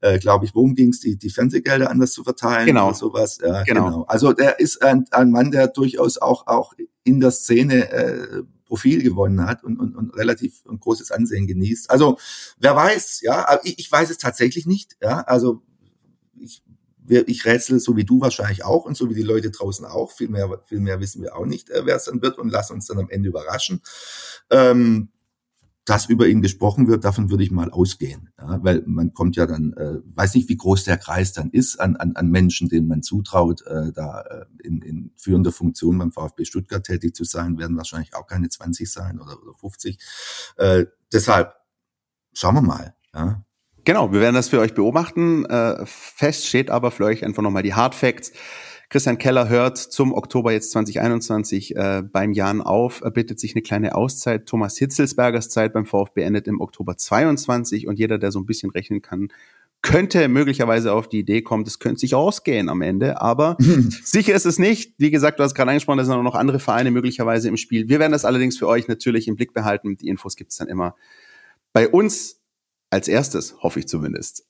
Äh, 0.00 0.18
Glaube 0.18 0.44
ich, 0.44 0.54
worum 0.54 0.74
ging 0.74 0.90
es, 0.90 1.00
die, 1.00 1.16
die 1.16 1.30
Fernsehgelder 1.30 1.90
anders 1.90 2.12
zu 2.12 2.24
verteilen 2.24 2.66
genau. 2.66 2.88
oder 2.88 2.96
sowas. 2.96 3.38
Ja, 3.42 3.62
genau. 3.64 3.84
genau. 3.84 4.04
Also 4.04 4.32
der 4.32 4.60
ist 4.60 4.82
ein, 4.82 5.04
ein 5.10 5.30
Mann, 5.30 5.50
der 5.50 5.68
durchaus 5.68 6.18
auch, 6.18 6.46
auch 6.46 6.74
in 7.04 7.20
der 7.20 7.30
Szene 7.30 7.90
äh, 7.92 8.42
Profil 8.70 9.02
gewonnen 9.02 9.44
hat 9.46 9.64
und, 9.64 9.80
und, 9.80 9.96
und 9.96 10.16
relativ 10.16 10.62
ein 10.70 10.78
großes 10.78 11.10
Ansehen 11.10 11.48
genießt. 11.48 11.90
Also 11.90 12.18
wer 12.56 12.76
weiß, 12.76 13.22
ja, 13.22 13.58
ich, 13.64 13.80
ich 13.80 13.90
weiß 13.90 14.10
es 14.10 14.18
tatsächlich 14.18 14.64
nicht, 14.64 14.96
ja, 15.02 15.22
also 15.22 15.62
ich, 16.38 16.62
ich 17.08 17.44
rätsel 17.44 17.80
so 17.80 17.96
wie 17.96 18.04
du 18.04 18.20
wahrscheinlich 18.20 18.64
auch 18.64 18.84
und 18.84 18.96
so 18.96 19.10
wie 19.10 19.14
die 19.14 19.22
Leute 19.22 19.50
draußen 19.50 19.84
auch. 19.84 20.12
Viel 20.12 20.28
mehr, 20.28 20.62
viel 20.64 20.78
mehr 20.78 21.00
wissen 21.00 21.20
wir 21.20 21.34
auch 21.34 21.46
nicht, 21.46 21.68
äh, 21.70 21.84
wer 21.84 21.96
es 21.96 22.04
dann 22.04 22.22
wird 22.22 22.38
und 22.38 22.50
lass 22.50 22.70
uns 22.70 22.86
dann 22.86 23.00
am 23.00 23.10
Ende 23.10 23.28
überraschen. 23.28 23.82
Ähm, 24.50 25.08
dass 25.86 26.06
über 26.06 26.28
ihn 26.28 26.42
gesprochen 26.42 26.88
wird, 26.88 27.04
davon 27.04 27.30
würde 27.30 27.42
ich 27.42 27.50
mal 27.50 27.70
ausgehen. 27.70 28.30
Ja, 28.38 28.62
weil 28.62 28.82
man 28.86 29.12
kommt 29.12 29.36
ja 29.36 29.46
dann, 29.46 29.72
äh, 29.72 29.98
weiß 30.04 30.34
nicht, 30.34 30.48
wie 30.48 30.56
groß 30.56 30.84
der 30.84 30.98
Kreis 30.98 31.32
dann 31.32 31.50
ist 31.50 31.80
an, 31.80 31.96
an, 31.96 32.14
an 32.16 32.28
Menschen, 32.28 32.68
denen 32.68 32.86
man 32.86 33.02
zutraut, 33.02 33.66
äh, 33.66 33.92
da 33.92 34.20
äh, 34.20 34.44
in, 34.62 34.82
in 34.82 35.12
führender 35.16 35.52
Funktion 35.52 35.98
beim 35.98 36.12
VfB 36.12 36.44
Stuttgart 36.44 36.84
tätig 36.84 37.14
zu 37.14 37.24
sein, 37.24 37.58
werden 37.58 37.76
wahrscheinlich 37.76 38.14
auch 38.14 38.26
keine 38.26 38.48
20 38.48 38.90
sein 38.90 39.18
oder, 39.20 39.40
oder 39.42 39.54
50. 39.54 39.98
Äh, 40.58 40.84
deshalb 41.12 41.54
schauen 42.34 42.54
wir 42.54 42.62
mal. 42.62 42.94
Ja. 43.14 43.44
Genau, 43.84 44.12
wir 44.12 44.20
werden 44.20 44.34
das 44.34 44.48
für 44.48 44.60
euch 44.60 44.74
beobachten. 44.74 45.46
Äh, 45.46 45.84
fest 45.86 46.46
steht 46.46 46.70
aber 46.70 46.90
für 46.90 47.04
euch 47.04 47.24
einfach 47.24 47.42
nochmal 47.42 47.62
die 47.62 47.74
Hard 47.74 47.94
Facts. 47.94 48.32
Christian 48.90 49.18
Keller 49.18 49.48
hört 49.48 49.78
zum 49.78 50.12
Oktober 50.12 50.50
jetzt 50.50 50.72
2021 50.72 51.76
äh, 51.76 52.02
beim 52.02 52.32
Jan 52.32 52.60
auf, 52.60 53.02
er 53.02 53.12
bittet 53.12 53.38
sich 53.38 53.54
eine 53.54 53.62
kleine 53.62 53.94
Auszeit. 53.94 54.46
Thomas 54.46 54.76
Hitzelsbergers 54.78 55.48
Zeit 55.48 55.72
beim 55.72 55.86
VfB 55.86 56.22
endet 56.22 56.48
im 56.48 56.60
Oktober 56.60 56.96
22 56.96 57.86
und 57.86 58.00
jeder, 58.00 58.18
der 58.18 58.32
so 58.32 58.40
ein 58.40 58.46
bisschen 58.46 58.70
rechnen 58.70 59.00
kann, 59.00 59.28
könnte 59.80 60.26
möglicherweise 60.26 60.92
auf 60.92 61.08
die 61.08 61.20
Idee 61.20 61.40
kommen, 61.40 61.62
das 61.62 61.78
könnte 61.78 62.00
sich 62.00 62.16
ausgehen 62.16 62.68
am 62.68 62.82
Ende, 62.82 63.22
aber 63.22 63.56
sicher 64.02 64.34
ist 64.34 64.44
es 64.44 64.58
nicht. 64.58 64.92
Wie 64.98 65.12
gesagt, 65.12 65.38
du 65.38 65.44
hast 65.44 65.54
gerade 65.54 65.70
angesprochen, 65.70 65.98
da 65.98 66.04
sind 66.04 66.14
auch 66.14 66.22
noch 66.24 66.34
andere 66.34 66.58
Vereine 66.58 66.90
möglicherweise 66.90 67.48
im 67.48 67.56
Spiel. 67.56 67.88
Wir 67.88 68.00
werden 68.00 68.12
das 68.12 68.24
allerdings 68.24 68.58
für 68.58 68.66
euch 68.66 68.88
natürlich 68.88 69.28
im 69.28 69.36
Blick 69.36 69.54
behalten. 69.54 69.98
Die 69.98 70.08
Infos 70.08 70.34
gibt's 70.34 70.56
dann 70.56 70.66
immer 70.66 70.96
bei 71.72 71.88
uns 71.88 72.40
als 72.90 73.06
erstes, 73.06 73.54
hoffe 73.62 73.78
ich 73.78 73.86
zumindest. 73.86 74.44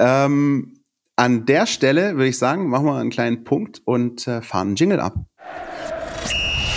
Ähm, 0.00 0.80
an 1.16 1.46
der 1.46 1.66
Stelle 1.66 2.16
würde 2.16 2.28
ich 2.28 2.38
sagen, 2.38 2.68
machen 2.68 2.86
wir 2.86 2.96
einen 2.96 3.10
kleinen 3.10 3.44
Punkt 3.44 3.80
und 3.84 4.26
äh, 4.26 4.42
fahren 4.42 4.68
einen 4.68 4.76
Jingle 4.76 5.00
ab. 5.00 5.14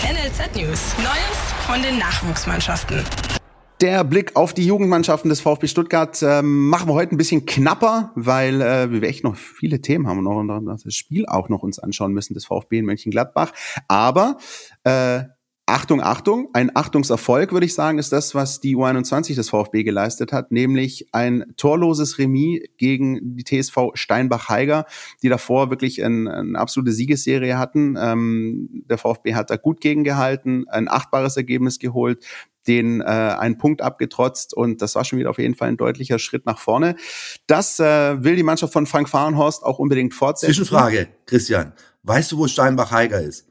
NLZ 0.03 0.55
News. 0.55 0.93
Neues 0.97 1.37
von 1.65 1.81
den 1.81 1.97
Nachwuchsmannschaften. 1.97 3.03
Der 3.81 4.03
Blick 4.03 4.35
auf 4.35 4.55
die 4.55 4.65
Jugendmannschaften 4.65 5.29
des 5.29 5.39
VfB 5.39 5.67
Stuttgart 5.67 6.19
äh, 6.23 6.41
machen 6.41 6.89
wir 6.89 6.93
heute 6.93 7.13
ein 7.13 7.17
bisschen 7.17 7.45
knapper, 7.45 8.11
weil 8.15 8.61
äh, 8.61 8.91
wir 8.91 9.03
echt 9.03 9.23
noch 9.23 9.35
viele 9.35 9.81
Themen 9.81 10.07
haben 10.07 10.25
und 10.25 10.47
noch 10.47 10.77
das 10.83 10.95
Spiel 10.95 11.27
auch 11.27 11.49
noch 11.49 11.61
uns 11.61 11.77
anschauen 11.77 12.11
müssen 12.11 12.33
des 12.33 12.45
VfB 12.45 12.79
in 12.79 12.85
Mönchengladbach. 12.85 13.51
Aber 13.87 14.37
äh, 14.83 15.25
Achtung, 15.69 16.01
Achtung, 16.01 16.47
ein 16.53 16.73
Achtungserfolg, 16.73 17.51
würde 17.51 17.65
ich 17.65 17.73
sagen, 17.73 17.99
ist 17.99 18.13
das, 18.13 18.33
was 18.33 18.61
die 18.61 18.77
U21 18.77 19.35
des 19.35 19.49
VfB 19.49 19.83
geleistet 19.83 20.31
hat, 20.31 20.49
nämlich 20.49 21.09
ein 21.11 21.43
torloses 21.57 22.17
Remis 22.17 22.61
gegen 22.77 23.35
die 23.35 23.43
TSV 23.43 23.91
Steinbach-Heiger, 23.93 24.85
die 25.21 25.27
davor 25.27 25.69
wirklich 25.69 26.01
ein, 26.05 26.29
eine 26.29 26.57
absolute 26.57 26.93
Siegesserie 26.93 27.57
hatten. 27.57 27.97
Ähm, 27.99 28.85
der 28.89 28.97
VfB 28.97 29.35
hat 29.35 29.49
da 29.49 29.57
gut 29.57 29.81
gegengehalten, 29.81 30.69
ein 30.69 30.87
achtbares 30.87 31.35
Ergebnis 31.35 31.79
geholt, 31.79 32.25
den 32.65 33.01
äh, 33.01 33.03
einen 33.03 33.57
Punkt 33.57 33.81
abgetrotzt 33.81 34.53
und 34.53 34.81
das 34.81 34.95
war 34.95 35.03
schon 35.03 35.19
wieder 35.19 35.31
auf 35.31 35.37
jeden 35.37 35.55
Fall 35.55 35.67
ein 35.67 35.77
deutlicher 35.77 36.17
Schritt 36.17 36.45
nach 36.45 36.59
vorne. 36.59 36.95
Das 37.45 37.77
äh, 37.81 38.23
will 38.23 38.37
die 38.37 38.43
Mannschaft 38.43 38.71
von 38.71 38.85
Frank 38.85 39.09
Fahrenhorst 39.09 39.63
auch 39.63 39.79
unbedingt 39.79 40.13
fortsetzen. 40.13 40.53
Zwischenfrage, 40.53 41.09
Christian. 41.25 41.73
Weißt 42.03 42.31
du, 42.31 42.37
wo 42.37 42.47
Steinbach-Heiger 42.47 43.19
ist? 43.19 43.47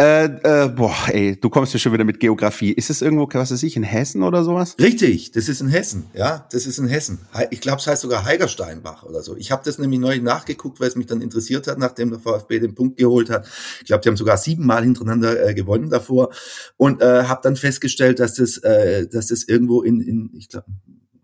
Äh, 0.00 0.24
äh, 0.24 0.68
boah, 0.68 0.96
ey, 1.08 1.38
du 1.38 1.50
kommst 1.50 1.72
ja 1.74 1.78
schon 1.78 1.92
wieder 1.92 2.04
mit 2.04 2.18
Geografie. 2.18 2.72
Ist 2.72 2.90
es 2.90 3.02
irgendwo, 3.02 3.28
was 3.32 3.52
weiß 3.52 3.62
ich, 3.62 3.76
in 3.76 3.82
Hessen 3.82 4.22
oder 4.22 4.42
sowas? 4.42 4.76
Richtig, 4.80 5.32
das 5.32 5.48
ist 5.48 5.60
in 5.60 5.68
Hessen, 5.68 6.06
ja, 6.14 6.46
das 6.50 6.66
ist 6.66 6.78
in 6.78 6.86
Hessen. 6.86 7.20
Ich 7.50 7.60
glaube, 7.60 7.78
es 7.78 7.86
heißt 7.86 8.02
sogar 8.02 8.24
Heigersteinbach 8.24 9.04
oder 9.04 9.22
so. 9.22 9.36
Ich 9.36 9.52
habe 9.52 9.62
das 9.64 9.78
nämlich 9.78 10.00
neu 10.00 10.18
nachgeguckt, 10.18 10.80
weil 10.80 10.88
es 10.88 10.96
mich 10.96 11.06
dann 11.06 11.20
interessiert 11.20 11.66
hat, 11.66 11.78
nachdem 11.78 12.10
der 12.10 12.20
VfB 12.20 12.60
den 12.60 12.74
Punkt 12.74 12.96
geholt 12.96 13.30
hat. 13.30 13.46
Ich 13.80 13.86
glaube, 13.86 14.02
die 14.02 14.08
haben 14.08 14.16
sogar 14.16 14.38
siebenmal 14.38 14.82
hintereinander 14.82 15.48
äh, 15.48 15.54
gewonnen 15.54 15.90
davor 15.90 16.30
und 16.76 17.02
äh, 17.02 17.24
habe 17.24 17.40
dann 17.42 17.56
festgestellt, 17.56 18.18
dass 18.18 18.34
das, 18.34 18.58
äh, 18.58 19.06
dass 19.06 19.26
das 19.26 19.44
irgendwo 19.44 19.82
in, 19.82 20.00
in 20.00 20.30
ich 20.34 20.48
glaube, 20.48 20.66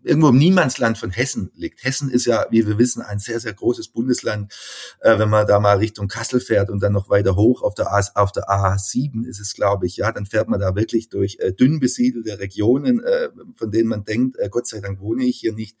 irgendwo 0.09 0.29
im 0.29 0.37
Niemandsland 0.37 0.97
von 0.97 1.11
Hessen 1.11 1.51
liegt. 1.55 1.83
Hessen 1.83 2.09
ist 2.09 2.25
ja, 2.25 2.45
wie 2.49 2.67
wir 2.67 2.77
wissen, 2.77 3.01
ein 3.01 3.19
sehr, 3.19 3.39
sehr 3.39 3.53
großes 3.53 3.89
Bundesland. 3.89 4.51
Äh, 4.99 5.19
wenn 5.19 5.29
man 5.29 5.47
da 5.47 5.59
mal 5.59 5.77
Richtung 5.77 6.07
Kassel 6.07 6.41
fährt 6.41 6.69
und 6.69 6.81
dann 6.81 6.93
noch 6.93 7.09
weiter 7.09 7.35
hoch 7.35 7.61
auf 7.61 7.75
der, 7.75 7.93
A, 7.93 8.01
auf 8.15 8.31
der 8.31 8.49
A7 8.49 9.25
ist 9.25 9.39
es, 9.39 9.53
glaube 9.53 9.85
ich, 9.85 9.97
ja, 9.97 10.11
dann 10.11 10.25
fährt 10.25 10.49
man 10.49 10.59
da 10.59 10.75
wirklich 10.75 11.09
durch 11.09 11.37
äh, 11.39 11.53
dünn 11.53 11.79
besiedelte 11.79 12.39
Regionen, 12.39 13.03
äh, 13.03 13.29
von 13.55 13.71
denen 13.71 13.89
man 13.89 14.03
denkt, 14.03 14.37
äh, 14.39 14.49
Gott 14.49 14.67
sei 14.67 14.79
Dank 14.79 14.99
wohne 14.99 15.23
ich 15.23 15.37
hier 15.37 15.53
nicht. 15.53 15.77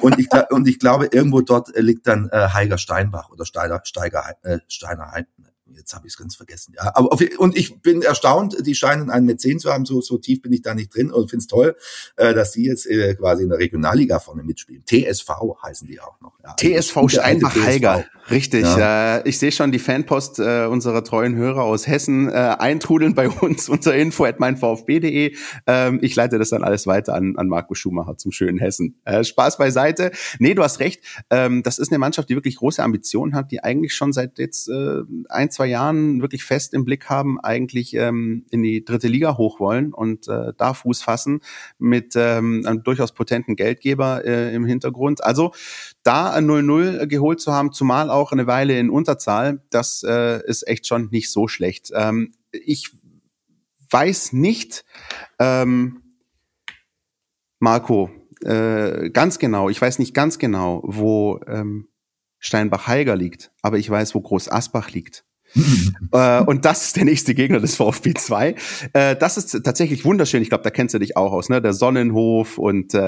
Und 0.00 0.18
ich, 0.18 0.28
und 0.50 0.68
ich 0.68 0.78
glaube, 0.78 1.08
irgendwo 1.12 1.40
dort 1.40 1.74
äh, 1.74 1.80
liegt 1.80 2.06
dann 2.06 2.28
äh, 2.30 2.48
Heiger 2.48 2.78
Steinbach 2.78 3.30
oder 3.30 3.44
Steiger, 3.44 3.80
Steiger, 3.84 4.24
Steiner 4.68 5.12
jetzt 5.76 5.94
habe 5.94 6.06
ich 6.06 6.12
es 6.12 6.16
ganz 6.16 6.36
vergessen. 6.36 6.74
Ja, 6.76 6.92
aber 6.94 7.12
auf, 7.12 7.22
und 7.38 7.56
ich 7.56 7.80
bin 7.80 8.02
erstaunt, 8.02 8.56
die 8.66 8.74
scheinen 8.74 9.10
einen 9.10 9.26
Mäzen 9.26 9.58
zu 9.58 9.72
haben, 9.72 9.84
so, 9.84 10.00
so 10.00 10.18
tief 10.18 10.42
bin 10.42 10.52
ich 10.52 10.62
da 10.62 10.74
nicht 10.74 10.94
drin 10.94 11.10
und 11.10 11.30
finde 11.30 11.42
es 11.42 11.46
toll, 11.46 11.76
äh, 12.16 12.34
dass 12.34 12.52
die 12.52 12.64
jetzt 12.64 12.86
äh, 12.86 13.14
quasi 13.14 13.44
in 13.44 13.48
der 13.48 13.58
Regionalliga 13.58 14.18
vorne 14.18 14.42
mitspielen. 14.42 14.84
TSV 14.86 15.30
heißen 15.62 15.86
die 15.88 16.00
auch 16.00 16.20
noch. 16.20 16.32
Ja, 16.42 16.54
TSV 16.54 16.96
also 16.96 17.08
Steinbach-Heiger, 17.08 18.04
richtig. 18.30 18.62
Ja. 18.62 19.18
Äh, 19.18 19.28
ich 19.28 19.38
sehe 19.38 19.52
schon 19.52 19.72
die 19.72 19.78
Fanpost 19.78 20.38
äh, 20.38 20.66
unserer 20.66 21.04
treuen 21.04 21.36
Hörer 21.36 21.62
aus 21.62 21.86
Hessen 21.86 22.28
äh, 22.28 22.32
eintrudeln 22.32 23.14
bei 23.14 23.28
uns 23.28 23.68
unter 23.68 23.94
info 23.94 24.24
at 24.24 24.40
meinvfb.de. 24.40 25.36
Ähm, 25.66 25.98
ich 26.02 26.14
leite 26.16 26.38
das 26.38 26.50
dann 26.50 26.64
alles 26.64 26.86
weiter 26.86 27.14
an, 27.14 27.34
an 27.36 27.48
Marco 27.48 27.74
Schumacher 27.74 28.16
zum 28.16 28.32
schönen 28.32 28.58
Hessen. 28.58 29.00
Äh, 29.04 29.24
Spaß 29.24 29.58
beiseite. 29.58 30.12
Nee, 30.38 30.54
du 30.54 30.62
hast 30.62 30.80
recht. 30.80 31.02
Ähm, 31.30 31.62
das 31.62 31.78
ist 31.78 31.90
eine 31.90 31.98
Mannschaft, 31.98 32.28
die 32.28 32.34
wirklich 32.34 32.56
große 32.56 32.82
Ambitionen 32.82 33.34
hat, 33.34 33.50
die 33.50 33.62
eigentlich 33.62 33.94
schon 33.94 34.12
seit 34.12 34.38
jetzt 34.38 34.68
äh, 34.68 35.02
ein, 35.28 35.50
zwei 35.50 35.61
Jahren 35.66 36.20
wirklich 36.20 36.44
fest 36.44 36.74
im 36.74 36.84
Blick 36.84 37.08
haben, 37.08 37.40
eigentlich 37.40 37.94
ähm, 37.94 38.44
in 38.50 38.62
die 38.62 38.84
dritte 38.84 39.08
Liga 39.08 39.36
hoch 39.36 39.60
wollen 39.60 39.92
und 39.92 40.28
äh, 40.28 40.52
da 40.56 40.74
Fuß 40.74 41.02
fassen 41.02 41.40
mit 41.78 42.14
ähm, 42.16 42.64
einem 42.66 42.82
durchaus 42.82 43.12
potenten 43.12 43.56
Geldgeber 43.56 44.24
äh, 44.24 44.54
im 44.54 44.64
Hintergrund. 44.64 45.24
Also 45.24 45.52
da 46.02 46.32
ein 46.32 46.46
0-0 46.46 47.06
geholt 47.06 47.40
zu 47.40 47.52
haben, 47.52 47.72
zumal 47.72 48.10
auch 48.10 48.32
eine 48.32 48.46
Weile 48.46 48.78
in 48.78 48.90
Unterzahl, 48.90 49.62
das 49.70 50.02
äh, 50.06 50.44
ist 50.46 50.66
echt 50.66 50.86
schon 50.86 51.08
nicht 51.10 51.30
so 51.30 51.48
schlecht. 51.48 51.90
Ähm, 51.94 52.32
ich 52.50 52.90
weiß 53.90 54.32
nicht, 54.32 54.84
ähm, 55.38 56.02
Marco, 57.58 58.10
äh, 58.44 59.10
ganz 59.10 59.38
genau, 59.38 59.68
ich 59.68 59.80
weiß 59.80 59.98
nicht 59.98 60.14
ganz 60.14 60.38
genau, 60.38 60.82
wo 60.84 61.40
ähm, 61.46 61.88
Steinbach-Heiger 62.40 63.14
liegt, 63.14 63.52
aber 63.62 63.78
ich 63.78 63.88
weiß, 63.88 64.14
wo 64.14 64.20
Groß 64.20 64.50
Asbach 64.50 64.90
liegt. 64.90 65.24
äh, 66.12 66.40
und 66.42 66.64
das 66.64 66.86
ist 66.86 66.96
der 66.96 67.04
nächste 67.04 67.34
Gegner 67.34 67.60
des 67.60 67.76
VfB 67.76 68.14
2. 68.14 68.54
Äh, 68.92 69.16
das 69.16 69.36
ist 69.36 69.62
tatsächlich 69.64 70.04
wunderschön. 70.04 70.42
Ich 70.42 70.48
glaube, 70.48 70.64
da 70.64 70.70
kennst 70.70 70.94
du 70.94 70.98
dich 70.98 71.16
auch 71.16 71.32
aus, 71.32 71.48
ne? 71.48 71.60
Der 71.60 71.72
Sonnenhof 71.72 72.58
und 72.58 72.94
äh, 72.94 72.98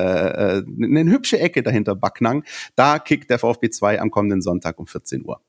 äh, 0.59 0.65
eine 0.83 1.11
hübsche 1.11 1.39
Ecke 1.39 1.63
dahinter 1.63 1.95
Backnang. 1.95 2.45
Da 2.75 2.99
kickt 2.99 3.31
der 3.31 3.39
VfB 3.39 3.71
2 3.71 4.01
am 4.01 4.11
kommenden 4.11 4.43
Sonntag 4.43 4.79
um 4.79 4.87
14 4.87 5.25
Uhr. 5.25 5.41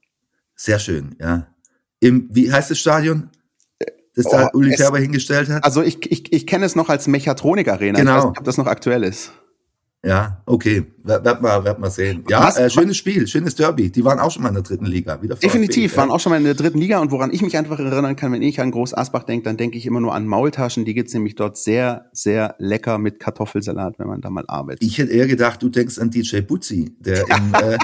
Sehr 0.56 0.80
schön, 0.80 1.16
ja. 1.20 1.48
Im, 2.00 2.30
wie 2.32 2.52
heißt 2.52 2.72
das 2.72 2.80
Stadion? 2.80 3.30
Das 4.16 4.28
oh, 4.28 4.32
da 4.32 4.50
Uli 4.54 4.76
Ferber 4.78 5.00
hingestellt 5.00 5.50
hat? 5.50 5.64
Also 5.64 5.82
ich, 5.82 6.10
ich, 6.10 6.32
ich 6.32 6.48
kenne 6.48 6.66
es 6.66 6.76
noch 6.76 6.88
als 6.88 7.08
Mechatronik 7.08 7.68
Arena. 7.68 8.00
Genau. 8.00 8.12
Ich 8.12 8.18
weiß 8.18 8.30
nicht, 8.30 8.40
ob 8.40 8.44
das 8.46 8.58
noch 8.58 8.68
aktuell 8.68 9.04
ist. 9.04 9.34
Ja, 10.06 10.44
okay. 10.46 10.86
Werd 11.04 11.42
mal, 11.42 11.64
werd 11.64 11.80
mal 11.80 11.90
sehen. 11.90 12.24
Ja, 12.30 12.56
äh, 12.56 12.70
schönes 12.70 12.96
Spiel, 12.96 13.26
schönes 13.26 13.56
Derby. 13.56 13.90
Die 13.90 14.06
waren 14.06 14.20
auch 14.20 14.30
schon 14.30 14.44
mal 14.44 14.50
in 14.50 14.54
der 14.54 14.64
dritten 14.64 14.86
Liga. 14.86 15.20
Wieder 15.22 15.36
Definitiv, 15.36 15.98
waren 15.98 16.12
auch 16.12 16.20
schon 16.20 16.30
mal 16.30 16.38
in 16.38 16.44
der 16.44 16.54
dritten 16.54 16.78
Liga. 16.78 17.00
Und 17.00 17.10
woran 17.10 17.34
ich 17.34 17.42
mich 17.42 17.58
einfach 17.58 17.80
erinnern 17.80 18.16
kann, 18.16 18.32
wenn 18.32 18.44
ich 18.44 18.62
an 18.62 18.70
Groß 18.70 18.94
Asbach 18.94 19.24
denke, 19.24 19.46
dann 19.46 19.58
denke 19.58 19.80
ich 19.80 19.88
immer 19.88 20.00
nur 20.00 20.14
an 20.14 20.28
Maultaschen. 20.28 20.86
Die 20.86 20.94
gibt's 20.94 21.14
nämlich 21.16 21.34
dort 21.34 21.58
sehr, 21.58 22.06
sehr 22.14 22.56
lecker 22.60 23.00
mit 23.00 23.20
Kartoffelsalat, 23.20 23.98
wenn 23.98 24.08
man 24.08 24.22
da 24.22 24.30
mal 24.30 24.46
arbeitet. 24.48 24.84
Ich 24.84 25.00
hätte 25.00 25.12
eher 25.12 25.28
gedacht, 25.28 25.64
du 25.64 25.70
denkst 25.70 25.98
an 25.98 26.12
DJ 26.12 26.42
Butzi, 26.42 26.96
der 27.00 27.24
in, 27.28 27.54
äh, 27.54 27.78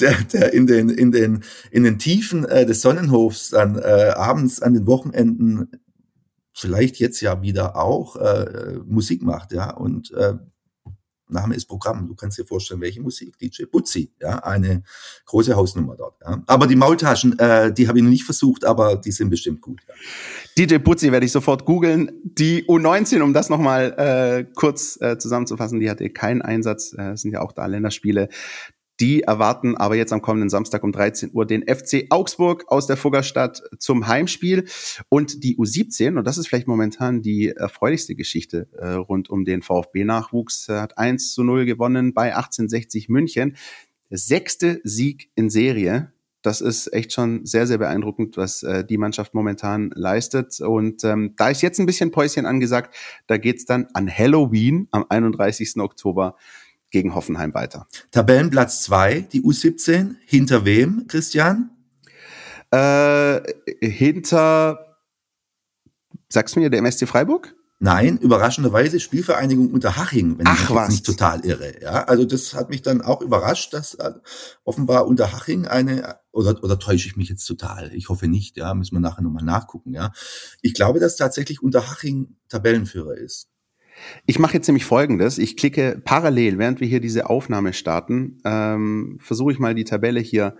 der, 0.00 0.16
der 0.32 0.52
in 0.52 0.66
den, 0.66 0.88
in 0.88 1.12
den, 1.12 1.44
in 1.70 1.84
den 1.84 2.00
Tiefen 2.00 2.44
äh, 2.44 2.66
des 2.66 2.82
Sonnenhofs 2.82 3.50
dann 3.50 3.78
äh, 3.78 4.12
abends 4.16 4.60
an 4.60 4.74
den 4.74 4.88
Wochenenden 4.88 5.68
vielleicht 6.52 6.98
jetzt 6.98 7.20
ja 7.20 7.40
wieder 7.40 7.76
auch 7.76 8.16
äh, 8.16 8.78
Musik 8.86 9.22
macht, 9.22 9.52
ja. 9.52 9.70
Und 9.70 10.12
äh, 10.12 10.34
Name 11.28 11.54
ist 11.54 11.66
Programm. 11.66 12.06
Du 12.06 12.14
kannst 12.14 12.38
dir 12.38 12.44
vorstellen, 12.44 12.80
welche 12.80 13.00
Musik. 13.00 13.38
DJ 13.38 13.64
Butzi, 13.64 14.10
ja, 14.20 14.38
eine 14.40 14.82
große 15.26 15.56
Hausnummer 15.56 15.96
dort. 15.96 16.20
Ja. 16.20 16.42
Aber 16.46 16.66
die 16.66 16.76
Maultaschen, 16.76 17.38
äh, 17.38 17.72
die 17.72 17.88
habe 17.88 17.98
ich 17.98 18.04
noch 18.04 18.10
nicht 18.10 18.24
versucht, 18.24 18.64
aber 18.64 18.96
die 18.96 19.12
sind 19.12 19.30
bestimmt 19.30 19.60
gut. 19.60 19.80
Ja. 19.88 19.94
DJ 20.58 20.78
Butzi 20.78 21.12
werde 21.12 21.26
ich 21.26 21.32
sofort 21.32 21.64
googeln. 21.64 22.12
Die 22.22 22.64
U19, 22.64 23.22
um 23.22 23.32
das 23.32 23.48
nochmal 23.48 23.94
äh, 23.96 24.44
kurz 24.54 25.00
äh, 25.00 25.18
zusammenzufassen, 25.18 25.80
die 25.80 25.90
hatte 25.90 26.08
keinen 26.10 26.42
Einsatz. 26.42 26.94
Äh, 26.96 27.16
sind 27.16 27.32
ja 27.32 27.40
auch 27.40 27.52
da 27.52 27.66
Länderspiele. 27.66 28.28
Die 29.00 29.22
erwarten 29.22 29.76
aber 29.76 29.96
jetzt 29.96 30.12
am 30.12 30.22
kommenden 30.22 30.48
Samstag 30.48 30.84
um 30.84 30.92
13 30.92 31.30
Uhr 31.32 31.46
den 31.46 31.62
FC 31.62 32.06
Augsburg 32.10 32.64
aus 32.68 32.86
der 32.86 32.96
Fuggerstadt 32.96 33.62
zum 33.78 34.06
Heimspiel. 34.06 34.66
Und 35.08 35.42
die 35.42 35.56
U17, 35.56 36.16
und 36.16 36.24
das 36.24 36.38
ist 36.38 36.46
vielleicht 36.46 36.68
momentan 36.68 37.20
die 37.20 37.48
erfreulichste 37.48 38.14
Geschichte 38.14 38.68
äh, 38.78 38.90
rund 38.90 39.30
um 39.30 39.44
den 39.44 39.62
VfB-Nachwuchs, 39.62 40.68
äh, 40.68 40.74
hat 40.74 40.96
1 40.96 41.32
zu 41.32 41.42
0 41.42 41.64
gewonnen 41.64 42.14
bei 42.14 42.36
1860 42.36 43.08
München. 43.08 43.56
Sechste 44.10 44.80
Sieg 44.84 45.30
in 45.34 45.50
Serie. 45.50 46.12
Das 46.42 46.60
ist 46.60 46.92
echt 46.92 47.12
schon 47.12 47.46
sehr, 47.46 47.66
sehr 47.66 47.78
beeindruckend, 47.78 48.36
was 48.36 48.62
äh, 48.62 48.84
die 48.84 48.98
Mannschaft 48.98 49.34
momentan 49.34 49.90
leistet. 49.94 50.60
Und 50.60 51.02
ähm, 51.02 51.32
da 51.36 51.48
ist 51.48 51.62
jetzt 51.62 51.80
ein 51.80 51.86
bisschen 51.86 52.10
Päuschen 52.10 52.46
angesagt. 52.46 52.94
Da 53.26 53.38
geht's 53.38 53.64
dann 53.64 53.88
an 53.94 54.08
Halloween 54.08 54.86
am 54.90 55.06
31. 55.08 55.78
Oktober 55.78 56.36
gegen 56.94 57.14
Hoffenheim 57.16 57.52
weiter. 57.54 57.88
Tabellenplatz 58.12 58.82
2, 58.84 59.22
die 59.32 59.42
U17. 59.42 60.14
Hinter 60.24 60.64
wem, 60.64 61.06
Christian? 61.08 61.70
Äh, 62.70 63.40
hinter, 63.80 64.96
sagst 66.28 66.54
du 66.54 66.60
mir, 66.60 66.70
der 66.70 66.78
MSC 66.78 67.06
Freiburg? 67.06 67.52
Nein, 67.80 68.18
überraschenderweise 68.18 69.00
Spielvereinigung 69.00 69.72
Unterhaching, 69.72 70.38
wenn 70.38 70.46
Ach, 70.46 70.54
ich 70.54 70.68
mich 70.68 70.70
was. 70.70 70.88
nicht 70.88 71.04
total 71.04 71.44
irre. 71.44 71.82
Ja, 71.82 72.04
also 72.04 72.24
das 72.24 72.54
hat 72.54 72.70
mich 72.70 72.82
dann 72.82 73.02
auch 73.02 73.20
überrascht, 73.20 73.74
dass 73.74 73.94
äh, 73.94 74.12
offenbar 74.62 75.08
Unterhaching 75.08 75.66
eine 75.66 76.20
oder 76.30 76.62
oder 76.62 76.78
täusche 76.78 77.08
ich 77.08 77.16
mich 77.16 77.28
jetzt 77.28 77.44
total? 77.44 77.92
Ich 77.92 78.08
hoffe 78.08 78.28
nicht. 78.28 78.56
Ja, 78.56 78.72
müssen 78.74 78.94
wir 78.94 79.00
nachher 79.00 79.22
nochmal 79.22 79.44
nachgucken. 79.44 79.92
Ja, 79.92 80.12
ich 80.62 80.74
glaube, 80.74 81.00
dass 81.00 81.16
tatsächlich 81.16 81.60
Unterhaching 81.60 82.36
Tabellenführer 82.48 83.16
ist. 83.16 83.48
Ich 84.26 84.38
mache 84.38 84.54
jetzt 84.54 84.66
nämlich 84.66 84.84
Folgendes. 84.84 85.38
Ich 85.38 85.56
klicke 85.56 86.00
parallel, 86.04 86.58
während 86.58 86.80
wir 86.80 86.88
hier 86.88 87.00
diese 87.00 87.28
Aufnahme 87.28 87.72
starten, 87.72 88.38
ähm, 88.44 89.18
versuche 89.20 89.52
ich 89.52 89.58
mal 89.58 89.74
die 89.74 89.84
Tabelle 89.84 90.20
hier 90.20 90.56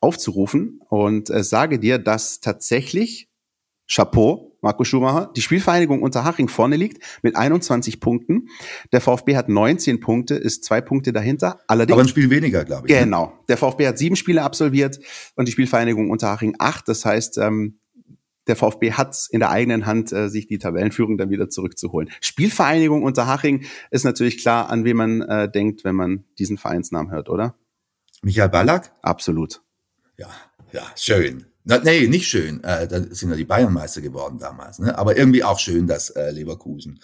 aufzurufen 0.00 0.80
und 0.88 1.30
äh, 1.30 1.42
sage 1.42 1.78
dir, 1.78 1.98
dass 1.98 2.40
tatsächlich 2.40 3.28
Chapeau, 3.88 4.58
Marco 4.62 4.82
Schumacher, 4.84 5.30
die 5.36 5.42
Spielvereinigung 5.42 6.02
Unterhaching 6.02 6.48
vorne 6.48 6.76
liegt 6.76 7.02
mit 7.22 7.36
21 7.36 8.00
Punkten. 8.00 8.48
Der 8.92 9.00
VfB 9.00 9.36
hat 9.36 9.48
19 9.48 10.00
Punkte, 10.00 10.34
ist 10.34 10.64
zwei 10.64 10.80
Punkte 10.80 11.12
dahinter. 11.12 11.60
Allerdings, 11.68 11.94
Aber 11.94 12.02
ein 12.02 12.08
Spiel 12.08 12.30
weniger, 12.30 12.64
glaube 12.64 12.88
ich. 12.88 12.94
Ne? 12.94 13.00
Genau. 13.00 13.32
Der 13.48 13.56
VfB 13.56 13.86
hat 13.86 13.98
sieben 13.98 14.16
Spiele 14.16 14.42
absolviert 14.42 14.98
und 15.36 15.46
die 15.46 15.52
Spielvereinigung 15.52 16.10
Unterhaching 16.10 16.56
acht. 16.58 16.88
Das 16.88 17.04
heißt, 17.04 17.38
ähm, 17.38 17.78
der 18.46 18.56
VfB 18.56 18.92
hat 18.92 19.26
in 19.30 19.40
der 19.40 19.50
eigenen 19.50 19.86
Hand, 19.86 20.12
äh, 20.12 20.28
sich 20.28 20.46
die 20.46 20.58
Tabellenführung 20.58 21.18
dann 21.18 21.30
wieder 21.30 21.48
zurückzuholen. 21.48 22.10
Spielvereinigung 22.20 23.02
Unterhaching 23.02 23.66
ist 23.90 24.04
natürlich 24.04 24.38
klar, 24.38 24.70
an 24.70 24.84
wen 24.84 24.96
man 24.96 25.22
äh, 25.22 25.50
denkt, 25.50 25.84
wenn 25.84 25.94
man 25.94 26.24
diesen 26.38 26.58
Vereinsnamen 26.58 27.10
hört, 27.10 27.28
oder? 27.28 27.56
Michael 28.22 28.48
Ballack? 28.48 28.92
Absolut. 29.02 29.62
Ja, 30.16 30.28
ja, 30.72 30.82
schön. 30.96 31.46
Na, 31.68 31.78
nee, 31.78 32.06
nicht 32.06 32.28
schön. 32.28 32.62
Äh, 32.62 32.86
da 32.86 33.02
sind 33.12 33.30
ja 33.30 33.34
die 33.34 33.44
Bayernmeister 33.44 34.00
geworden 34.00 34.38
damals. 34.38 34.78
Ne? 34.78 34.96
Aber 34.96 35.16
irgendwie 35.16 35.42
auch 35.42 35.58
schön, 35.58 35.88
dass 35.88 36.10
äh, 36.10 36.30
Leverkusen 36.30 37.00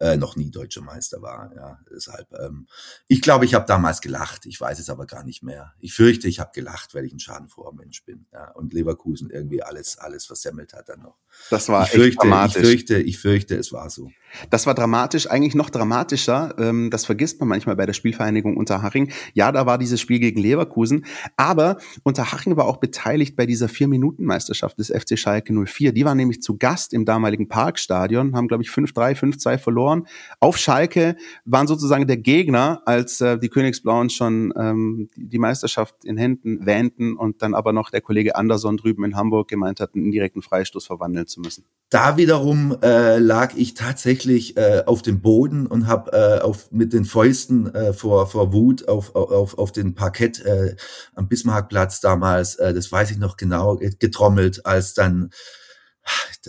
äh, 0.00 0.16
noch 0.16 0.36
nie 0.36 0.50
deutscher 0.50 0.80
Meister 0.80 1.20
war. 1.20 1.52
Ja, 1.54 1.80
deshalb. 1.94 2.32
Ähm, 2.32 2.66
ich 3.08 3.20
glaube, 3.20 3.44
ich 3.44 3.52
habe 3.52 3.66
damals 3.66 4.00
gelacht. 4.00 4.46
Ich 4.46 4.58
weiß 4.58 4.78
es 4.78 4.88
aber 4.88 5.04
gar 5.04 5.22
nicht 5.22 5.42
mehr. 5.42 5.74
Ich 5.80 5.92
fürchte, 5.92 6.28
ich 6.28 6.40
habe 6.40 6.50
gelacht, 6.54 6.94
weil 6.94 7.04
ich 7.04 7.12
ein 7.12 7.18
schadenfroher 7.18 7.74
Mensch 7.74 8.06
bin. 8.06 8.26
Ja, 8.32 8.52
und 8.52 8.72
Leverkusen 8.72 9.28
irgendwie 9.28 9.62
alles, 9.62 9.98
alles 9.98 10.24
versemmelt 10.24 10.72
hat 10.72 10.88
dann 10.88 11.00
noch. 11.00 11.18
Das 11.50 11.68
war 11.68 11.84
ich 11.84 11.90
fürchte, 11.90 12.26
dramatisch. 12.26 12.56
Ich 12.56 12.62
fürchte, 12.62 12.98
ich 12.98 13.18
fürchte, 13.18 13.56
es 13.56 13.72
war 13.72 13.88
so. 13.90 14.10
Das 14.50 14.66
war 14.66 14.74
dramatisch, 14.74 15.30
eigentlich 15.30 15.54
noch 15.54 15.70
dramatischer. 15.70 16.54
Ähm, 16.58 16.90
das 16.90 17.06
vergisst 17.06 17.38
man 17.40 17.48
manchmal 17.48 17.76
bei 17.76 17.86
der 17.86 17.92
Spielvereinigung 17.92 18.56
Unterhaching. 18.56 19.12
Ja, 19.34 19.52
da 19.52 19.64
war 19.64 19.78
dieses 19.78 20.00
Spiel 20.00 20.18
gegen 20.18 20.40
Leverkusen, 20.40 21.06
aber 21.36 21.78
Unterhaching 22.02 22.56
war 22.56 22.66
auch 22.66 22.78
beteiligt 22.78 23.36
bei 23.36 23.46
dieser 23.46 23.68
vier 23.68 23.88
Minuten 23.88 24.06
Minutenmeisterschaft 24.06 24.78
des 24.78 24.88
FC 24.88 25.18
Schalke 25.18 25.52
04. 25.52 25.92
Die 25.92 26.04
waren 26.04 26.16
nämlich 26.16 26.42
zu 26.42 26.56
Gast 26.58 26.92
im 26.92 27.04
damaligen 27.04 27.48
Parkstadion, 27.48 28.34
haben, 28.34 28.48
glaube 28.48 28.62
ich, 28.62 28.70
5-3, 28.70 29.16
5-2 29.16 29.58
verloren. 29.58 30.06
Auf 30.40 30.58
Schalke 30.58 31.16
waren 31.44 31.66
sozusagen 31.66 32.06
der 32.06 32.16
Gegner, 32.16 32.82
als 32.86 33.20
äh, 33.20 33.38
die 33.38 33.48
Königsblauen 33.48 34.10
schon 34.10 34.52
ähm, 34.56 35.08
die 35.16 35.38
Meisterschaft 35.38 36.04
in 36.04 36.16
Händen 36.16 36.66
wähnten 36.66 37.16
und 37.16 37.42
dann 37.42 37.54
aber 37.54 37.72
noch 37.72 37.90
der 37.90 38.00
Kollege 38.00 38.36
Anderson 38.36 38.76
drüben 38.76 39.04
in 39.04 39.16
Hamburg 39.16 39.48
gemeint 39.48 39.80
hat, 39.80 39.94
einen 39.94 40.04
indirekten 40.04 40.42
Freistoß 40.42 40.86
verwandeln 40.86 41.25
zu 41.26 41.40
müssen. 41.40 41.64
Da 41.88 42.16
wiederum 42.16 42.76
äh, 42.82 43.18
lag 43.18 43.54
ich 43.54 43.74
tatsächlich 43.74 44.56
äh, 44.56 44.82
auf 44.86 45.02
dem 45.02 45.20
Boden 45.20 45.68
und 45.68 45.86
habe 45.86 46.12
äh, 46.12 46.40
auf, 46.40 46.72
mit 46.72 46.92
den 46.92 47.04
Fäusten 47.04 47.72
äh, 47.72 47.92
vor, 47.92 48.26
vor 48.26 48.52
Wut 48.52 48.88
auf, 48.88 49.14
auf, 49.14 49.56
auf 49.56 49.70
den 49.70 49.94
Parkett 49.94 50.44
äh, 50.44 50.74
am 51.14 51.28
Bismarckplatz 51.28 52.00
damals, 52.00 52.56
äh, 52.56 52.74
das 52.74 52.90
weiß 52.90 53.12
ich 53.12 53.18
noch 53.18 53.36
genau, 53.36 53.76
getrommelt, 53.76 54.66
als 54.66 54.94
dann 54.94 55.30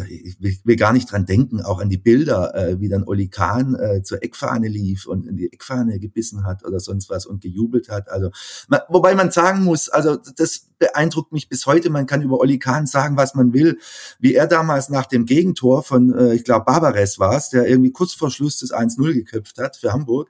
ich 0.10 0.38
will 0.40 0.76
gar 0.76 0.94
nicht 0.94 1.12
dran 1.12 1.26
denken, 1.26 1.62
auch 1.62 1.80
an 1.80 1.90
die 1.90 1.98
Bilder, 1.98 2.54
äh, 2.56 2.80
wie 2.80 2.90
dann 2.90 3.04
Oli 3.04 3.30
Kahn 3.30 3.76
äh, 3.76 4.04
zur 4.04 4.24
Eckfahne 4.24 4.68
lief 4.68 5.08
und 5.08 5.26
in 5.26 5.36
die 5.36 5.52
Eckfahne 5.52 6.00
gebissen 6.00 6.46
hat 6.46 6.64
oder 6.64 6.80
sonst 6.80 7.10
was 7.10 7.26
und 7.26 7.42
gejubelt 7.42 7.90
hat. 7.90 8.10
Also, 8.10 8.30
man, 8.68 8.82
wobei 8.90 9.16
man 9.16 9.32
sagen 9.32 9.64
muss, 9.64 9.90
also 9.90 10.18
das 10.36 10.67
beeindruckt 10.80 11.32
mich 11.32 11.50
bis 11.50 11.66
heute. 11.66 11.90
Man 11.90 12.06
kann 12.06 12.22
über 12.22 12.40
Oli 12.40 12.60
Kahn 12.60 12.86
sagen, 12.86 13.18
was 13.18 13.36
man 13.36 13.54
will. 13.54 13.80
Wie 14.20 14.36
er 14.36 14.48
damals 14.48 14.90
nach 14.90 15.06
dem 15.06 15.26
Gegentor 15.26 15.84
von, 15.84 16.14
äh, 16.14 16.34
ich 16.34 16.44
glaube, 16.44 16.66
Barbares 16.66 17.20
war 17.20 17.36
es, 17.36 17.50
der 17.50 17.68
irgendwie 17.68 17.92
kurz 17.92 18.14
vor 18.14 18.32
Schluss 18.32 18.60
das 18.60 18.72
1-0 18.72 19.14
geköpft 19.14 19.58
hat 19.58 19.78
für 19.78 19.94
Hamburg, 19.94 20.30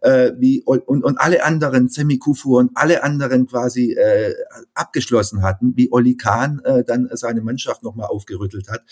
äh, 0.00 0.32
wie 0.38 0.62
und, 0.62 0.82
und 0.86 1.18
alle 1.18 1.44
anderen, 1.44 1.88
Semi 1.88 2.18
Kufu 2.18 2.58
und 2.58 2.70
alle 2.74 3.02
anderen 3.02 3.46
quasi 3.46 3.92
äh, 3.92 4.34
abgeschlossen 4.74 5.42
hatten, 5.42 5.76
wie 5.76 5.90
Oli 5.90 6.16
Kahn 6.16 6.60
äh, 6.64 6.84
dann 6.84 7.08
seine 7.12 7.40
Mannschaft 7.40 7.82
nochmal 7.82 8.08
aufgerüttelt 8.08 8.68
hat. 8.68 8.82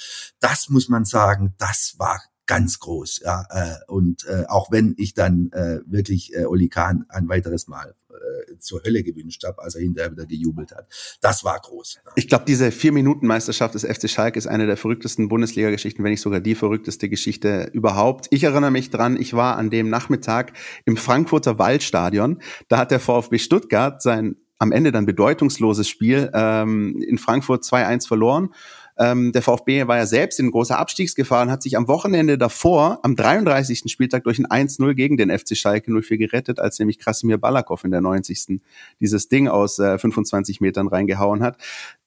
Das 0.40 0.68
muss 0.68 0.88
man 0.88 1.04
sagen, 1.04 1.54
das 1.58 1.94
war 1.98 2.20
ganz 2.46 2.78
groß. 2.78 3.20
Ja, 3.24 3.44
äh, 3.50 3.90
und 3.90 4.24
äh, 4.26 4.44
auch 4.48 4.70
wenn 4.70 4.94
ich 4.98 5.14
dann 5.14 5.50
äh, 5.52 5.80
wirklich 5.86 6.34
äh, 6.34 6.44
Oli 6.44 6.68
Kahn 6.68 7.04
ein 7.08 7.28
weiteres 7.28 7.68
Mal 7.68 7.94
äh, 8.16 8.58
zur 8.58 8.82
Hölle 8.84 9.02
gewünscht 9.02 9.44
habe, 9.44 9.62
als 9.62 9.74
er 9.74 9.82
hinterher 9.82 10.12
wieder 10.12 10.26
gejubelt 10.26 10.72
hat. 10.72 10.88
Das 11.20 11.44
war 11.44 11.58
groß. 11.58 11.98
Ich 12.14 12.28
glaube, 12.28 12.44
diese 12.46 12.70
Vier-Minuten-Meisterschaft 12.70 13.74
des 13.74 13.84
FC 13.84 14.08
Schalke 14.08 14.38
ist 14.38 14.46
eine 14.46 14.66
der 14.66 14.76
verrücktesten 14.76 15.28
Bundesliga-Geschichten, 15.28 16.02
wenn 16.04 16.10
nicht 16.10 16.20
sogar 16.20 16.40
die 16.40 16.54
verrückteste 16.54 17.08
Geschichte 17.08 17.70
überhaupt. 17.72 18.26
Ich 18.30 18.44
erinnere 18.44 18.70
mich 18.70 18.90
dran, 18.90 19.20
ich 19.20 19.34
war 19.34 19.56
an 19.56 19.70
dem 19.70 19.88
Nachmittag 19.88 20.52
im 20.84 20.96
Frankfurter 20.96 21.58
Waldstadion. 21.58 22.40
Da 22.68 22.78
hat 22.78 22.90
der 22.90 23.00
VfB 23.00 23.38
Stuttgart 23.38 24.02
sein 24.02 24.36
am 24.58 24.72
Ende 24.72 24.92
dann 24.92 25.06
bedeutungsloses 25.06 25.88
Spiel 25.88 26.30
ähm, 26.32 27.02
in 27.06 27.18
Frankfurt 27.18 27.64
2-1 27.64 28.08
verloren. 28.08 28.54
Ähm, 28.98 29.32
der 29.32 29.42
VfB 29.42 29.86
war 29.86 29.98
ja 29.98 30.06
selbst 30.06 30.40
in 30.40 30.50
großer 30.50 30.78
Abstiegsgefahr 30.78 31.42
und 31.42 31.50
hat 31.50 31.62
sich 31.62 31.76
am 31.76 31.86
Wochenende 31.86 32.38
davor, 32.38 33.00
am 33.02 33.14
33. 33.14 33.90
Spieltag, 33.90 34.24
durch 34.24 34.38
ein 34.38 34.46
1-0 34.46 34.94
gegen 34.94 35.16
den 35.16 35.36
FC 35.36 35.56
Schalke 35.56 35.90
04 35.90 36.16
gerettet, 36.18 36.60
als 36.60 36.78
nämlich 36.78 36.98
Krasimir 36.98 37.38
Balakow 37.38 37.82
in 37.84 37.90
der 37.90 38.00
90. 38.00 38.60
dieses 39.00 39.28
Ding 39.28 39.48
aus 39.48 39.78
äh, 39.78 39.98
25 39.98 40.60
Metern 40.60 40.88
reingehauen 40.88 41.42
hat. 41.42 41.58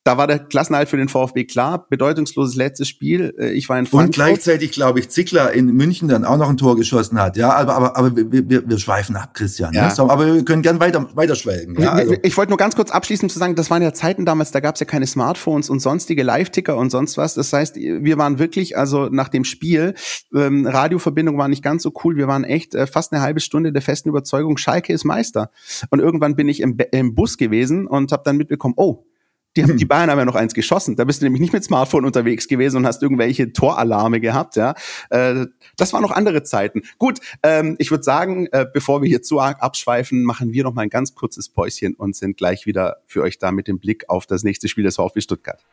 Da 0.04 0.18
war 0.18 0.28
der 0.28 0.40
Klassenhalt 0.40 0.88
für 0.88 0.98
den 0.98 1.10
VfB 1.10 1.44
klar, 1.44 1.88
bedeutungsloses 1.90 2.56
letztes 2.56 2.88
Spiel. 2.88 3.34
Äh, 3.38 3.52
ich 3.52 3.68
war 3.68 3.78
in 3.78 3.86
Frankfurt. 3.86 4.08
Und 4.08 4.14
gleichzeitig, 4.16 4.72
glaube 4.72 5.00
ich, 5.00 5.10
Zickler 5.10 5.52
in 5.52 5.68
München 5.68 6.08
dann 6.08 6.24
auch 6.26 6.38
noch 6.38 6.50
ein 6.50 6.58
Tor 6.58 6.78
geschossen 6.78 7.20
hat. 7.20 7.36
Ja, 7.36 7.54
aber, 7.54 7.76
aber, 7.76 7.98
aber 7.98 8.16
wir, 8.16 8.50
wir, 8.50 8.68
wir 8.68 8.80
schweifen 8.80 9.16
ab, 9.18 9.34
Christian. 9.34 9.74
Ja. 9.74 9.88
Ne? 9.88 10.10
Aber 10.10 10.34
wir 10.34 10.46
können 10.46 10.62
gern 10.62 10.80
weiter, 10.80 11.08
weiter 11.16 11.36
schwelgen. 11.36 11.80
Ja, 11.80 11.92
also. 11.92 12.16
Ich 12.24 12.38
wollte 12.38 12.50
nur 12.50 12.58
ganz 12.58 12.76
kurz 12.76 12.92
abschließend 12.92 13.32
zu 13.32 13.40
sagen, 13.40 13.56
das 13.56 13.70
waren 13.70 13.82
ja 13.82 13.94
Zeiten 13.94 14.26
damals, 14.26 14.52
da 14.52 14.62
gab 14.62 14.76
es 14.76 14.80
ja 14.80 14.86
keine 14.86 15.06
Smartphones 15.06 15.70
und 15.70 15.80
sonstige 15.82 16.24
Live-Ticker 16.24 16.78
und 16.78 16.90
sonst 16.92 17.18
was. 17.18 17.34
Das 17.34 17.52
heißt, 17.52 17.76
wir 17.76 18.18
waren 18.18 18.40
wirklich, 18.40 18.78
also 18.78 19.10
nach 19.10 19.30
dem 19.30 19.44
Spiel, 19.44 19.96
ähm, 20.34 20.66
Radioverbindung 20.66 21.38
war 21.38 21.50
nicht 21.50 21.64
ganz 21.64 21.84
so 21.84 21.92
cool. 22.04 22.16
Wir 22.16 22.28
waren 22.28 22.46
echt 22.46 22.74
äh, 22.74 22.88
fast 22.88 23.12
eine 23.12 23.22
halbe 23.22 23.42
Stunde 23.42 23.74
der 23.74 23.82
festen 23.82 24.10
Überzeugung, 24.10 24.58
Schalke 24.58 24.94
ist 24.94 25.04
Meister. 25.04 25.52
Und 25.90 26.00
irgendwann 26.00 26.36
bin 26.36 26.48
ich 26.48 26.62
im, 26.62 26.78
im 26.92 27.16
Bus 27.16 27.38
gewesen 27.38 27.86
und 27.86 28.12
habe 28.12 28.24
dann 28.26 28.38
mitbekommen, 28.38 28.76
oh, 28.78 29.09
die, 29.56 29.64
haben, 29.64 29.78
die 29.78 29.86
Bayern 29.86 30.10
haben 30.10 30.20
ja 30.20 30.26
noch 30.26 30.36
eins 30.36 30.54
geschossen. 30.54 30.96
Da 30.96 31.06
bist 31.06 31.22
du 31.22 31.26
nämlich 31.26 31.42
nicht 31.42 31.54
mit 31.54 31.64
Smartphone 31.64 32.06
unterwegs 32.06 32.48
gewesen 32.48 32.78
und 32.78 32.86
hast 32.86 33.02
irgendwelche 33.02 33.52
Toralarme 33.52 34.20
gehabt. 34.20 34.56
Ja, 34.56 34.76
äh, 35.10 35.48
das 35.78 35.94
waren 35.94 36.02
noch 36.02 36.12
andere 36.12 36.44
Zeiten. 36.44 36.84
Gut, 36.98 37.20
ähm, 37.44 37.76
ich 37.80 37.92
würde 37.92 38.04
sagen, 38.04 38.48
äh, 38.52 38.66
bevor 38.72 39.02
wir 39.02 39.10
hier 39.10 39.22
zu 39.22 39.40
arg 39.40 39.62
abschweifen, 39.62 40.24
machen 40.24 40.54
wir 40.54 40.64
noch 40.64 40.74
mal 40.74 40.84
ein 40.84 40.90
ganz 40.90 41.16
kurzes 41.16 41.50
Päuschen 41.50 41.96
und 41.96 42.16
sind 42.16 42.38
gleich 42.38 42.66
wieder 42.66 42.98
für 43.08 43.24
euch 43.24 43.40
da 43.40 43.52
mit 43.52 43.68
dem 43.68 43.80
Blick 43.80 44.10
auf 44.10 44.26
das 44.26 44.44
nächste 44.44 44.68
Spiel 44.68 44.84
des 44.84 44.96
VfB 44.96 45.22
Stuttgart. 45.22 45.66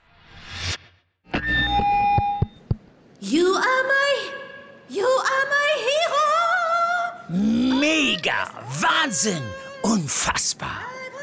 You 3.21 3.47
are 3.47 3.83
my, 3.89 4.95
you 4.95 5.05
are 5.05 5.47
my 5.51 5.71
hero. 5.89 7.81
Mega, 7.81 8.49
Wahnsinn, 8.81 9.43
unfassbar. 9.83 10.81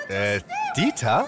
Äh, 0.10 0.42
Dieter? 0.76 1.28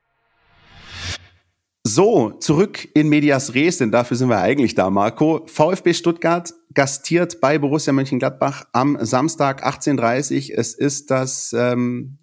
So, 1.93 2.31
zurück 2.39 2.87
in 2.93 3.09
Medias 3.09 3.53
Res, 3.53 3.79
denn 3.79 3.91
dafür 3.91 4.15
sind 4.15 4.29
wir 4.29 4.39
eigentlich 4.39 4.75
da, 4.75 4.89
Marco. 4.89 5.45
VfB 5.45 5.93
Stuttgart 5.93 6.53
gastiert 6.73 7.41
bei 7.41 7.57
Borussia 7.57 7.91
Mönchengladbach 7.91 8.63
am 8.71 8.97
Samstag 9.01 9.67
18.30 9.67 10.53
Es 10.55 10.73
ist 10.73 11.11
das, 11.11 11.51
ähm, 11.51 12.19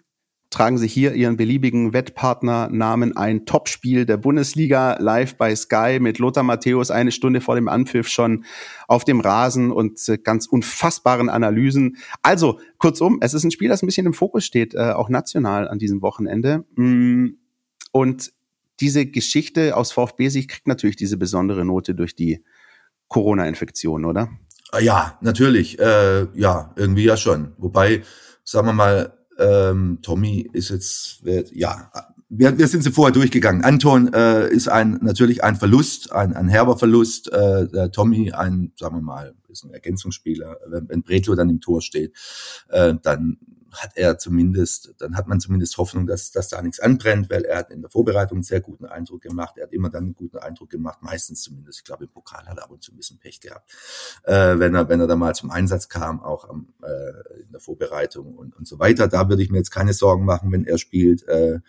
tragen 0.48 0.78
Sie 0.78 0.88
hier 0.88 1.12
Ihren 1.12 1.36
beliebigen 1.36 1.92
Wettpartnernamen 1.92 3.14
ein 3.14 3.44
Topspiel 3.44 4.06
der 4.06 4.16
Bundesliga 4.16 4.96
live 5.00 5.36
bei 5.36 5.54
Sky 5.54 5.98
mit 6.00 6.18
Lothar 6.18 6.44
Matthäus 6.44 6.90
eine 6.90 7.12
Stunde 7.12 7.42
vor 7.42 7.54
dem 7.54 7.68
Anpfiff 7.68 8.08
schon 8.08 8.46
auf 8.86 9.04
dem 9.04 9.20
Rasen 9.20 9.70
und 9.70 10.00
äh, 10.08 10.16
ganz 10.16 10.46
unfassbaren 10.46 11.28
Analysen. 11.28 11.98
Also, 12.22 12.58
kurzum, 12.78 13.18
es 13.20 13.34
ist 13.34 13.44
ein 13.44 13.50
Spiel, 13.50 13.68
das 13.68 13.82
ein 13.82 13.86
bisschen 13.86 14.06
im 14.06 14.14
Fokus 14.14 14.46
steht, 14.46 14.74
äh, 14.74 14.92
auch 14.92 15.10
national 15.10 15.68
an 15.68 15.78
diesem 15.78 16.00
Wochenende. 16.00 16.64
Mm, 16.76 17.32
und 17.92 18.32
diese 18.80 19.06
Geschichte 19.06 19.76
aus 19.76 19.92
VfB-Sicht 19.92 20.48
kriegt 20.48 20.66
natürlich 20.66 20.96
diese 20.96 21.16
besondere 21.16 21.64
Note 21.64 21.94
durch 21.94 22.14
die 22.14 22.44
Corona-Infektion, 23.08 24.04
oder? 24.04 24.28
Ah, 24.70 24.80
ja, 24.80 25.18
natürlich. 25.22 25.78
Äh, 25.78 26.26
ja, 26.34 26.72
irgendwie 26.76 27.04
ja 27.04 27.16
schon. 27.16 27.52
Wobei, 27.56 28.02
sagen 28.44 28.66
wir 28.66 28.72
mal, 28.74 29.18
ähm, 29.38 29.98
Tommy 30.02 30.48
ist 30.52 30.70
jetzt, 30.70 31.22
ja, 31.52 31.90
wir, 32.28 32.58
wir 32.58 32.68
sind 32.68 32.82
sie 32.82 32.90
vorher 32.90 33.12
durchgegangen. 33.12 33.64
Anton 33.64 34.12
äh, 34.12 34.48
ist 34.48 34.68
ein 34.68 34.98
natürlich 35.00 35.42
ein 35.42 35.56
Verlust, 35.56 36.12
ein, 36.12 36.34
ein 36.34 36.48
herber 36.48 36.76
Verlust. 36.76 37.32
Äh, 37.32 37.68
der 37.68 37.90
Tommy 37.90 38.32
ein, 38.32 38.72
sagen 38.76 38.96
wir 38.96 39.02
mal, 39.02 39.34
ist 39.48 39.64
ein 39.64 39.70
Ergänzungsspieler. 39.70 40.58
Wenn, 40.68 40.88
wenn 40.88 41.02
Bretlo 41.02 41.34
dann 41.34 41.48
im 41.48 41.60
Tor 41.60 41.80
steht, 41.80 42.12
äh, 42.68 42.94
dann 43.02 43.38
hat 43.72 43.92
er 43.96 44.18
zumindest, 44.18 44.94
dann 44.98 45.16
hat 45.16 45.28
man 45.28 45.40
zumindest 45.40 45.76
Hoffnung, 45.78 46.06
dass, 46.06 46.30
dass 46.30 46.48
da 46.48 46.62
nichts 46.62 46.80
anbrennt, 46.80 47.30
weil 47.30 47.44
er 47.44 47.58
hat 47.58 47.70
in 47.70 47.80
der 47.82 47.90
Vorbereitung 47.90 48.38
einen 48.38 48.42
sehr 48.42 48.60
guten 48.60 48.86
Eindruck 48.86 49.22
gemacht. 49.22 49.56
Er 49.56 49.64
hat 49.64 49.72
immer 49.72 49.90
dann 49.90 50.04
einen 50.04 50.14
guten 50.14 50.38
Eindruck 50.38 50.70
gemacht, 50.70 50.98
meistens 51.02 51.42
zumindest. 51.42 51.78
Ich 51.78 51.84
glaube, 51.84 52.04
im 52.04 52.10
Pokal 52.10 52.46
hat 52.46 52.56
er 52.56 52.64
ab 52.64 52.70
und 52.70 52.82
zu 52.82 52.92
ein 52.92 52.96
bisschen 52.96 53.18
Pech 53.18 53.40
gehabt, 53.40 53.70
äh, 54.24 54.58
wenn 54.58 54.74
er, 54.74 54.88
wenn 54.88 55.00
er 55.00 55.06
da 55.06 55.16
mal 55.16 55.34
zum 55.34 55.50
Einsatz 55.50 55.88
kam, 55.88 56.20
auch 56.20 56.48
am, 56.48 56.72
äh, 56.82 57.42
in 57.42 57.52
der 57.52 57.60
Vorbereitung 57.60 58.34
und, 58.34 58.56
und 58.56 58.66
so 58.66 58.78
weiter. 58.78 59.08
Da 59.08 59.28
würde 59.28 59.42
ich 59.42 59.50
mir 59.50 59.58
jetzt 59.58 59.70
keine 59.70 59.92
Sorgen 59.92 60.24
machen, 60.24 60.50
wenn 60.52 60.64
er 60.64 60.78
spielt. 60.78 61.26
Äh, 61.28 61.60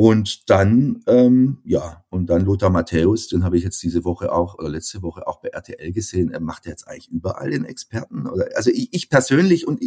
und 0.00 0.48
dann, 0.48 1.02
ähm, 1.08 1.58
ja, 1.64 2.04
und 2.08 2.30
dann 2.30 2.44
Lothar 2.44 2.70
Matthäus, 2.70 3.26
den 3.26 3.42
habe 3.42 3.56
ich 3.56 3.64
jetzt 3.64 3.82
diese 3.82 4.04
Woche 4.04 4.30
auch, 4.30 4.56
oder 4.56 4.68
letzte 4.68 5.02
Woche 5.02 5.26
auch 5.26 5.40
bei 5.40 5.48
RTL 5.48 5.90
gesehen. 5.90 6.30
Er 6.30 6.38
macht 6.38 6.66
jetzt 6.66 6.86
eigentlich 6.86 7.10
überall 7.10 7.50
den 7.50 7.64
Experten. 7.64 8.28
Oder, 8.28 8.46
also 8.54 8.70
ich, 8.70 8.90
ich 8.92 9.10
persönlich, 9.10 9.66
und 9.66 9.82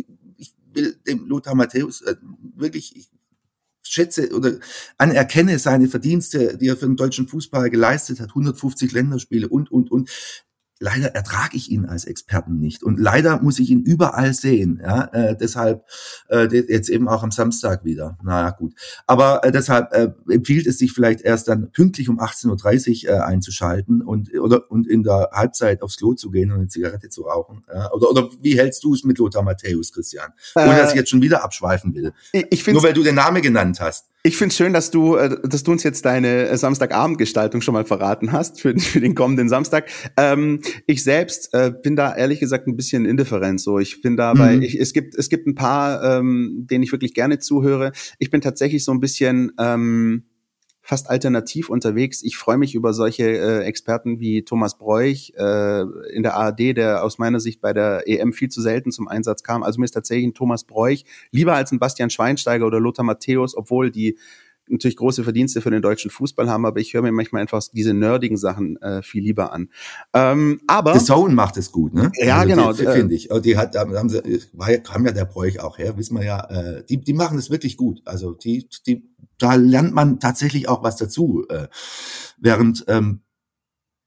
will 0.73 0.95
dem 1.07 1.27
Lothar 1.27 1.55
Matthäus 1.55 2.01
äh, 2.01 2.15
wirklich, 2.55 2.95
ich 2.95 3.09
schätze 3.83 4.33
oder 4.33 4.57
anerkenne 4.97 5.59
seine 5.59 5.87
Verdienste, 5.87 6.57
die 6.57 6.67
er 6.67 6.77
für 6.77 6.85
den 6.85 6.95
deutschen 6.95 7.27
Fußball 7.27 7.69
geleistet 7.69 8.19
hat, 8.19 8.29
150 8.29 8.91
Länderspiele 8.91 9.49
und, 9.49 9.71
und, 9.71 9.91
und 9.91 10.09
leider 10.81 11.13
ertrage 11.15 11.55
ich 11.55 11.69
ihn 11.69 11.85
als 11.85 12.05
Experten 12.05 12.57
nicht 12.57 12.83
und 12.83 12.99
leider 12.99 13.41
muss 13.41 13.59
ich 13.59 13.69
ihn 13.69 13.81
überall 13.81 14.33
sehen. 14.33 14.81
Ja, 14.83 15.03
äh, 15.13 15.37
deshalb 15.39 15.85
äh, 16.27 16.47
jetzt 16.47 16.89
eben 16.89 17.07
auch 17.07 17.23
am 17.23 17.31
Samstag 17.31 17.85
wieder. 17.85 18.17
Naja, 18.23 18.49
gut. 18.49 18.73
Aber 19.05 19.43
äh, 19.43 19.51
deshalb 19.51 19.93
äh, 19.93 20.11
empfiehlt 20.29 20.65
es 20.65 20.79
sich 20.79 20.91
vielleicht 20.91 21.21
erst 21.21 21.47
dann 21.47 21.71
pünktlich 21.71 22.09
um 22.09 22.19
18.30 22.19 23.05
Uhr 23.05 23.11
äh, 23.11 23.19
einzuschalten 23.19 24.01
und 24.01 24.33
oder 24.33 24.69
und 24.71 24.87
in 24.87 25.03
der 25.03 25.29
Halbzeit 25.31 25.83
aufs 25.83 25.97
Klo 25.97 26.15
zu 26.15 26.31
gehen 26.31 26.51
und 26.51 26.57
eine 26.57 26.67
Zigarette 26.67 27.09
zu 27.09 27.21
rauchen. 27.23 27.63
Ja? 27.71 27.91
Oder, 27.91 28.09
oder 28.09 28.29
wie 28.41 28.57
hältst 28.57 28.83
du 28.83 28.95
es 28.95 29.03
mit 29.03 29.19
Lothar 29.19 29.43
Matthäus, 29.43 29.93
Christian? 29.93 30.31
Ohne 30.55 30.75
dass 30.75 30.91
ich 30.91 30.97
jetzt 30.97 31.11
schon 31.11 31.21
wieder 31.21 31.43
abschweifen 31.43 31.93
will. 31.93 32.11
Ich, 32.31 32.47
ich 32.49 32.67
Nur 32.67 32.81
weil 32.81 32.93
du 32.93 33.03
den 33.03 33.15
Namen 33.15 33.41
genannt 33.43 33.79
hast. 33.79 34.10
Ich 34.23 34.37
finde 34.37 34.53
schön, 34.53 34.71
dass 34.71 34.91
du, 34.91 35.15
äh, 35.15 35.35
dass 35.43 35.63
du 35.63 35.71
uns 35.71 35.81
jetzt 35.81 36.05
deine 36.05 36.47
äh, 36.47 36.57
Samstagabendgestaltung 36.57 37.61
schon 37.61 37.73
mal 37.73 37.85
verraten 37.85 38.31
hast 38.31 38.61
für, 38.61 38.77
für 38.77 38.99
den 38.99 39.15
kommenden 39.15 39.49
Samstag. 39.49 39.89
Ähm, 40.15 40.61
ich 40.85 41.03
selbst 41.03 41.53
äh, 41.53 41.71
bin 41.71 41.95
da 41.95 42.15
ehrlich 42.15 42.39
gesagt 42.39 42.67
ein 42.67 42.75
bisschen 42.75 43.05
indifferent. 43.05 43.59
So, 43.59 43.79
ich 43.79 44.01
bin 44.01 44.17
dabei. 44.17 44.57
Mhm. 44.57 44.61
Ich, 44.61 44.79
es 44.79 44.93
gibt 44.93 45.15
es 45.15 45.29
gibt 45.29 45.47
ein 45.47 45.55
paar, 45.55 46.03
ähm, 46.03 46.67
denen 46.69 46.83
ich 46.83 46.91
wirklich 46.91 47.15
gerne 47.15 47.39
zuhöre. 47.39 47.93
Ich 48.19 48.29
bin 48.29 48.41
tatsächlich 48.41 48.85
so 48.85 48.91
ein 48.91 48.99
bisschen 48.99 49.53
ähm, 49.59 50.25
fast 50.81 51.09
alternativ 51.09 51.69
unterwegs. 51.69 52.23
Ich 52.23 52.37
freue 52.37 52.57
mich 52.57 52.73
über 52.73 52.93
solche 52.93 53.23
äh, 53.23 53.63
Experten 53.63 54.19
wie 54.19 54.43
Thomas 54.43 54.77
Bräuch 54.77 55.33
äh, 55.37 55.81
in 56.13 56.23
der 56.23 56.35
ARD, 56.35 56.75
der 56.75 57.03
aus 57.03 57.19
meiner 57.19 57.39
Sicht 57.39 57.61
bei 57.61 57.71
der 57.71 58.07
EM 58.07 58.33
viel 58.33 58.49
zu 58.49 58.61
selten 58.61 58.91
zum 58.91 59.07
Einsatz 59.07 59.43
kam. 59.43 59.63
Also 59.63 59.79
mir 59.79 59.85
ist 59.85 59.91
tatsächlich 59.91 60.27
ein 60.27 60.33
Thomas 60.33 60.63
Bräuch 60.63 61.05
lieber 61.31 61.53
als 61.53 61.71
ein 61.71 61.79
Bastian 61.79 62.09
Schweinsteiger 62.09 62.65
oder 62.65 62.79
Lothar 62.79 63.05
Matthäus, 63.05 63.55
obwohl 63.55 63.91
die 63.91 64.17
natürlich 64.71 64.97
große 64.97 65.23
Verdienste 65.23 65.61
für 65.61 65.71
den 65.71 65.81
deutschen 65.81 66.11
Fußball 66.11 66.49
haben, 66.49 66.65
aber 66.65 66.79
ich 66.79 66.93
höre 66.93 67.01
mir 67.01 67.11
manchmal 67.11 67.41
einfach 67.41 67.61
diese 67.73 67.93
nerdigen 67.93 68.37
Sachen 68.37 68.77
äh, 68.81 69.01
viel 69.01 69.23
lieber 69.23 69.53
an. 69.53 69.69
Ähm, 70.13 70.61
aber 70.67 70.97
The 70.97 71.05
Zone 71.05 71.33
macht 71.33 71.57
es 71.57 71.71
gut, 71.71 71.93
ne? 71.93 72.11
Ja, 72.15 72.39
also 72.39 72.49
genau. 72.49 72.73
Die, 72.73 72.85
finde 72.85 73.15
ich. 73.15 73.29
Die 73.43 73.57
hat, 73.57 73.75
da 73.75 73.81
haben 73.81 74.09
sie, 74.09 74.41
war, 74.53 74.69
kam 74.77 75.05
ja 75.05 75.11
der 75.11 75.25
Bräuch 75.25 75.59
auch 75.59 75.77
her, 75.77 75.97
wissen 75.97 76.17
wir 76.17 76.25
ja. 76.25 76.43
Äh, 76.49 76.83
die, 76.85 77.01
die 77.01 77.13
machen 77.13 77.37
es 77.37 77.49
wirklich 77.49 77.77
gut. 77.77 78.01
Also 78.05 78.33
die, 78.33 78.67
die 78.85 79.03
da 79.37 79.55
lernt 79.55 79.93
man 79.93 80.19
tatsächlich 80.19 80.69
auch 80.69 80.83
was 80.83 80.97
dazu. 80.97 81.45
Äh, 81.49 81.67
während 82.37 82.85
ähm, 82.87 83.21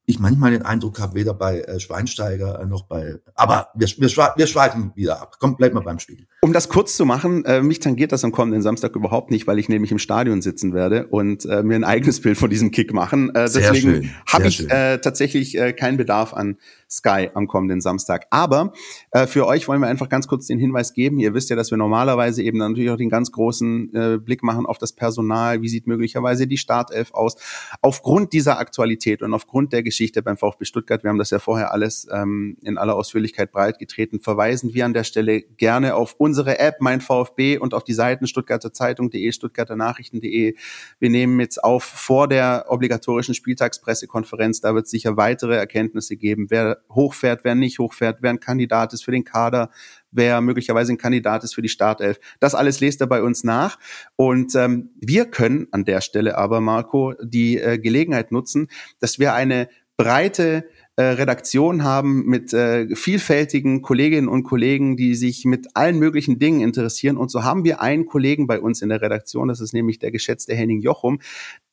ich 0.06 0.18
manchmal 0.18 0.50
den 0.50 0.62
Eindruck 0.62 1.00
habe, 1.00 1.14
weder 1.14 1.32
bei 1.32 1.60
äh, 1.60 1.80
Schweinsteiger 1.80 2.60
äh, 2.60 2.66
noch 2.66 2.82
bei. 2.82 3.16
Aber 3.34 3.68
wir, 3.74 3.88
wir, 3.88 4.10
wir 4.36 4.46
schweifen 4.46 4.92
wieder 4.94 5.20
ab. 5.20 5.36
Komm, 5.40 5.56
bleib 5.56 5.72
mal 5.72 5.80
beim 5.80 5.98
Spiel. 5.98 6.26
Um 6.42 6.52
das 6.52 6.68
kurz 6.68 6.96
zu 6.96 7.06
machen, 7.06 7.44
äh, 7.46 7.62
mich 7.62 7.80
tangiert 7.80 8.12
das 8.12 8.22
am 8.22 8.30
kommenden 8.30 8.60
Samstag 8.60 8.94
überhaupt 8.96 9.30
nicht, 9.30 9.46
weil 9.46 9.58
ich 9.58 9.68
nämlich 9.68 9.92
im 9.92 9.98
Stadion 9.98 10.42
sitzen 10.42 10.74
werde 10.74 11.06
und 11.06 11.46
äh, 11.46 11.62
mir 11.62 11.76
ein 11.76 11.84
eigenes 11.84 12.20
Bild 12.20 12.36
von 12.36 12.50
diesem 12.50 12.70
Kick 12.70 12.92
machen. 12.92 13.34
Äh, 13.34 13.44
deswegen 13.44 14.10
habe 14.30 14.48
ich 14.48 14.68
äh, 14.70 14.98
tatsächlich 14.98 15.58
äh, 15.58 15.72
keinen 15.72 15.96
Bedarf 15.96 16.34
an 16.34 16.58
Sky 16.94 17.30
am 17.34 17.46
kommenden 17.46 17.80
Samstag. 17.80 18.26
Aber 18.30 18.72
äh, 19.10 19.26
für 19.26 19.46
euch 19.46 19.68
wollen 19.68 19.80
wir 19.80 19.88
einfach 19.88 20.08
ganz 20.08 20.26
kurz 20.26 20.46
den 20.46 20.58
Hinweis 20.58 20.92
geben. 20.92 21.18
Ihr 21.18 21.34
wisst 21.34 21.50
ja, 21.50 21.56
dass 21.56 21.70
wir 21.70 21.78
normalerweise 21.78 22.42
eben 22.42 22.58
natürlich 22.58 22.90
auch 22.90 22.96
den 22.96 23.10
ganz 23.10 23.32
großen 23.32 23.94
äh, 23.94 24.18
Blick 24.18 24.42
machen 24.42 24.66
auf 24.66 24.78
das 24.78 24.92
Personal. 24.92 25.62
Wie 25.62 25.68
sieht 25.68 25.86
möglicherweise 25.86 26.46
die 26.46 26.58
Startelf 26.58 27.12
aus? 27.12 27.36
Aufgrund 27.82 28.32
dieser 28.32 28.58
Aktualität 28.58 29.22
und 29.22 29.34
aufgrund 29.34 29.72
der 29.72 29.82
Geschichte 29.82 30.22
beim 30.22 30.36
VfB 30.36 30.64
Stuttgart, 30.64 31.02
wir 31.02 31.10
haben 31.10 31.18
das 31.18 31.30
ja 31.30 31.38
vorher 31.38 31.72
alles 31.72 32.06
ähm, 32.10 32.56
in 32.62 32.78
aller 32.78 32.94
Ausführlichkeit 32.94 33.52
breitgetreten, 33.52 34.20
verweisen 34.20 34.74
wir 34.74 34.84
an 34.84 34.94
der 34.94 35.04
Stelle 35.04 35.42
gerne 35.42 35.96
auf 35.96 36.14
unsere 36.18 36.58
App, 36.58 36.76
mein 36.80 37.00
VfB, 37.00 37.58
und 37.58 37.74
auf 37.74 37.84
die 37.84 37.92
Seiten 37.92 38.26
stuttgarter 38.26 38.72
Zeitung.de, 38.72 39.32
stuttgarter 39.32 39.76
Nachrichten.de. 39.76 40.54
Wir 40.98 41.10
nehmen 41.10 41.40
jetzt 41.40 41.62
auf 41.62 41.84
vor 41.84 42.28
der 42.28 42.66
obligatorischen 42.68 43.34
Spieltagspressekonferenz. 43.34 44.60
Da 44.60 44.74
wird 44.74 44.86
es 44.86 44.90
sicher 44.90 45.16
weitere 45.16 45.56
Erkenntnisse 45.56 46.16
geben, 46.16 46.46
wer 46.50 46.83
hochfährt, 46.90 47.44
wer 47.44 47.54
nicht 47.54 47.78
hochfährt, 47.78 48.18
wer 48.20 48.30
ein 48.30 48.40
Kandidat 48.40 48.92
ist 48.92 49.04
für 49.04 49.10
den 49.10 49.24
Kader, 49.24 49.70
wer 50.10 50.40
möglicherweise 50.40 50.92
ein 50.92 50.98
Kandidat 50.98 51.44
ist 51.44 51.54
für 51.54 51.62
die 51.62 51.68
Startelf. 51.68 52.18
Das 52.40 52.54
alles 52.54 52.80
lest 52.80 53.00
er 53.00 53.06
bei 53.06 53.22
uns 53.22 53.44
nach. 53.44 53.78
Und 54.16 54.54
ähm, 54.54 54.90
wir 55.00 55.26
können 55.26 55.68
an 55.72 55.84
der 55.84 56.00
Stelle 56.00 56.38
aber, 56.38 56.60
Marco, 56.60 57.14
die 57.22 57.58
äh, 57.58 57.78
Gelegenheit 57.78 58.32
nutzen, 58.32 58.68
dass 59.00 59.18
wir 59.18 59.34
eine 59.34 59.68
breite 59.96 60.68
äh, 60.96 61.02
Redaktion 61.02 61.82
haben 61.82 62.24
mit 62.26 62.52
äh, 62.52 62.94
vielfältigen 62.94 63.82
Kolleginnen 63.82 64.28
und 64.28 64.44
Kollegen, 64.44 64.96
die 64.96 65.14
sich 65.14 65.44
mit 65.44 65.68
allen 65.74 65.98
möglichen 65.98 66.38
Dingen 66.38 66.60
interessieren. 66.60 67.16
Und 67.16 67.30
so 67.30 67.42
haben 67.42 67.64
wir 67.64 67.80
einen 67.80 68.06
Kollegen 68.06 68.46
bei 68.46 68.60
uns 68.60 68.80
in 68.80 68.90
der 68.90 69.02
Redaktion, 69.02 69.48
das 69.48 69.60
ist 69.60 69.72
nämlich 69.72 69.98
der 69.98 70.12
geschätzte 70.12 70.54
Henning 70.54 70.80
Jochum, 70.80 71.18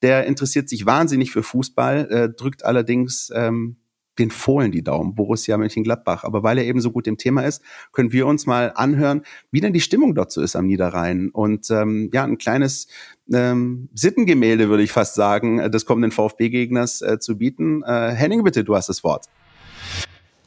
der 0.02 0.26
interessiert 0.26 0.70
sich 0.70 0.86
wahnsinnig 0.88 1.32
für 1.32 1.44
Fußball, 1.44 2.12
äh, 2.12 2.30
drückt 2.30 2.66
allerdings 2.66 3.32
ähm, 3.36 3.78
den 4.20 4.32
Fohlen 4.32 4.72
die 4.72 4.84
Daumen, 4.84 5.16
Borussia 5.16 5.58
Mönchengladbach. 5.58 6.24
Aber 6.24 6.44
weil 6.44 6.58
er 6.58 6.66
eben 6.66 6.82
so 6.82 6.92
gut 6.92 7.08
im 7.08 7.18
Thema 7.18 7.44
ist, 7.44 7.62
können 7.92 8.12
wir 8.12 8.28
uns 8.28 8.46
mal 8.46 8.72
anhören, 8.76 9.22
wie 9.52 9.62
denn 9.62 9.74
die 9.74 9.82
Stimmung 9.82 10.16
dort 10.16 10.32
so 10.32 10.42
ist 10.42 10.56
am 10.56 10.68
Niederrhein. 10.68 11.30
Und 11.30 11.70
ähm, 11.72 12.10
ja, 12.14 12.24
ein 12.24 12.38
kleines 12.38 12.88
ähm, 13.34 13.90
Sittengemälde, 13.94 14.70
würde 14.70 14.84
ich 14.84 14.92
fast 14.92 15.16
sagen, 15.16 15.60
äh, 15.60 15.70
des 15.70 15.86
kommenden 15.86 16.12
VfB-Gegners 16.12 17.02
äh, 17.02 17.20
zu 17.20 17.38
bieten. 17.38 17.84
Äh, 17.84 18.12
Henning, 18.12 18.44
bitte, 18.44 18.64
du 18.64 18.76
hast 18.76 18.90
das 18.90 19.04
Wort. 19.04 19.28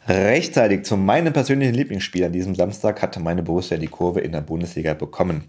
Rechtzeitig 0.06 0.84
zu 0.84 0.98
meinem 0.98 1.32
persönlichen 1.32 1.74
Lieblingsspiel 1.74 2.24
an 2.24 2.32
diesem 2.32 2.54
Samstag 2.54 3.00
hatte 3.00 3.20
meine 3.20 3.42
Borussia 3.42 3.78
die 3.78 3.86
Kurve 3.86 4.20
in 4.20 4.32
der 4.32 4.42
Bundesliga 4.42 4.92
bekommen. 4.92 5.44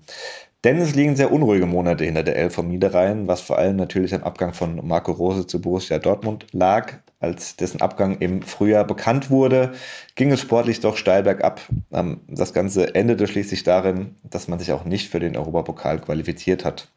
Denn 0.63 0.77
es 0.77 0.95
liegen 0.95 1.15
sehr 1.15 1.31
unruhige 1.31 1.65
Monate 1.65 2.05
hinter 2.05 2.23
der 2.23 2.37
Elf 2.37 2.55
vom 2.55 2.69
Niederrhein, 2.69 3.27
was 3.27 3.41
vor 3.41 3.57
allem 3.57 3.75
natürlich 3.75 4.15
am 4.15 4.23
Abgang 4.23 4.53
von 4.53 4.79
Marco 4.87 5.11
Rose 5.11 5.45
zu 5.45 5.61
Borussia 5.61 5.99
Dortmund 5.99 6.47
lag. 6.53 6.93
Als 7.25 7.55
dessen 7.55 7.81
Abgang 7.81 8.19
im 8.19 8.43
Frühjahr 8.43 8.83
bekannt 8.83 9.31
wurde, 9.31 9.73
ging 10.13 10.31
es 10.31 10.41
sportlich 10.41 10.79
doch 10.79 10.95
steil 10.95 11.23
bergab. 11.23 11.59
Ähm, 11.91 12.19
das 12.27 12.53
Ganze 12.53 12.93
endete 12.93 13.25
schließlich 13.25 13.63
darin, 13.63 14.13
dass 14.21 14.47
man 14.47 14.59
sich 14.59 14.71
auch 14.71 14.85
nicht 14.85 15.09
für 15.09 15.19
den 15.19 15.35
Europapokal 15.35 15.99
qualifiziert 15.99 16.63
hat. 16.63 16.87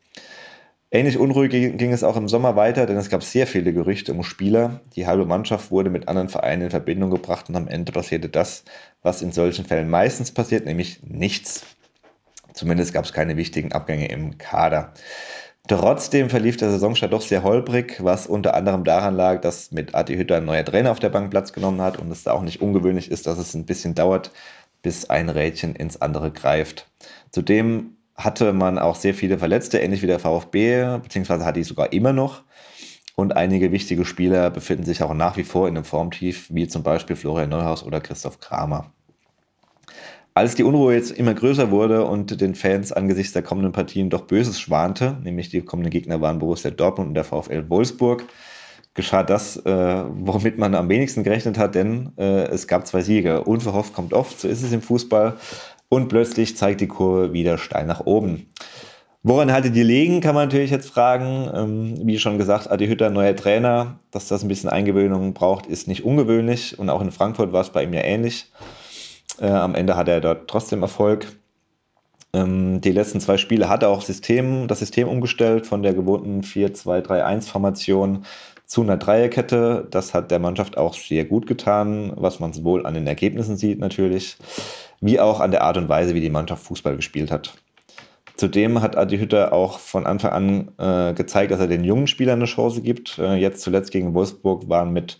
Ähnlich 0.91 1.17
unruhig 1.17 1.51
ging 1.51 1.93
es 1.93 2.05
auch 2.05 2.19
im 2.19 2.29
Sommer 2.29 2.57
weiter, 2.57 2.85
denn 2.85 2.99
es 2.99 3.09
gab 3.09 3.23
sehr 3.23 3.47
viele 3.47 3.73
Gerüchte 3.73 4.13
um 4.13 4.23
Spieler. 4.23 4.81
Die 4.97 5.07
halbe 5.07 5.25
Mannschaft 5.25 5.71
wurde 5.71 5.89
mit 5.89 6.09
anderen 6.09 6.29
Vereinen 6.29 6.65
in 6.65 6.71
Verbindung 6.71 7.11
gebracht 7.11 7.49
und 7.49 7.57
am 7.57 7.67
Ende 7.67 7.91
passierte 7.91 8.29
das, 8.29 8.65
was 9.03 9.23
in 9.23 9.33
solchen 9.33 9.65
Fällen 9.65 9.89
meistens 9.89 10.31
passiert, 10.31 10.67
nämlich 10.67 11.03
nichts. 11.03 11.65
Zumindest 12.53 12.93
gab 12.93 13.07
es 13.07 13.15
keine 13.15 13.39
wichtigen 13.39 13.73
Abgänge 13.73 14.09
im 14.09 14.37
Kader. 14.37 14.93
Trotzdem 15.69 16.31
verlief 16.31 16.57
der 16.57 16.71
Saisonstart 16.71 17.13
doch 17.13 17.21
sehr 17.21 17.43
holprig, 17.43 18.03
was 18.03 18.27
unter 18.27 18.55
anderem 18.55 18.85
daran 18.85 19.15
lag, 19.15 19.43
dass 19.43 19.71
mit 19.71 19.95
Adi 19.95 20.17
Hütter 20.17 20.37
ein 20.37 20.47
neuer 20.47 20.65
Trainer 20.65 20.91
auf 20.91 20.99
der 20.99 21.11
Bank 21.11 21.31
Platz 21.31 21.53
genommen 21.53 21.83
hat 21.83 21.99
und 21.99 22.11
es 22.11 22.23
da 22.23 22.33
auch 22.33 22.41
nicht 22.41 22.63
ungewöhnlich 22.63 23.11
ist, 23.11 23.27
dass 23.27 23.39
es 23.39 23.53
ein 23.55 23.67
bisschen 23.67 23.95
dauert, 23.95 24.31
bis 24.81 25.11
ein 25.11 25.29
Rädchen 25.29 25.77
ins 25.77 26.01
andere 26.01 26.31
greift. 26.31 26.89
Zudem 27.33 27.99
hatte 28.15 28.55
man 28.55 28.79
auch 28.79 28.97
sehr 28.97 29.13
viele 29.13 29.39
Verletzte, 29.39 29.79
ähnlich 29.79 30.01
wie 30.01 30.07
der 30.07 30.19
VfB, 30.19 31.01
beziehungsweise 31.03 31.45
hat 31.45 31.57
die 31.57 31.65
sogar 31.65 31.93
immer 31.93 32.15
noch. 32.15 32.45
Und 33.15 33.37
einige 33.37 33.71
wichtige 33.71 34.07
Spieler 34.07 34.49
befinden 34.49 34.85
sich 34.87 35.03
auch 35.03 35.13
nach 35.13 35.37
wie 35.37 35.45
vor 35.45 35.69
in 35.69 35.77
einem 35.77 35.85
Formtief, 35.85 36.47
wie 36.51 36.67
zum 36.67 36.83
Beispiel 36.83 37.15
Florian 37.17 37.51
Neuhaus 37.51 37.83
oder 37.85 38.01
Christoph 38.01 38.41
Kramer. 38.41 38.91
Als 40.39 40.55
die 40.55 40.63
Unruhe 40.63 40.95
jetzt 40.95 41.11
immer 41.11 41.35
größer 41.35 41.73
wurde 41.73 42.05
und 42.05 42.41
den 42.41 42.55
Fans 42.55 42.93
angesichts 42.93 43.33
der 43.33 43.43
kommenden 43.43 43.73
Partien 43.73 44.09
doch 44.09 44.21
Böses 44.21 44.61
schwante, 44.61 45.17
nämlich 45.25 45.49
die 45.49 45.63
kommenden 45.63 45.91
Gegner 45.91 46.21
waren 46.21 46.39
Borussia 46.39 46.71
Dortmund 46.71 47.09
und 47.09 47.15
der 47.15 47.25
VfL 47.25 47.69
Wolfsburg, 47.69 48.23
geschah 48.95 49.25
das, 49.25 49.57
äh, 49.57 50.05
womit 50.09 50.57
man 50.57 50.77
am 50.77 50.89
wenigsten 50.89 51.25
gerechnet 51.25 51.59
hat, 51.59 51.75
denn 51.75 52.13
äh, 52.19 52.45
es 52.51 52.69
gab 52.69 52.87
zwei 52.87 53.01
Siege. 53.01 53.43
Unverhofft 53.43 53.93
kommt 53.95 54.15
oft, 54.15 54.39
so 54.39 54.47
ist 54.47 54.63
es 54.63 54.71
im 54.71 54.81
Fußball. 54.81 55.35
Und 55.89 56.07
plötzlich 56.07 56.57
zeigt 56.57 56.83
die 56.83 56.87
Kurve 56.87 57.33
wieder 57.33 57.59
steil 57.59 57.87
nach 57.87 58.07
oben. 58.07 58.47
Woran 59.25 59.51
haltet 59.51 59.75
ihr 59.75 59.83
liegen, 59.83 60.21
kann 60.21 60.37
man 60.37 60.47
natürlich 60.47 60.71
jetzt 60.71 60.89
fragen. 60.89 61.51
Ähm, 61.53 62.07
wie 62.07 62.21
schon 62.21 62.39
gesagt, 62.39 62.71
Adi 62.71 62.87
Hütter, 62.87 63.11
neuer 63.11 63.35
Trainer. 63.35 63.99
Dass 64.13 64.29
das 64.29 64.45
ein 64.45 64.49
bisschen 64.49 64.71
Eingewöhnung 64.71 65.35
braucht, 65.35 65.67
ist 65.67 65.89
nicht 65.89 66.05
ungewöhnlich. 66.05 66.79
Und 66.79 66.91
auch 66.91 67.01
in 67.01 67.11
Frankfurt 67.11 67.53
war 67.53 67.63
es 67.63 67.71
bei 67.71 67.83
ihm 67.83 67.93
ja 67.93 68.05
ähnlich. 68.05 68.53
Äh, 69.41 69.47
am 69.47 69.75
Ende 69.75 69.97
hatte 69.97 70.11
er 70.11 70.21
dort 70.21 70.49
trotzdem 70.49 70.83
Erfolg. 70.83 71.27
Ähm, 72.33 72.81
die 72.81 72.93
letzten 72.93 73.21
zwei 73.21 73.37
Spiele 73.37 73.69
hat 73.69 73.83
er 73.83 73.89
auch 73.89 74.03
System, 74.03 74.69
das 74.69 74.81
System 74.81 75.09
umgestellt 75.09 75.67
von 75.67 75.83
der 75.83 75.95
gewohnten 75.95 76.43
4-2-3-1-Formation 76.43 78.25
zu 78.67 78.83
einer 78.83 78.99
Dreierkette. 78.99 79.87
Das 79.91 80.13
hat 80.15 80.31
der 80.31 80.39
Mannschaft 80.39 80.77
auch 80.77 80.95
sehr 80.95 81.25
gut 81.25 81.47
getan, 81.47 82.13
was 82.17 82.39
man 82.41 82.53
sowohl 82.53 82.87
an 82.87 82.95
den 82.95 83.07
Ergebnissen 83.07 83.57
sieht 83.57 83.79
natürlich, 83.79 84.37
wie 85.01 85.21
auch 85.21 85.41
an 85.41 85.51
der 85.51 85.63
Art 85.63 85.79
und 85.79 85.89
Weise, 85.89 86.15
wie 86.15 86.21
die 86.21 86.31
Mannschaft 86.31 86.65
Fußball 86.65 86.97
gespielt 86.97 87.31
hat. 87.31 87.55
Zudem 88.37 88.83
hat 88.83 88.97
Adi 88.97 89.19
Hütter 89.19 89.53
auch 89.53 89.81
von 89.81 90.07
Anfang 90.07 90.31
an 90.31 90.71
äh, 90.79 91.13
gezeigt, 91.13 91.51
dass 91.51 91.59
er 91.59 91.67
den 91.67 91.83
jungen 91.83 92.07
Spielern 92.07 92.39
eine 92.39 92.45
Chance 92.45 92.83
gibt. 92.83 93.19
Äh, 93.19 93.35
jetzt 93.35 93.63
zuletzt 93.63 93.91
gegen 93.91 94.15
Wolfsburg 94.15 94.69
waren 94.69 94.93
mit 94.93 95.19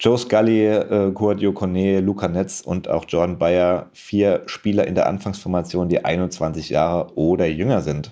Joe 0.00 0.16
Scully, 0.16 0.64
äh, 0.64 1.10
Guadio 1.12 1.52
Kone, 1.52 2.00
Luca 2.00 2.26
Netz 2.26 2.62
und 2.62 2.88
auch 2.88 3.04
Jordan 3.06 3.36
Bayer 3.36 3.90
vier 3.92 4.42
Spieler 4.46 4.86
in 4.86 4.94
der 4.94 5.06
Anfangsformation, 5.06 5.90
die 5.90 6.02
21 6.02 6.70
Jahre 6.70 7.14
oder 7.18 7.44
jünger 7.46 7.82
sind. 7.82 8.10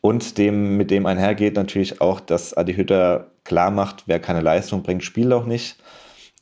Und 0.00 0.38
dem, 0.38 0.76
mit 0.76 0.92
dem 0.92 1.06
einhergeht 1.06 1.56
natürlich 1.56 2.00
auch, 2.00 2.20
dass 2.20 2.56
Adi 2.56 2.74
Hütter 2.74 3.32
klar 3.42 3.72
macht, 3.72 4.04
wer 4.06 4.20
keine 4.20 4.42
Leistung 4.42 4.84
bringt, 4.84 5.02
spielt 5.02 5.32
auch 5.32 5.44
nicht. 5.44 5.78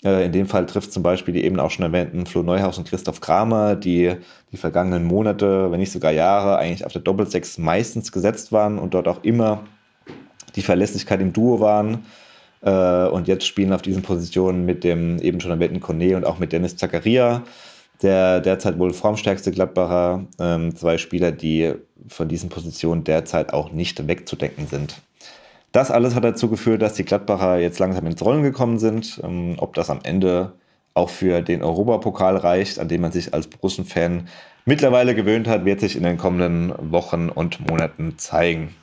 Äh, 0.05 0.27
in 0.27 0.33
dem 0.33 0.47
Fall 0.47 0.67
trifft 0.67 0.93
zum 0.93 1.03
Beispiel 1.03 1.33
die 1.33 1.45
eben 1.45 1.59
auch 1.59 1.71
schon 1.71 1.87
erwähnten 1.87 2.27
Flo 2.27 2.43
Neuhaus 2.43 2.77
und 2.77 2.87
Christoph 2.87 3.23
Kramer, 3.23 3.77
die 3.77 4.13
die 4.53 4.59
vergangenen 4.59 5.05
Monate, 5.05 5.73
wenn 5.73 5.81
nicht 5.81 5.93
sogar 5.93 6.13
Jahre, 6.13 6.59
eigentlich 6.59 6.85
auf 6.85 6.93
der 6.93 7.01
Doppelsechs 7.01 7.57
meistens 7.57 8.13
gesetzt 8.13 8.53
waren 8.53 8.79
und 8.79 8.93
dort 8.93 9.09
auch 9.09 9.25
immer 9.25 9.65
die 10.55 10.63
Verlässlichkeit 10.63 11.23
im 11.23 11.33
Duo 11.33 11.61
waren 11.61 12.05
äh, 12.63 13.09
und 13.09 13.29
jetzt 13.29 13.47
spielen 13.47 13.73
auf 13.73 13.83
diesen 13.83 14.03
Positionen 14.03 14.65
mit 14.65 14.85
dem 14.85 15.19
eben 15.21 15.41
schon 15.41 15.51
erwähnten 15.51 15.81
Kone 15.81 16.17
und 16.17 16.25
auch 16.25 16.39
mit 16.39 16.53
Dennis 16.53 16.77
Zakaria, 16.77 17.43
der 18.03 18.41
derzeit 18.41 18.79
wohl 18.79 18.93
formstärkste 18.93 19.53
Gladbacher. 19.53 20.27
Ähm, 20.39 20.75
zwei 20.77 20.99
Spieler, 20.99 21.33
die 21.33 21.75
von 22.09 22.29
diesen 22.29 22.49
Positionen 22.49 23.05
derzeit 23.05 23.53
auch 23.53 23.73
nicht 23.73 24.07
wegzudenken 24.07 24.67
sind. 24.67 25.01
Das 25.73 25.91
alles 25.91 26.15
hat 26.15 26.25
dazu 26.25 26.49
geführt, 26.49 26.83
dass 26.83 26.95
die 26.95 27.05
Gladbacher 27.05 27.59
jetzt 27.59 27.79
langsam 27.79 28.07
ins 28.07 28.25
Rollen 28.25 28.43
gekommen 28.43 28.79
sind. 28.79 29.21
Ähm, 29.23 29.57
ob 29.59 29.75
das 29.75 29.91
am 29.91 30.01
Ende 30.03 30.53
auch 30.95 31.11
für 31.11 31.43
den 31.43 31.63
Europapokal 31.63 32.37
reicht, 32.37 32.79
an 32.79 32.89
dem 32.89 33.03
man 33.03 33.13
sich 33.13 33.35
als 33.35 33.47
Borussen-Fan 33.49 34.29
mittlerweile 34.65 35.15
gewöhnt 35.15 35.47
hat, 35.47 35.67
wird 35.67 35.81
sich 35.81 35.95
in 35.95 36.03
den 36.03 36.17
kommenden 36.17 36.73
Wochen 36.91 37.29
und 37.29 37.61
Monaten 37.69 38.17
zeigen. 38.17 38.75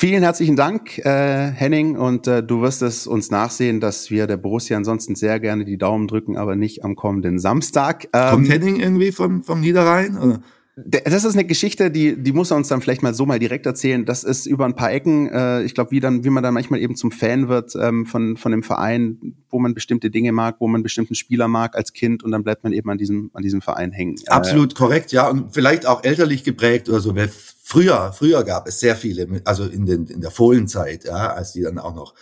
Vielen 0.00 0.22
herzlichen 0.22 0.54
Dank, 0.54 0.98
äh, 0.98 1.50
Henning, 1.50 1.96
und 1.96 2.28
äh, 2.28 2.40
du 2.40 2.62
wirst 2.62 2.82
es 2.82 3.08
uns 3.08 3.32
nachsehen, 3.32 3.80
dass 3.80 4.12
wir 4.12 4.28
der 4.28 4.36
Borussia 4.36 4.76
ansonsten 4.76 5.16
sehr 5.16 5.40
gerne 5.40 5.64
die 5.64 5.76
Daumen 5.76 6.06
drücken, 6.06 6.36
aber 6.36 6.54
nicht 6.54 6.84
am 6.84 6.94
kommenden 6.94 7.40
Samstag. 7.40 8.06
Ähm, 8.12 8.30
Kommt 8.30 8.48
Henning 8.48 8.78
irgendwie 8.78 9.10
vom, 9.10 9.42
vom 9.42 9.58
Niederrhein? 9.58 10.16
Oder? 10.16 10.40
Das 10.86 11.24
ist 11.24 11.34
eine 11.34 11.44
Geschichte, 11.44 11.90
die, 11.90 12.16
die 12.16 12.32
muss 12.32 12.50
er 12.50 12.56
uns 12.56 12.68
dann 12.68 12.80
vielleicht 12.80 13.02
mal 13.02 13.14
so 13.14 13.26
mal 13.26 13.38
direkt 13.38 13.66
erzählen. 13.66 14.04
Das 14.04 14.22
ist 14.22 14.46
über 14.46 14.64
ein 14.64 14.74
paar 14.74 14.92
Ecken. 14.92 15.28
Äh, 15.28 15.62
ich 15.62 15.74
glaube, 15.74 15.90
wie 15.90 16.00
dann, 16.00 16.24
wie 16.24 16.30
man 16.30 16.42
dann 16.42 16.54
manchmal 16.54 16.80
eben 16.80 16.94
zum 16.94 17.10
Fan 17.10 17.48
wird 17.48 17.74
ähm, 17.74 18.06
von 18.06 18.36
von 18.36 18.52
dem 18.52 18.62
Verein, 18.62 19.34
wo 19.50 19.58
man 19.58 19.74
bestimmte 19.74 20.10
Dinge 20.10 20.32
mag, 20.32 20.56
wo 20.60 20.68
man 20.68 20.82
bestimmten 20.82 21.14
Spieler 21.14 21.48
mag 21.48 21.74
als 21.74 21.92
Kind, 21.92 22.22
und 22.22 22.32
dann 22.32 22.44
bleibt 22.44 22.64
man 22.64 22.72
eben 22.72 22.90
an 22.90 22.98
diesem 22.98 23.30
an 23.32 23.42
diesem 23.42 23.60
Verein 23.60 23.92
hängen. 23.92 24.16
Äh, 24.26 24.30
Absolut 24.30 24.72
äh, 24.72 24.76
korrekt, 24.76 25.12
ja, 25.12 25.28
und 25.28 25.52
vielleicht 25.52 25.86
auch 25.86 26.04
elterlich 26.04 26.44
geprägt 26.44 26.88
oder 26.88 27.00
so. 27.00 27.14
Früher, 27.62 28.12
früher 28.16 28.44
gab 28.44 28.66
es 28.66 28.80
sehr 28.80 28.96
viele, 28.96 29.26
also 29.44 29.64
in 29.64 29.84
den 29.84 30.06
in 30.06 30.20
der 30.20 30.30
Fohlenzeit, 30.30 31.04
ja, 31.04 31.32
als 31.32 31.52
die 31.52 31.62
dann 31.62 31.78
auch 31.78 31.94
noch 31.94 32.14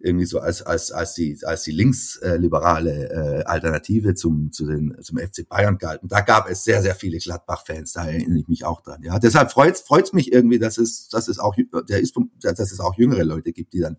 irgendwie 0.00 0.26
so 0.26 0.38
als 0.38 0.62
als 0.62 0.92
als 0.92 1.14
die 1.14 1.38
als 1.42 1.64
die 1.64 1.72
linksliberale 1.72 3.40
äh, 3.40 3.44
Alternative 3.44 4.14
zum 4.14 4.52
zu 4.52 4.66
den 4.66 4.96
zum 5.02 5.18
FC 5.18 5.48
Bayern 5.48 5.76
galten. 5.78 6.08
Da 6.08 6.20
gab 6.20 6.48
es 6.48 6.62
sehr 6.62 6.82
sehr 6.82 6.94
viele 6.94 7.18
Gladbach-Fans. 7.18 7.94
Da 7.94 8.06
erinnere 8.06 8.38
ich 8.38 8.48
mich 8.48 8.64
auch 8.64 8.80
dran. 8.80 9.02
Ja, 9.02 9.18
deshalb 9.18 9.50
freut's 9.50 9.80
freut's 9.80 10.12
mich 10.12 10.32
irgendwie, 10.32 10.60
dass 10.60 10.78
es 10.78 11.08
dass 11.08 11.26
es 11.26 11.40
auch 11.40 11.56
der 11.88 12.00
ist 12.00 12.16
dass 12.40 12.72
es 12.72 12.80
auch 12.80 12.96
jüngere 12.96 13.24
Leute 13.24 13.52
gibt, 13.52 13.72
die 13.72 13.80
dann 13.80 13.96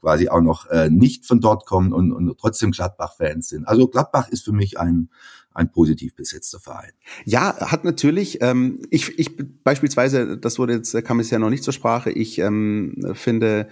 quasi 0.00 0.28
auch 0.28 0.40
noch 0.40 0.66
äh, 0.70 0.88
nicht 0.88 1.26
von 1.26 1.40
dort 1.40 1.66
kommen 1.66 1.92
und, 1.92 2.12
und 2.12 2.38
trotzdem 2.38 2.70
Gladbach-Fans 2.70 3.48
sind. 3.48 3.68
Also 3.68 3.88
Gladbach 3.88 4.28
ist 4.28 4.44
für 4.44 4.52
mich 4.52 4.78
ein 4.78 5.10
ein 5.54 5.70
positiv 5.70 6.16
besetzter 6.16 6.58
Verein. 6.58 6.90
Ja, 7.24 7.70
hat 7.70 7.84
natürlich. 7.84 8.38
Ähm, 8.42 8.80
ich, 8.90 9.16
ich 9.18 9.36
beispielsweise, 9.62 10.36
das 10.36 10.58
wurde 10.58 10.74
jetzt 10.74 11.04
kam 11.04 11.20
es 11.20 11.30
ja 11.30 11.38
noch 11.38 11.50
nicht 11.50 11.62
zur 11.62 11.72
Sprache. 11.72 12.10
Ich 12.10 12.38
ähm, 12.40 13.12
finde 13.14 13.68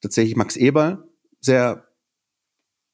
tatsächlich 0.00 0.36
Max 0.36 0.56
Eber 0.56 1.07
sehr 1.40 1.88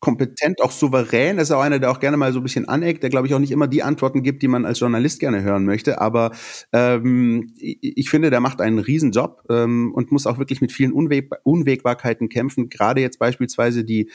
kompetent, 0.04 0.60
auch 0.60 0.70
souverän. 0.70 1.38
ist 1.38 1.50
auch 1.50 1.62
einer, 1.62 1.78
der 1.78 1.90
auch 1.90 1.98
gerne 1.98 2.18
mal 2.18 2.30
so 2.30 2.40
ein 2.40 2.42
bisschen 2.42 2.68
aneckt, 2.68 3.02
der, 3.02 3.08
glaube 3.08 3.26
ich, 3.26 3.32
auch 3.32 3.38
nicht 3.38 3.50
immer 3.50 3.66
die 3.66 3.82
Antworten 3.82 4.22
gibt, 4.22 4.42
die 4.42 4.48
man 4.48 4.66
als 4.66 4.80
Journalist 4.80 5.18
gerne 5.18 5.42
hören 5.42 5.64
möchte. 5.64 5.98
Aber 5.98 6.32
ähm, 6.74 7.54
ich 7.56 8.10
finde, 8.10 8.28
der 8.28 8.40
macht 8.40 8.60
einen 8.60 8.78
Riesenjob 8.80 9.44
ähm, 9.48 9.92
und 9.94 10.12
muss 10.12 10.26
auch 10.26 10.36
wirklich 10.38 10.60
mit 10.60 10.72
vielen 10.72 10.92
Unweg 10.92 11.30
Unwägbarkeiten 11.42 12.28
kämpfen. 12.28 12.68
Gerade 12.68 13.00
jetzt 13.00 13.18
beispielsweise 13.18 13.82
die 13.82 14.10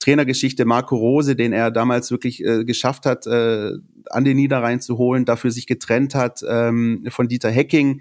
Trainergeschichte 0.00 0.64
Marco 0.64 0.96
Rose, 0.96 1.36
den 1.36 1.52
er 1.52 1.70
damals 1.70 2.10
wirklich 2.10 2.44
äh, 2.44 2.64
geschafft 2.64 3.06
hat, 3.06 3.26
äh, 3.28 3.72
an 4.10 4.24
den 4.24 4.36
Niederrhein 4.36 4.80
zu 4.80 4.98
holen, 4.98 5.26
dafür 5.26 5.52
sich 5.52 5.68
getrennt 5.68 6.16
hat 6.16 6.40
ähm, 6.48 7.04
von 7.08 7.28
Dieter 7.28 7.50
Hecking 7.50 8.00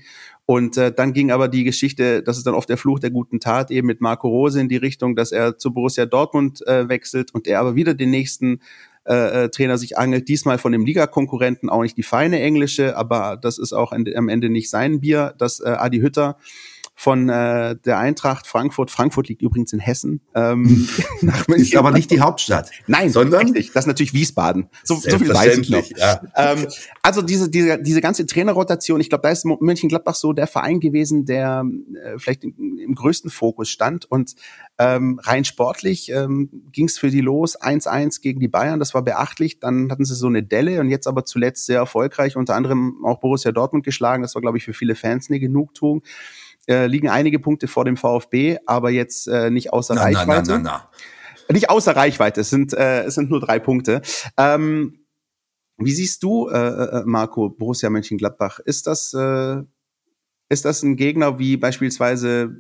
und 0.50 0.78
äh, 0.78 0.92
dann 0.92 1.14
ging 1.14 1.30
aber 1.30 1.48
die 1.48 1.64
Geschichte, 1.64 2.24
das 2.24 2.40
ist 2.40 2.48
dann 2.48 2.56
oft 2.56 2.68
der 2.68 2.78
Fluch 2.78 2.98
der 2.98 3.12
guten 3.12 3.40
Tat, 3.40 3.70
eben 3.70 3.86
mit 3.86 4.02
Marco 4.02 4.28
Rose 4.28 4.60
in 4.60 4.68
die 4.68 4.78
Richtung, 4.78 5.16
dass 5.16 5.32
er 5.32 5.60
zu 5.60 5.72
Borussia 5.72 6.08
Dortmund 6.08 6.66
äh, 6.66 6.90
wechselt 6.90 7.36
und 7.36 7.46
er 7.46 7.60
aber 7.60 7.76
wieder 7.76 7.94
den 7.94 8.10
nächsten 8.10 8.60
äh, 9.08 9.44
äh, 9.44 9.50
Trainer 9.50 9.78
sich 9.78 10.00
angelt, 10.00 10.28
diesmal 10.28 10.58
von 10.58 10.72
dem 10.72 10.88
Ligakonkurrenten, 10.88 11.70
auch 11.70 11.84
nicht 11.84 11.98
die 11.98 12.04
feine 12.04 12.40
englische, 12.42 12.98
aber 12.98 13.38
das 13.40 13.60
ist 13.60 13.74
auch 13.74 13.92
am 13.92 14.28
Ende 14.28 14.50
nicht 14.50 14.72
sein 14.72 15.02
Bier, 15.02 15.36
dass 15.38 15.60
äh, 15.60 15.70
Adi 15.70 16.00
Hütter 16.00 16.36
von 17.00 17.30
äh, 17.30 17.78
der 17.86 17.98
Eintracht 17.98 18.46
Frankfurt. 18.46 18.92
Frankfurt 18.92 19.30
liegt 19.30 19.42
übrigens 19.42 19.72
in 19.72 19.80
Hessen. 19.80 20.20
Ähm, 20.36 20.86
ist 21.48 21.74
aber 21.78 21.92
nicht 21.92 22.12
die 22.12 22.20
Hauptstadt. 22.20 22.72
Nein, 22.88 23.10
sondern 23.10 23.44
richtig, 23.44 23.72
das 23.72 23.86
ist 23.86 23.88
natürlich 23.88 24.14
Wiesbaden. 24.14 24.68
So, 24.84 24.96
so 24.96 25.18
viel 25.18 25.34
weiß 25.34 25.60
ich 25.60 25.70
noch. 25.70 25.90
Ja. 25.96 26.22
Ähm, 26.36 26.68
also 27.02 27.22
diese, 27.22 27.50
diese, 27.50 27.82
diese 27.82 28.02
ganze 28.02 28.26
Trainerrotation, 28.26 29.00
ich 29.00 29.08
glaube, 29.08 29.22
da 29.22 29.30
ist 29.30 29.46
Mönchengladbach 29.46 30.14
so 30.14 30.34
der 30.34 30.46
Verein 30.46 30.82
gewesen, 30.82 31.24
der 31.24 31.64
äh, 32.04 32.20
vielleicht 32.20 32.44
im, 32.44 32.78
im 32.78 32.96
größten 32.96 33.32
Fokus 33.32 33.70
stand. 33.70 34.04
Und 34.12 34.36
ähm, 34.78 35.22
rein 35.24 35.46
sportlich 35.46 36.12
ähm, 36.12 36.50
ging 36.74 36.88
es 36.88 36.98
für 36.98 37.10
die 37.10 37.22
los 37.22 37.58
1-1 37.58 38.20
gegen 38.20 38.42
die 38.42 38.50
Bayern. 38.50 38.78
Das 38.78 38.94
war 38.94 39.04
beachtlich. 39.04 39.62
Dann 39.62 39.90
hatten 39.90 40.04
sie 40.04 40.16
so 40.16 40.28
eine 40.28 40.44
Delle 40.44 40.82
und 40.82 40.90
jetzt 40.90 41.08
aber 41.08 41.24
zuletzt 41.24 41.66
sehr 41.66 41.78
erfolgreich, 41.78 42.36
unter 42.36 42.56
anderem 42.56 43.06
auch 43.06 43.22
Borussia 43.22 43.54
Dortmund 43.54 43.86
geschlagen. 43.86 44.22
Das 44.22 44.36
war, 44.36 44.42
glaube 44.42 44.58
ich, 44.58 44.66
für 44.66 44.74
viele 44.74 44.96
Fans 44.96 45.30
eine 45.30 45.40
Genugtuung 45.40 46.04
äh, 46.70 46.88
liegen 46.88 47.10
einige 47.10 47.40
Punkte 47.40 47.68
vor 47.68 47.84
dem 47.84 47.98
VfB, 47.98 48.58
aber 48.66 48.92
jetzt 48.92 49.28
äh, 49.28 49.50
nicht 49.50 49.74
außer 49.74 49.96
na, 49.96 50.04
Reichweite. 50.04 50.52
Na, 50.52 50.58
na, 50.60 50.90
na, 51.48 51.54
Nicht 51.54 51.70
außer 51.70 51.96
Reichweite, 51.96 52.42
es 52.42 52.50
sind, 52.50 52.74
äh, 52.74 53.04
es 53.04 53.16
sind 53.16 53.30
nur 53.30 53.42
drei 53.42 53.60
Punkte. 53.60 54.02
Ähm, 54.38 55.06
wie 55.78 55.92
siehst 55.92 56.24
du, 56.24 56.50
äh, 56.50 56.58
äh 56.58 57.04
Marco, 57.06 57.50
Borussia 57.50 57.90
Mönchengladbach? 57.90 58.60
Ist 58.60 58.86
das, 58.88 59.14
äh, 59.14 59.64
ist 60.50 60.66
das 60.66 60.84
ein 60.84 60.96
Gegner 60.96 61.40
wie 61.40 61.58
beispielsweise 61.58 62.56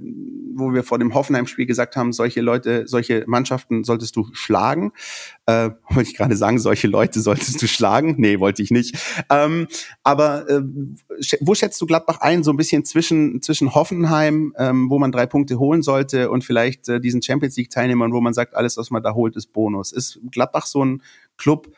wo 0.59 0.73
wir 0.73 0.83
vor 0.83 0.99
dem 0.99 1.13
Hoffenheim-Spiel 1.13 1.65
gesagt 1.65 1.95
haben, 1.95 2.13
solche 2.13 2.41
Leute, 2.41 2.87
solche 2.87 3.23
Mannschaften 3.25 3.83
solltest 3.83 4.15
du 4.15 4.27
schlagen. 4.33 4.91
Äh, 5.45 5.71
wollte 5.89 6.09
ich 6.09 6.15
gerade 6.15 6.35
sagen, 6.35 6.59
solche 6.59 6.87
Leute 6.87 7.21
solltest 7.21 7.61
du 7.61 7.67
schlagen? 7.67 8.15
Nee, 8.17 8.39
wollte 8.39 8.61
ich 8.61 8.71
nicht. 8.71 8.97
Ähm, 9.29 9.67
aber 10.03 10.47
äh, 10.49 10.61
wo 11.39 11.55
schätzt 11.55 11.81
du 11.81 11.85
Gladbach 11.85 12.19
ein? 12.21 12.43
So 12.43 12.51
ein 12.51 12.57
bisschen 12.57 12.85
zwischen, 12.85 13.41
zwischen 13.41 13.73
Hoffenheim, 13.73 14.53
ähm, 14.57 14.89
wo 14.89 14.99
man 14.99 15.11
drei 15.11 15.25
Punkte 15.25 15.57
holen 15.59 15.81
sollte, 15.81 16.29
und 16.29 16.43
vielleicht 16.43 16.87
äh, 16.89 16.99
diesen 16.99 17.21
Champions 17.21 17.55
League-Teilnehmern, 17.57 18.13
wo 18.13 18.21
man 18.21 18.33
sagt, 18.33 18.55
alles, 18.55 18.77
was 18.77 18.91
man 18.91 19.01
da 19.01 19.13
holt, 19.13 19.35
ist 19.35 19.53
Bonus. 19.53 19.91
Ist 19.91 20.19
Gladbach 20.31 20.65
so 20.65 20.83
ein 20.83 21.01
Club, 21.37 21.71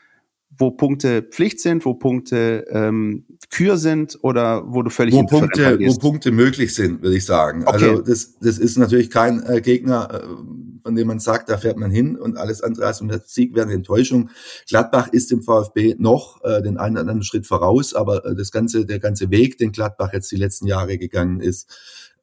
wo 0.58 0.72
Punkte 0.72 1.24
Pflicht 1.24 1.60
sind, 1.60 1.86
wo 1.86 1.94
Punkte 1.94 2.66
ähm, 2.70 3.26
Kür 3.50 3.78
sind 3.78 4.18
oder 4.22 4.64
wo 4.66 4.82
du 4.82 4.90
völlig 4.90 5.14
wo 5.14 5.26
Punkte, 5.26 5.80
wo 5.80 5.96
Punkte 5.98 6.32
möglich 6.32 6.74
sind, 6.74 7.02
würde 7.02 7.18
ich 7.18 7.26
sagen. 7.26 7.64
Okay. 7.66 7.90
Also 7.90 8.02
das, 8.02 8.38
das 8.40 8.58
ist 8.58 8.78
natürlich 8.78 9.10
kein 9.10 9.44
äh, 9.44 9.62
Gegner, 9.62 10.10
äh, 10.14 10.82
von 10.84 10.96
dem 10.96 11.08
man 11.08 11.20
sagt, 11.20 11.50
da 11.50 11.58
fährt 11.58 11.78
man 11.78 11.92
hin 11.92 12.18
und 12.18 12.38
alles 12.38 12.62
andere 12.62 12.86
als 12.86 13.02
ein 13.02 13.12
Sieg 13.26 13.56
wäre 13.56 13.66
eine 13.66 13.76
Enttäuschung. 13.76 14.30
Gladbach 14.68 15.10
ist 15.10 15.32
im 15.32 15.42
VfB 15.42 15.96
noch 15.98 16.44
äh, 16.44 16.62
den 16.62 16.78
einen 16.78 16.96
oder 16.96 17.02
anderen 17.02 17.24
Schritt 17.24 17.48
voraus, 17.48 17.94
aber 17.94 18.26
äh, 18.26 18.36
das 18.36 18.52
ganze, 18.52 18.86
der 18.86 19.00
ganze 19.00 19.30
Weg, 19.32 19.58
den 19.58 19.72
Gladbach 19.72 20.14
jetzt 20.14 20.32
die 20.32 20.38
letzten 20.38 20.68
Jahre 20.68 20.98
gegangen 20.98 21.40
ist, 21.40 21.70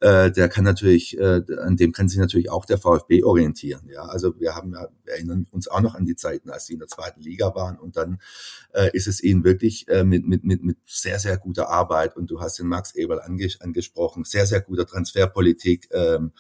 äh, 0.01 0.31
der 0.31 0.49
kann 0.49 0.65
natürlich, 0.65 1.19
äh, 1.19 1.43
an 1.61 1.77
dem 1.77 1.93
kann 1.93 2.09
sich 2.09 2.19
natürlich 2.19 2.51
auch 2.51 2.65
der 2.65 2.79
VfB 2.79 3.25
orientieren. 3.25 3.89
Ja, 3.93 4.03
also 4.03 4.39
wir 4.39 4.55
haben 4.55 4.73
ja, 4.73 4.89
wir 5.05 5.15
erinnern 5.15 5.47
uns 5.51 5.69
auch 5.69 5.81
noch 5.81 5.95
an 5.95 6.05
die 6.05 6.15
Zeiten, 6.15 6.51
als 6.51 6.67
sie 6.67 6.75
in 6.75 6.79
der 6.79 6.89
zweiten 6.89 7.21
Liga 7.21 7.55
waren 7.55 7.77
und 7.79 7.97
dann 7.97 8.19
äh, 8.73 8.91
ist 8.93 9.09
es 9.09 9.23
ihnen 9.23 9.45
wirklich 9.45 9.89
äh, 9.89 10.05
mit, 10.05 10.27
mit, 10.27 10.45
mit, 10.45 10.63
mit 10.63 10.79
sehr, 10.87 11.19
sehr 11.19 11.37
guter 11.37 11.69
Arbeit 11.69 12.17
und 12.17 12.31
du 12.31 12.41
hast 12.41 12.59
den 12.59 12.69
Max 12.69 12.95
Eberl 12.95 13.21
anges 13.21 13.61
angesprochen, 13.61 14.25
sehr, 14.25 14.47
sehr 14.47 14.61
guter 14.61 14.87
Transferpolitik, 14.87 15.89
ähm, 15.93 16.33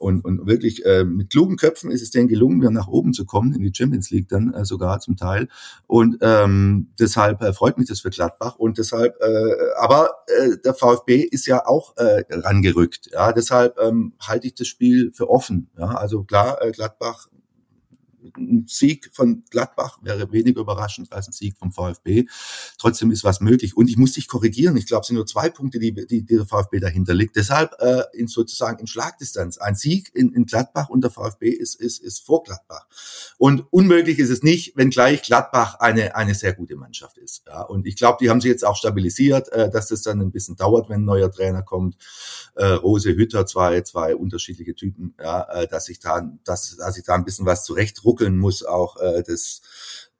und, 0.00 0.24
und 0.24 0.46
wirklich 0.46 0.84
äh, 0.86 1.04
mit 1.04 1.28
klugen 1.28 1.56
Köpfen 1.56 1.90
ist 1.90 2.00
es 2.00 2.10
denen 2.10 2.26
gelungen, 2.26 2.62
wieder 2.62 2.70
nach 2.70 2.88
oben 2.88 3.12
zu 3.12 3.26
kommen, 3.26 3.52
in 3.54 3.60
die 3.60 3.72
Champions 3.74 4.10
League 4.10 4.28
dann 4.28 4.54
äh, 4.54 4.64
sogar 4.64 4.98
zum 5.00 5.16
Teil. 5.16 5.48
Und 5.86 6.16
ähm, 6.22 6.88
deshalb 6.98 7.42
äh, 7.42 7.52
freut 7.52 7.76
mich 7.76 7.86
das 7.86 8.00
für 8.00 8.08
Gladbach. 8.08 8.56
Und 8.56 8.78
deshalb, 8.78 9.16
äh, 9.20 9.74
aber 9.78 10.10
äh, 10.26 10.56
der 10.64 10.72
VfB 10.72 11.16
ist 11.16 11.46
ja 11.46 11.66
auch 11.66 11.96
äh, 11.98 12.24
rangerückt. 12.30 13.10
Ja, 13.12 13.32
deshalb 13.32 13.78
ähm, 13.78 14.14
halte 14.26 14.46
ich 14.46 14.54
das 14.54 14.68
Spiel 14.68 15.12
für 15.12 15.28
offen. 15.28 15.68
Ja, 15.78 15.88
also 15.88 16.22
klar, 16.22 16.62
äh, 16.62 16.70
Gladbach 16.70 17.28
ein 18.36 18.66
Sieg 18.68 19.10
von 19.12 19.42
Gladbach 19.50 19.98
wäre 20.02 20.30
weniger 20.32 20.60
überraschend 20.60 21.12
als 21.12 21.28
ein 21.28 21.32
Sieg 21.32 21.56
vom 21.58 21.72
VfB. 21.72 22.26
Trotzdem 22.78 23.10
ist 23.10 23.24
was 23.24 23.40
möglich. 23.40 23.76
Und 23.76 23.88
ich 23.88 23.96
muss 23.96 24.12
dich 24.12 24.28
korrigieren. 24.28 24.76
Ich 24.76 24.86
glaube, 24.86 25.02
es 25.02 25.08
sind 25.08 25.16
nur 25.16 25.26
zwei 25.26 25.50
Punkte, 25.50 25.78
die, 25.78 25.92
die, 25.92 26.22
die 26.22 26.36
der 26.36 26.46
VfB 26.46 26.80
dahinter 26.80 27.14
liegt. 27.14 27.36
Deshalb 27.36 27.74
äh, 27.80 28.02
in 28.12 28.28
sozusagen 28.28 28.78
in 28.78 28.86
Schlagdistanz. 28.86 29.58
Ein 29.58 29.74
Sieg 29.74 30.10
in, 30.14 30.32
in 30.32 30.46
Gladbach 30.46 30.88
und 30.88 31.02
der 31.02 31.10
VfB 31.10 31.50
ist, 31.50 31.74
ist, 31.74 31.98
ist 32.00 32.20
vor 32.20 32.42
Gladbach. 32.42 32.86
Und 33.38 33.64
unmöglich 33.70 34.18
ist 34.18 34.30
es 34.30 34.42
nicht, 34.42 34.76
wenn 34.76 34.90
gleich 34.90 35.22
Gladbach 35.22 35.76
eine, 35.80 36.14
eine 36.16 36.34
sehr 36.34 36.52
gute 36.52 36.76
Mannschaft 36.76 37.18
ist. 37.18 37.42
Ja, 37.46 37.62
und 37.62 37.86
ich 37.86 37.96
glaube, 37.96 38.18
die 38.20 38.30
haben 38.30 38.40
sich 38.40 38.50
jetzt 38.50 38.64
auch 38.64 38.76
stabilisiert, 38.76 39.50
äh, 39.52 39.70
dass 39.70 39.88
das 39.88 40.02
dann 40.02 40.20
ein 40.20 40.32
bisschen 40.32 40.56
dauert, 40.56 40.88
wenn 40.88 41.02
ein 41.02 41.04
neuer 41.04 41.30
Trainer 41.30 41.62
kommt. 41.62 41.96
Äh, 42.54 42.66
Rose 42.66 43.10
Hütter, 43.10 43.46
zwei, 43.46 43.80
zwei 43.82 44.14
unterschiedliche 44.14 44.74
Typen, 44.74 45.14
ja, 45.18 45.42
äh, 45.44 45.66
dass 45.66 45.86
sich 45.86 46.00
da, 46.00 46.30
dass, 46.44 46.76
dass 46.76 46.94
sich 46.94 47.04
da 47.04 47.14
ein 47.14 47.24
bisschen 47.24 47.46
was 47.46 47.64
zurechtruckt 47.64 48.09
ruckeln 48.10 48.36
muss 48.38 48.64
auch. 48.64 48.96
Äh, 48.96 49.22
das 49.26 49.62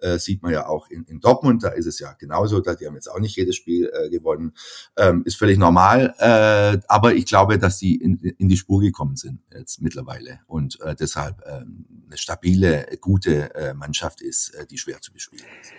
äh, 0.01 0.19
sieht 0.19 0.43
man 0.43 0.53
ja 0.53 0.67
auch 0.67 0.89
in, 0.91 1.05
in 1.05 1.21
Dortmund, 1.21 1.63
da 1.63 1.69
ist 1.69 1.87
es 1.87 1.99
ja 1.99 2.13
genauso, 2.13 2.61
da 2.61 2.75
die 2.75 2.87
haben 2.87 2.95
jetzt 2.95 3.11
auch 3.11 3.19
nicht 3.19 3.37
jedes 3.37 3.57
Spiel 3.57 3.91
äh, 3.93 4.09
gewonnen, 4.11 4.53
ähm, 4.97 5.23
ist 5.25 5.37
völlig 5.37 5.59
normal, 5.59 6.15
äh, 6.19 6.79
aber 6.89 7.15
ich 7.15 7.27
glaube, 7.27 7.59
dass 7.59 7.79
sie 7.79 7.97
in, 7.97 8.19
in 8.19 8.49
die 8.49 8.57
Spur 8.57 8.81
gekommen 8.81 9.17
sind 9.17 9.41
jetzt 9.55 9.83
mittlerweile 9.83 10.41
und 10.47 10.81
äh, 10.81 10.95
deshalb 10.95 11.41
äh, 11.43 11.51
eine 11.51 12.17
stabile, 12.17 12.87
gute 13.01 13.55
äh, 13.55 13.75
Mannschaft 13.75 14.23
ist, 14.23 14.55
äh, 14.55 14.67
die 14.67 14.79
schwer 14.79 15.01
zu 15.01 15.13
bespielen 15.13 15.45
ist. 15.61 15.71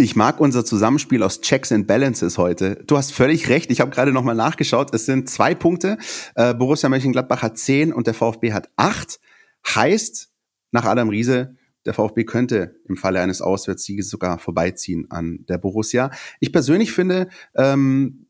Ich 0.00 0.14
mag 0.14 0.38
unser 0.38 0.64
Zusammenspiel 0.64 1.24
aus 1.24 1.40
Checks 1.40 1.72
and 1.72 1.88
Balances 1.88 2.38
heute. 2.38 2.76
Du 2.86 2.96
hast 2.96 3.12
völlig 3.12 3.48
recht. 3.48 3.68
Ich 3.72 3.80
habe 3.80 3.90
gerade 3.90 4.12
nochmal 4.12 4.36
nachgeschaut. 4.36 4.94
Es 4.94 5.06
sind 5.06 5.28
zwei 5.28 5.56
Punkte. 5.56 5.98
Äh, 6.36 6.54
Borussia 6.54 6.88
Mönchengladbach 6.88 7.42
hat 7.42 7.58
zehn 7.58 7.92
und 7.92 8.06
der 8.06 8.14
VfB 8.14 8.52
hat 8.52 8.68
acht. 8.76 9.18
Heißt, 9.66 10.27
nach 10.70 10.84
Adam 10.84 11.08
Riese, 11.08 11.56
der 11.86 11.94
VfB 11.94 12.24
könnte 12.24 12.76
im 12.86 12.96
Falle 12.96 13.20
eines 13.20 13.40
Auswärtssieges 13.40 14.10
sogar 14.10 14.38
vorbeiziehen 14.38 15.10
an 15.10 15.44
der 15.48 15.58
Borussia. 15.58 16.10
Ich 16.40 16.52
persönlich 16.52 16.92
finde, 16.92 17.28
ähm, 17.54 18.26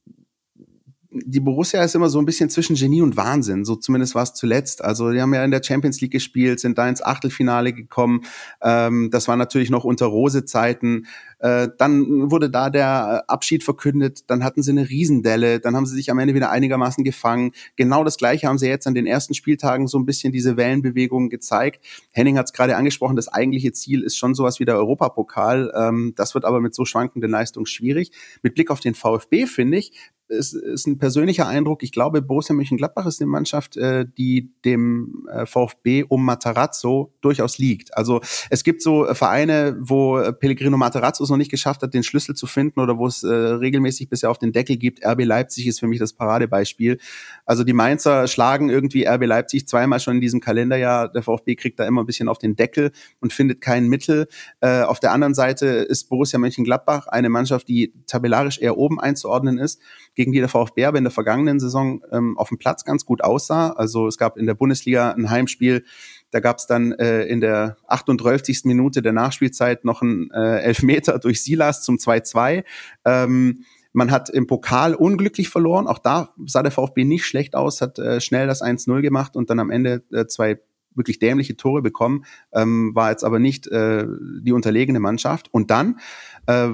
die 1.10 1.40
Borussia 1.40 1.82
ist 1.82 1.94
immer 1.94 2.10
so 2.10 2.18
ein 2.18 2.26
bisschen 2.26 2.50
zwischen 2.50 2.76
Genie 2.76 3.00
und 3.00 3.16
Wahnsinn, 3.16 3.64
so 3.64 3.76
zumindest 3.76 4.14
war 4.14 4.24
es 4.24 4.34
zuletzt. 4.34 4.84
Also 4.84 5.10
die 5.10 5.22
haben 5.22 5.32
ja 5.32 5.42
in 5.42 5.50
der 5.50 5.62
Champions 5.62 6.02
League 6.02 6.12
gespielt, 6.12 6.60
sind 6.60 6.76
da 6.76 6.86
ins 6.86 7.02
Achtelfinale 7.02 7.72
gekommen. 7.72 8.24
Ähm, 8.60 9.08
das 9.10 9.26
war 9.26 9.36
natürlich 9.36 9.70
noch 9.70 9.84
unter 9.84 10.06
Rose-Zeiten. 10.06 11.06
Äh, 11.38 11.68
dann 11.78 12.30
wurde 12.30 12.50
da 12.50 12.68
der 12.68 13.24
Abschied 13.28 13.64
verkündet, 13.64 14.28
dann 14.28 14.44
hatten 14.44 14.62
sie 14.62 14.72
eine 14.72 14.88
Riesendelle, 14.90 15.60
dann 15.60 15.76
haben 15.76 15.86
sie 15.86 15.94
sich 15.94 16.10
am 16.10 16.18
Ende 16.18 16.34
wieder 16.34 16.50
einigermaßen 16.50 17.04
gefangen. 17.04 17.52
Genau 17.76 18.04
das 18.04 18.18
gleiche 18.18 18.46
haben 18.46 18.58
sie 18.58 18.66
jetzt 18.68 18.86
an 18.86 18.94
den 18.94 19.06
ersten 19.06 19.32
Spieltagen 19.32 19.86
so 19.86 19.98
ein 19.98 20.04
bisschen 20.04 20.32
diese 20.32 20.58
Wellenbewegungen 20.58 21.30
gezeigt. 21.30 21.82
Henning 22.12 22.36
hat 22.36 22.46
es 22.46 22.52
gerade 22.52 22.76
angesprochen, 22.76 23.16
das 23.16 23.28
eigentliche 23.28 23.72
Ziel 23.72 24.02
ist 24.02 24.18
schon 24.18 24.34
sowas 24.34 24.60
wie 24.60 24.66
der 24.66 24.76
Europapokal. 24.76 25.72
Ähm, 25.74 26.12
das 26.16 26.34
wird 26.34 26.44
aber 26.44 26.60
mit 26.60 26.74
so 26.74 26.84
schwankenden 26.84 27.30
Leistungen 27.30 27.66
schwierig. 27.66 28.12
Mit 28.42 28.54
Blick 28.54 28.70
auf 28.70 28.80
den 28.80 28.94
VfB 28.94 29.46
finde 29.46 29.78
ich, 29.78 29.92
ist, 30.28 30.54
ist 30.54 30.86
ein 30.86 30.98
persönlicher 30.98 31.46
Eindruck. 31.46 31.82
Ich 31.82 31.92
glaube, 31.92 32.22
Borussia 32.22 32.54
Mönchengladbach 32.54 33.06
ist 33.06 33.20
eine 33.20 33.30
Mannschaft, 33.30 33.76
äh, 33.76 34.06
die 34.16 34.52
dem 34.64 35.26
äh, 35.32 35.46
VfB 35.46 36.04
um 36.04 36.24
Matarazzo 36.24 37.12
durchaus 37.20 37.58
liegt. 37.58 37.96
Also 37.96 38.20
es 38.50 38.64
gibt 38.64 38.82
so 38.82 39.06
äh, 39.06 39.14
Vereine, 39.14 39.76
wo 39.80 40.18
äh, 40.18 40.32
Pellegrino 40.32 40.76
Matarazzo 40.76 41.24
es 41.24 41.30
noch 41.30 41.36
nicht 41.36 41.50
geschafft 41.50 41.82
hat, 41.82 41.94
den 41.94 42.02
Schlüssel 42.02 42.34
zu 42.34 42.46
finden 42.46 42.80
oder 42.80 42.98
wo 42.98 43.06
es 43.06 43.22
äh, 43.22 43.28
regelmäßig 43.28 44.08
bisher 44.08 44.30
auf 44.30 44.38
den 44.38 44.52
Deckel 44.52 44.76
gibt. 44.76 45.04
RB 45.04 45.24
Leipzig 45.24 45.66
ist 45.66 45.80
für 45.80 45.86
mich 45.86 45.98
das 45.98 46.12
Paradebeispiel. 46.12 46.98
Also 47.46 47.64
die 47.64 47.72
Mainzer 47.72 48.28
schlagen 48.28 48.68
irgendwie 48.68 49.06
RB 49.06 49.24
Leipzig 49.24 49.66
zweimal 49.66 50.00
schon 50.00 50.16
in 50.16 50.20
diesem 50.20 50.40
Kalenderjahr. 50.40 51.08
Der 51.08 51.22
VfB 51.22 51.56
kriegt 51.56 51.80
da 51.80 51.86
immer 51.86 52.02
ein 52.02 52.06
bisschen 52.06 52.28
auf 52.28 52.38
den 52.38 52.56
Deckel 52.56 52.92
und 53.20 53.32
findet 53.32 53.60
kein 53.60 53.88
Mittel. 53.88 54.28
Äh, 54.60 54.82
auf 54.82 55.00
der 55.00 55.12
anderen 55.12 55.34
Seite 55.34 55.66
ist 55.66 56.08
Borussia 56.08 56.38
Mönchengladbach 56.38 57.06
eine 57.06 57.28
Mannschaft, 57.28 57.68
die 57.68 57.94
tabellarisch 58.06 58.58
eher 58.60 58.76
oben 58.76 59.00
einzuordnen 59.00 59.58
ist 59.58 59.80
gegen 60.18 60.32
die 60.32 60.40
der 60.40 60.48
VfB 60.48 60.84
aber 60.84 60.98
in 60.98 61.04
der 61.04 61.12
vergangenen 61.12 61.60
Saison 61.60 62.02
ähm, 62.10 62.36
auf 62.36 62.48
dem 62.48 62.58
Platz 62.58 62.84
ganz 62.84 63.04
gut 63.04 63.22
aussah. 63.22 63.70
Also 63.70 64.08
es 64.08 64.18
gab 64.18 64.36
in 64.36 64.46
der 64.46 64.54
Bundesliga 64.54 65.12
ein 65.12 65.30
Heimspiel, 65.30 65.84
da 66.32 66.40
gab 66.40 66.58
es 66.58 66.66
dann 66.66 66.90
äh, 66.90 67.22
in 67.26 67.40
der 67.40 67.76
38. 67.86 68.62
Minute 68.64 69.00
der 69.00 69.12
Nachspielzeit 69.12 69.84
noch 69.84 70.02
einen 70.02 70.28
äh, 70.32 70.58
Elfmeter 70.58 71.20
durch 71.20 71.44
Silas 71.44 71.84
zum 71.84 71.98
2-2. 71.98 72.64
Ähm, 73.04 73.64
man 73.92 74.10
hat 74.10 74.28
im 74.28 74.48
Pokal 74.48 74.96
unglücklich 74.96 75.50
verloren. 75.50 75.86
Auch 75.86 76.00
da 76.00 76.34
sah 76.44 76.64
der 76.64 76.72
VfB 76.72 77.04
nicht 77.04 77.24
schlecht 77.24 77.54
aus, 77.54 77.80
hat 77.80 78.00
äh, 78.00 78.20
schnell 78.20 78.48
das 78.48 78.60
1-0 78.60 79.00
gemacht 79.00 79.36
und 79.36 79.50
dann 79.50 79.60
am 79.60 79.70
Ende 79.70 80.02
äh, 80.12 80.26
zwei 80.26 80.58
wirklich 80.94 81.18
dämliche 81.18 81.56
Tore 81.56 81.82
bekommen, 81.82 82.24
ähm, 82.52 82.92
war 82.94 83.10
jetzt 83.10 83.24
aber 83.24 83.38
nicht 83.38 83.66
äh, 83.68 84.06
die 84.42 84.52
unterlegene 84.52 85.00
Mannschaft. 85.00 85.48
Und 85.52 85.70
dann 85.70 86.00
äh, 86.46 86.68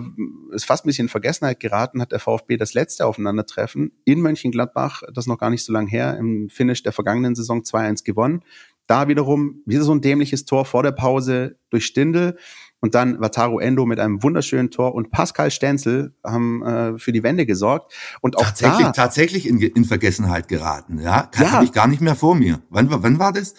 ist 0.52 0.64
fast 0.64 0.84
ein 0.84 0.88
bisschen 0.88 1.06
in 1.06 1.10
Vergessenheit 1.10 1.60
geraten, 1.60 2.00
hat 2.00 2.12
der 2.12 2.20
VfB 2.20 2.56
das 2.56 2.74
letzte 2.74 3.06
Aufeinandertreffen 3.06 3.92
in 4.04 4.20
Mönchengladbach, 4.20 5.02
das 5.12 5.26
noch 5.26 5.38
gar 5.38 5.50
nicht 5.50 5.64
so 5.64 5.72
lange 5.72 5.90
her, 5.90 6.16
im 6.18 6.48
Finish 6.48 6.82
der 6.82 6.92
vergangenen 6.92 7.34
Saison 7.34 7.60
2-1 7.62 8.04
gewonnen. 8.04 8.42
Da 8.86 9.08
wiederum 9.08 9.62
wieder 9.64 9.82
so 9.82 9.94
ein 9.94 10.02
dämliches 10.02 10.44
Tor 10.44 10.64
vor 10.64 10.82
der 10.82 10.92
Pause 10.92 11.56
durch 11.70 11.86
Stindel 11.86 12.36
und 12.84 12.94
dann 12.94 13.18
Wataru 13.18 13.60
Endo 13.60 13.86
mit 13.86 13.98
einem 13.98 14.22
wunderschönen 14.22 14.70
Tor 14.70 14.94
und 14.94 15.10
Pascal 15.10 15.50
Stenzel 15.50 16.14
haben 16.22 16.62
äh, 16.62 16.98
für 16.98 17.12
die 17.12 17.22
Wende 17.22 17.46
gesorgt. 17.46 17.94
Und 18.20 18.36
auch 18.36 18.42
tatsächlich, 18.42 18.84
da, 18.84 18.92
tatsächlich 18.92 19.48
in, 19.48 19.58
in 19.58 19.86
Vergessenheit 19.86 20.48
geraten. 20.48 20.98
Ja, 20.98 21.30
ja. 21.34 21.52
habe 21.52 21.64
ich 21.64 21.72
gar 21.72 21.86
nicht 21.86 22.02
mehr 22.02 22.14
vor 22.14 22.34
mir. 22.34 22.60
Wann, 22.68 22.88
wann 22.90 23.18
war 23.18 23.32
das? 23.32 23.54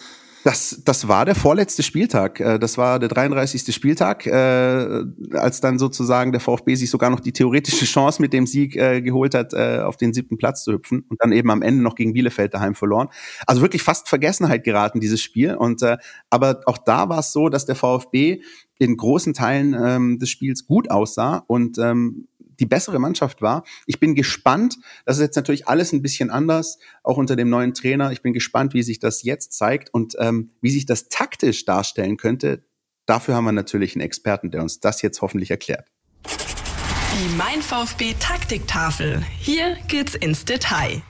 Das, 0.46 0.80
das 0.84 1.08
war 1.08 1.24
der 1.24 1.34
vorletzte 1.34 1.82
Spieltag. 1.82 2.38
Äh, 2.38 2.60
das 2.60 2.78
war 2.78 3.00
der 3.00 3.08
33. 3.08 3.74
Spieltag, 3.74 4.26
äh, 4.28 5.02
als 5.32 5.60
dann 5.60 5.76
sozusagen 5.80 6.30
der 6.30 6.40
VfB 6.40 6.76
sich 6.76 6.88
sogar 6.88 7.10
noch 7.10 7.18
die 7.18 7.32
theoretische 7.32 7.84
Chance 7.84 8.22
mit 8.22 8.32
dem 8.32 8.46
Sieg 8.46 8.76
äh, 8.76 9.02
geholt 9.02 9.34
hat, 9.34 9.52
auf 9.56 9.96
den 9.96 10.14
siebten 10.14 10.38
Platz 10.38 10.62
zu 10.62 10.74
hüpfen 10.74 11.04
und 11.08 11.20
dann 11.20 11.32
eben 11.32 11.50
am 11.50 11.62
Ende 11.62 11.82
noch 11.82 11.96
gegen 11.96 12.12
Bielefeld 12.12 12.54
daheim 12.54 12.76
verloren. 12.76 13.08
Also 13.44 13.60
wirklich 13.60 13.82
fast 13.82 14.08
Vergessenheit 14.08 14.62
geraten, 14.62 15.00
dieses 15.00 15.20
Spiel. 15.20 15.56
Und 15.56 15.82
aber 16.30 16.60
auch 16.66 16.78
da 16.78 17.08
war 17.08 17.18
es 17.18 17.32
so, 17.32 17.48
dass 17.48 17.66
der 17.66 17.74
VfB 17.74 18.40
in 18.78 18.96
großen 18.96 19.34
Teilen 19.34 19.74
ähm, 19.74 20.18
des 20.18 20.30
Spiels 20.30 20.66
gut 20.66 20.90
aussah 20.90 21.42
und 21.46 21.78
ähm, 21.78 22.28
die 22.60 22.66
bessere 22.66 22.98
Mannschaft 22.98 23.42
war. 23.42 23.64
Ich 23.86 24.00
bin 24.00 24.14
gespannt, 24.14 24.76
das 25.04 25.16
ist 25.16 25.22
jetzt 25.22 25.36
natürlich 25.36 25.68
alles 25.68 25.92
ein 25.92 26.02
bisschen 26.02 26.30
anders, 26.30 26.78
auch 27.02 27.16
unter 27.16 27.36
dem 27.36 27.50
neuen 27.50 27.74
Trainer. 27.74 28.12
Ich 28.12 28.22
bin 28.22 28.32
gespannt, 28.32 28.74
wie 28.74 28.82
sich 28.82 28.98
das 28.98 29.22
jetzt 29.22 29.52
zeigt 29.52 29.92
und 29.92 30.16
ähm, 30.18 30.50
wie 30.60 30.70
sich 30.70 30.86
das 30.86 31.08
taktisch 31.08 31.64
darstellen 31.64 32.16
könnte. 32.16 32.64
Dafür 33.06 33.34
haben 33.34 33.44
wir 33.44 33.52
natürlich 33.52 33.94
einen 33.94 34.04
Experten, 34.04 34.50
der 34.50 34.62
uns 34.62 34.80
das 34.80 35.02
jetzt 35.02 35.22
hoffentlich 35.22 35.50
erklärt. 35.50 35.86
Die 36.26 37.36
Mein 37.36 37.62
VfB 37.62 38.14
Taktiktafel. 38.18 39.22
Hier 39.38 39.76
geht's 39.88 40.14
ins 40.14 40.44
Detail. 40.44 41.02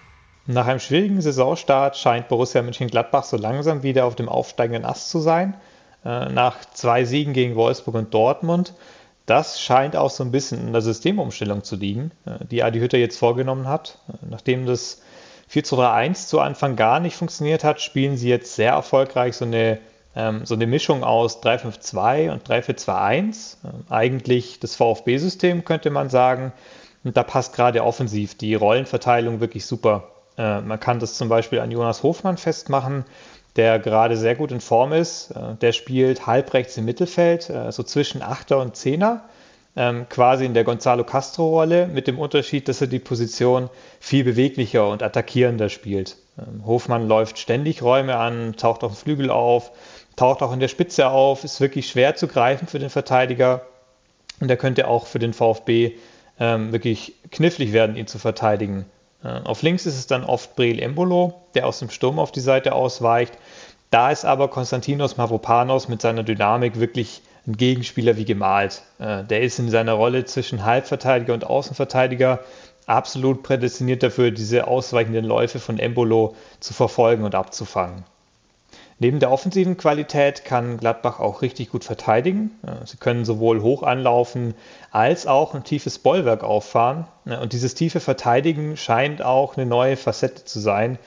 Nach 0.47 0.67
einem 0.67 0.79
schwierigen 0.79 1.21
Saisonstart 1.21 1.97
scheint 1.97 2.29
Borussia 2.29 2.63
Mönchengladbach 2.63 3.25
so 3.25 3.37
langsam 3.37 3.83
wieder 3.83 4.05
auf 4.05 4.15
dem 4.15 4.29
aufsteigenden 4.29 4.85
Ast 4.85 5.11
zu 5.11 5.19
sein. 5.19 5.57
Äh, 6.05 6.31
nach 6.31 6.65
zwei 6.73 7.05
Siegen 7.05 7.33
gegen 7.33 7.57
Wolfsburg 7.57 7.97
und 7.97 8.15
Dortmund 8.15 8.75
das 9.27 9.61
scheint 9.61 9.97
auch 9.97 10.11
so 10.11 10.24
ein 10.24 10.31
bisschen 10.31 10.68
in 10.68 10.72
der 10.72 10.83
Systemumstellung 10.83 11.64
zu 11.64 11.77
liegen, 11.77 12.12
äh, 12.24 12.45
die 12.47 12.62
Adi 12.62 12.79
Hütter 12.79 12.99
jetzt 12.99 13.18
vorgenommen 13.18 13.68
hat. 13.68 13.99
Äh, 14.09 14.27
nachdem 14.31 14.66
das 14.66 15.03
4 15.49 15.64
zu 15.64 15.77
3 15.77 15.91
1 15.91 16.29
zu 16.29 16.41
Anfang 16.41 16.77
gar 16.77 17.01
nicht 17.01 17.16
funktioniert 17.16 17.64
hat, 17.64 17.81
spielen 17.81 18.16
sie 18.16 18.29
jetzt 18.29 18.55
sehr 18.55 18.72
erfolgreich 18.72 19.37
so 19.37 19.45
eine, 19.45 19.79
ähm, 20.14 20.47
so 20.47 20.55
eine 20.55 20.66
Mischung 20.66 21.05
aus 21.05 21.43
3-5-2 21.43 22.31
und 22.31 22.49
3-4-2-1. 22.49 23.57
Ähm, 23.64 23.85
eigentlich 23.89 24.61
das 24.61 24.77
VfB-System 24.77 25.64
könnte 25.64 25.91
man 25.91 26.09
sagen. 26.09 26.53
Und 27.05 27.16
da 27.16 27.22
passt 27.22 27.55
gerade 27.55 27.85
offensiv 27.85 28.37
die 28.37 28.55
Rollenverteilung 28.55 29.41
wirklich 29.41 29.66
super. 29.66 30.09
Äh, 30.39 30.61
man 30.61 30.81
kann 30.81 31.01
das 31.01 31.14
zum 31.14 31.29
Beispiel 31.29 31.61
an 31.61 31.70
Jonas 31.70 32.03
Hofmann 32.03 32.37
festmachen, 32.37 33.05
der 33.57 33.79
gerade 33.79 34.17
sehr 34.17 34.35
gut 34.35 34.53
in 34.53 34.61
Form 34.61 34.93
ist. 34.93 35.31
Äh, 35.31 35.57
der 35.61 35.73
spielt 35.73 36.27
halbrechts 36.27 36.77
im 36.77 36.85
Mittelfeld, 36.85 37.51
äh, 37.51 37.73
so 37.73 37.83
zwischen 37.83 38.23
Achter 38.23 38.59
und 38.59 38.77
Zehner, 38.77 39.25
ähm, 39.77 40.07
quasi 40.09 40.45
in 40.45 40.55
der 40.55 40.65
Gonzalo 40.65 41.05
Castro-Rolle, 41.05 41.87
mit 41.87 42.07
dem 42.07 42.19
Unterschied, 42.19 42.69
dass 42.69 42.81
er 42.81 42.87
die 42.87 42.99
Position 42.99 43.69
viel 44.01 44.25
beweglicher 44.25 44.89
und 44.89 45.03
attackierender 45.03 45.69
spielt. 45.69 46.17
Ähm, 46.39 46.67
Hofmann 46.67 47.09
läuft 47.09 47.39
ständig 47.39 47.83
Räume 47.83 48.17
an, 48.17 48.57
taucht 48.57 48.85
auf 48.85 48.93
dem 48.93 48.97
Flügel 48.97 49.31
auf, 49.31 49.73
taucht 50.17 50.43
auch 50.43 50.53
in 50.53 50.61
der 50.61 50.69
Spitze 50.69 51.09
auf, 51.09 51.45
ist 51.45 51.61
wirklich 51.61 51.89
schwer 51.89 52.17
zu 52.17 52.27
greifen 52.27 52.69
für 52.69 52.79
den 52.79 52.91
Verteidiger 52.91 53.63
und 54.41 54.51
er 54.51 54.57
könnte 54.57 54.89
auch 54.89 55.07
für 55.07 55.19
den 55.19 55.33
VfB 55.33 55.93
ähm, 56.39 56.73
wirklich 56.73 57.15
knifflig 57.31 57.73
werden, 57.73 57.97
ihn 57.97 58.07
zu 58.07 58.19
verteidigen. 58.19 58.87
Äh, 59.23 59.41
auf 59.45 59.63
links 59.63 59.87
ist 59.87 59.97
es 59.97 60.07
dann 60.07 60.25
oft 60.25 60.57
Breel 60.57 60.81
Embolo, 60.81 61.35
der 61.55 61.67
aus 61.67 61.79
dem 61.79 61.91
Sturm 61.91 62.19
auf 62.19 62.33
die 62.33 62.41
Seite 62.41 62.75
ausweicht. 62.75 63.35
Da 63.91 64.11
ist 64.11 64.24
aber 64.24 64.49
Konstantinos 64.49 65.16
Mavropanos 65.16 65.89
mit 65.89 66.03
seiner 66.03 66.22
Dynamik 66.22 66.80
wirklich 66.80 67.22
ein 67.47 67.57
Gegenspieler 67.57 68.16
wie 68.16 68.24
gemalt. 68.24 68.82
Äh, 68.99 69.24
der 69.24 69.43
ist 69.43 69.59
in 69.59 69.70
seiner 69.70 69.93
Rolle 69.93 70.24
zwischen 70.24 70.64
Halbverteidiger 70.64 71.34
und 71.34 71.45
Außenverteidiger 71.45 72.41
absolut 72.87 73.43
prädestiniert 73.43 74.03
dafür, 74.03 74.30
diese 74.30 74.66
ausweichenden 74.66 75.24
Läufe 75.24 75.59
von 75.59 75.78
Embolo 75.78 76.34
zu 76.61 76.74
verfolgen 76.74 77.24
und 77.24 77.34
abzufangen. 77.34 78.05
Neben 78.99 79.20
der 79.20 79.30
offensiven 79.30 79.76
Qualität 79.76 80.47
kann 80.47 80.78
Gladbach 80.78 81.20
auch 81.20 81.43
richtig 81.43 81.68
gut 81.68 81.84
verteidigen. 81.84 82.53
Sie 82.87 82.97
können 82.97 83.26
sowohl 83.26 83.61
hoch 83.61 83.82
anlaufen 83.82 84.55
als 84.91 85.26
auch 85.26 85.55
ein 85.55 85.64
tiefes 85.64 85.99
Bollwerk 85.99 86.43
auffahren. 86.43 87.07
Und 87.26 87.53
dieses 87.53 87.74
tiefe 87.74 88.01
Verteidigen 88.01 88.78
scheint 88.78 89.20
auch 89.20 89.59
eine 89.59 89.66
neue 89.66 89.99
Facette 89.99 90.47
zu 90.47 90.61
sein, 90.61 90.99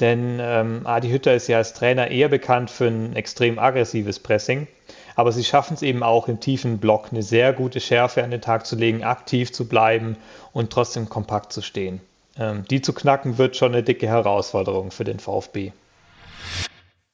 denn 0.00 0.38
ähm, 0.40 0.82
Adi 0.84 1.10
Hütter 1.10 1.34
ist 1.34 1.48
ja 1.48 1.58
als 1.58 1.72
Trainer 1.72 2.10
eher 2.10 2.28
bekannt 2.28 2.70
für 2.70 2.86
ein 2.86 3.16
extrem 3.16 3.58
aggressives 3.58 4.18
Pressing. 4.18 4.66
Aber 5.14 5.32
sie 5.32 5.44
schaffen 5.44 5.74
es 5.74 5.82
eben 5.82 6.02
auch 6.02 6.28
im 6.28 6.40
tiefen 6.40 6.78
Block 6.78 7.08
eine 7.10 7.22
sehr 7.22 7.54
gute 7.54 7.80
Schärfe 7.80 8.22
an 8.22 8.30
den 8.30 8.42
Tag 8.42 8.66
zu 8.66 8.76
legen, 8.76 9.02
aktiv 9.02 9.52
zu 9.52 9.66
bleiben 9.66 10.16
und 10.52 10.70
trotzdem 10.70 11.08
kompakt 11.08 11.52
zu 11.52 11.62
stehen. 11.62 12.00
Ähm, 12.38 12.64
die 12.70 12.82
zu 12.82 12.92
knacken 12.92 13.38
wird 13.38 13.56
schon 13.56 13.72
eine 13.72 13.82
dicke 13.82 14.06
Herausforderung 14.06 14.90
für 14.90 15.04
den 15.04 15.18
VfB. 15.18 15.72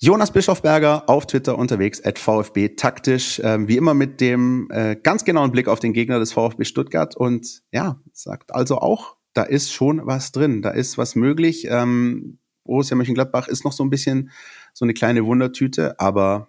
Jonas 0.01 0.33
Bischofberger 0.33 1.09
auf 1.09 1.29
Twitter 1.29 1.57
unterwegs, 1.57 2.05
at 2.05 2.19
VfB 2.19 2.71
taktisch, 2.71 3.39
äh, 3.39 3.69
wie 3.69 3.77
immer 3.77 3.95
mit 3.95 4.21
dem 4.21 4.69
äh, 4.73 4.97
ganz 4.97 5.25
genauen 5.25 5.53
Blick 5.53 5.69
auf 5.69 5.79
den 5.79 5.93
Gegner 5.93 6.19
des 6.19 6.33
VfB 6.33 6.65
Stuttgart 6.65 7.17
und 7.17 7.63
ja, 7.71 8.01
sagt 8.13 8.53
also 8.53 8.79
auch, 8.79 9.17
da 9.33 9.45
ist 9.45 9.73
schon 9.73 10.05
was 10.05 10.33
drin, 10.33 10.61
da 10.61 10.71
ist 10.71 10.99
was 10.99 11.15
möglich. 11.15 11.69
Ähm, 11.71 12.41
Borussia 12.65 12.97
Mönchengladbach 12.97 13.49
ist 13.49 13.65
noch 13.65 13.73
so 13.73 13.85
ein 13.85 13.91
bisschen 13.91 14.31
so 14.73 14.85
eine 14.85 14.95
kleine 14.95 15.25
Wundertüte, 15.25 15.99
aber 15.99 16.49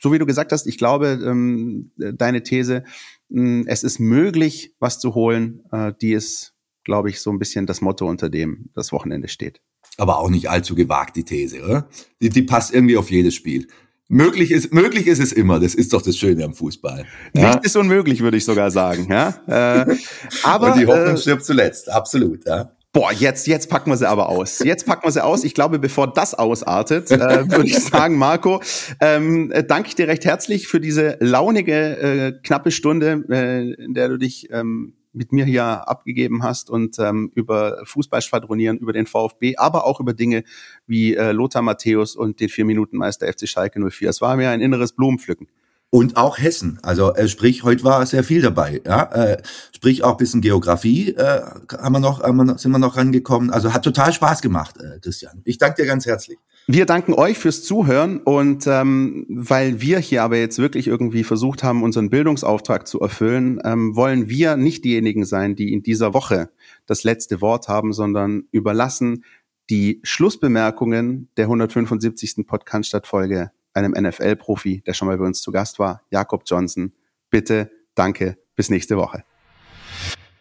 so 0.00 0.12
wie 0.12 0.18
du 0.18 0.26
gesagt 0.26 0.52
hast, 0.52 0.66
ich 0.66 0.78
glaube, 0.78 1.18
ähm, 1.24 1.90
deine 1.96 2.42
These, 2.42 2.84
mh, 3.28 3.64
es 3.66 3.82
ist 3.82 3.98
möglich, 3.98 4.74
was 4.78 4.98
zu 4.98 5.14
holen, 5.14 5.62
äh, 5.72 5.92
die 6.00 6.12
ist, 6.12 6.54
glaube 6.84 7.08
ich, 7.08 7.20
so 7.20 7.30
ein 7.30 7.38
bisschen 7.38 7.66
das 7.66 7.80
Motto, 7.80 8.06
unter 8.06 8.28
dem 8.28 8.70
das 8.74 8.92
Wochenende 8.92 9.28
steht 9.28 9.60
aber 9.96 10.18
auch 10.18 10.28
nicht 10.28 10.50
allzu 10.50 10.74
gewagt, 10.74 11.16
die 11.16 11.24
These, 11.24 11.62
oder? 11.62 11.88
Die, 12.20 12.28
die 12.28 12.42
passt 12.42 12.72
irgendwie 12.72 12.96
auf 12.96 13.10
jedes 13.10 13.34
Spiel. 13.34 13.66
Möglich 14.08 14.52
ist, 14.52 14.72
möglich 14.72 15.08
ist 15.08 15.18
es 15.18 15.32
immer. 15.32 15.58
Das 15.58 15.74
ist 15.74 15.92
doch 15.92 16.02
das 16.02 16.16
Schöne 16.16 16.44
am 16.44 16.54
Fußball. 16.54 17.06
Ja? 17.34 17.54
Nicht 17.54 17.64
ist 17.64 17.76
unmöglich, 17.76 18.20
würde 18.20 18.36
ich 18.36 18.44
sogar 18.44 18.70
sagen. 18.70 19.08
Ja? 19.10 19.40
Äh, 19.48 19.96
aber 20.44 20.72
Und 20.72 20.80
die 20.80 20.86
Hoffnung 20.86 21.14
äh, 21.14 21.18
stirbt 21.18 21.44
zuletzt. 21.44 21.90
Absolut. 21.90 22.46
Ja. 22.46 22.70
Boah, 22.96 23.12
jetzt, 23.12 23.46
jetzt 23.46 23.68
packen 23.68 23.90
wir 23.90 23.98
sie 23.98 24.08
aber 24.08 24.30
aus. 24.30 24.60
Jetzt 24.60 24.86
packen 24.86 25.06
wir 25.06 25.10
sie 25.10 25.22
aus. 25.22 25.44
Ich 25.44 25.52
glaube, 25.52 25.78
bevor 25.78 26.10
das 26.10 26.32
ausartet, 26.32 27.10
äh, 27.10 27.18
würde 27.50 27.66
ich 27.66 27.78
sagen, 27.78 28.16
Marco, 28.16 28.62
ähm, 29.00 29.52
äh, 29.52 29.62
danke 29.62 29.90
ich 29.90 29.96
dir 29.96 30.08
recht 30.08 30.24
herzlich 30.24 30.66
für 30.66 30.80
diese 30.80 31.18
launige, 31.20 31.74
äh, 31.74 32.32
knappe 32.42 32.70
Stunde, 32.70 33.22
äh, 33.28 33.74
in 33.84 33.92
der 33.92 34.08
du 34.08 34.16
dich 34.16 34.48
ähm, 34.50 34.94
mit 35.12 35.30
mir 35.30 35.44
hier 35.44 35.86
abgegeben 35.86 36.42
hast 36.42 36.70
und 36.70 36.98
ähm, 36.98 37.30
über 37.34 37.82
Fußball 37.84 38.22
schwadronieren, 38.22 38.78
über 38.78 38.94
den 38.94 39.04
VfB, 39.04 39.56
aber 39.58 39.84
auch 39.84 40.00
über 40.00 40.14
Dinge 40.14 40.42
wie 40.86 41.16
äh, 41.16 41.32
Lothar 41.32 41.60
Matthäus 41.60 42.16
und 42.16 42.40
den 42.40 42.48
Vier-Minuten-Meister 42.48 43.30
FC 43.30 43.46
Schalke 43.46 43.78
04. 43.78 44.08
Es 44.08 44.22
war 44.22 44.36
mir 44.36 44.48
ein 44.48 44.62
inneres 44.62 44.92
Blumenpflücken. 44.92 45.48
Und 45.96 46.18
auch 46.18 46.36
Hessen. 46.36 46.78
Also 46.82 47.14
äh, 47.14 47.26
sprich, 47.26 47.62
heute 47.62 47.82
war 47.82 48.04
sehr 48.04 48.22
viel 48.22 48.42
dabei. 48.42 48.82
Ja? 48.84 49.04
Äh, 49.04 49.42
sprich 49.74 50.04
auch 50.04 50.18
bisschen 50.18 50.42
Geografie 50.42 51.14
äh, 51.14 51.40
haben 51.78 51.92
wir 51.92 52.00
noch, 52.00 52.22
haben 52.22 52.36
wir, 52.36 52.58
sind 52.58 52.70
wir 52.72 52.78
noch 52.78 52.98
rangekommen. 52.98 53.50
Also 53.50 53.72
hat 53.72 53.82
total 53.82 54.12
Spaß 54.12 54.42
gemacht, 54.42 54.76
äh, 54.78 55.00
Christian. 55.00 55.40
Ich 55.46 55.56
danke 55.56 55.80
dir 55.80 55.88
ganz 55.88 56.04
herzlich. 56.04 56.36
Wir 56.66 56.84
danken 56.84 57.14
euch 57.14 57.38
fürs 57.38 57.64
Zuhören 57.64 58.18
und 58.18 58.66
ähm, 58.66 59.24
weil 59.30 59.80
wir 59.80 59.98
hier 59.98 60.22
aber 60.22 60.36
jetzt 60.36 60.58
wirklich 60.58 60.86
irgendwie 60.86 61.24
versucht 61.24 61.62
haben, 61.62 61.82
unseren 61.82 62.10
Bildungsauftrag 62.10 62.86
zu 62.86 63.00
erfüllen, 63.00 63.58
ähm, 63.64 63.96
wollen 63.96 64.28
wir 64.28 64.58
nicht 64.58 64.84
diejenigen 64.84 65.24
sein, 65.24 65.56
die 65.56 65.72
in 65.72 65.82
dieser 65.82 66.12
Woche 66.12 66.50
das 66.84 67.04
letzte 67.04 67.40
Wort 67.40 67.68
haben, 67.68 67.94
sondern 67.94 68.44
überlassen 68.50 69.24
die 69.70 70.00
Schlussbemerkungen 70.02 71.30
der 71.38 71.46
175. 71.46 72.46
Podcast-Folge 72.46 73.50
einem 73.76 73.92
NFL-Profi, 73.92 74.82
der 74.86 74.94
schon 74.94 75.08
mal 75.08 75.18
bei 75.18 75.24
uns 75.24 75.40
zu 75.40 75.52
Gast 75.52 75.78
war, 75.78 76.02
Jakob 76.10 76.42
Johnson. 76.46 76.92
Bitte, 77.30 77.70
danke, 77.94 78.36
bis 78.54 78.70
nächste 78.70 78.96
Woche. 78.96 79.22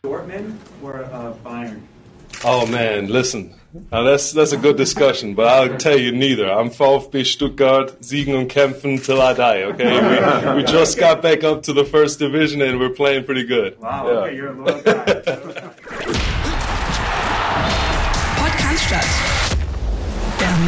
Dortmund 0.01 0.55
or 0.81 1.01
uh, 1.11 1.33
Bayern? 1.43 1.81
Oh 2.43 2.65
man, 2.67 3.07
listen. 3.07 3.55
Now 3.91 4.03
that's 4.03 4.31
that's 4.31 4.53
a 4.53 4.57
good 4.57 4.77
discussion, 4.77 5.35
but 5.35 5.47
I'll 5.47 5.77
tell 5.77 5.97
you 5.97 6.11
neither. 6.11 6.49
I'm 6.49 6.69
VfB 6.69 7.25
Stuttgart, 7.25 7.97
siegen 8.01 8.35
und 8.35 8.47
kämpfen 8.47 9.01
till 9.01 9.19
I 9.19 9.33
die. 9.33 9.63
Okay, 9.63 9.99
we, 9.99 10.55
we 10.57 10.63
just 10.63 10.97
got 10.97 11.21
back 11.21 11.43
up 11.43 11.63
to 11.63 11.73
the 11.73 11.83
first 11.83 12.19
division 12.19 12.61
and 12.61 12.79
we're 12.79 12.93
playing 12.93 13.25
pretty 13.25 13.45
good. 13.45 13.79
Wow, 13.79 14.07
yeah. 14.07 14.13
okay, 14.13 14.35
you're 14.35 14.49
a 14.49 14.53
loyal 14.53 14.81
guy. 14.81 16.21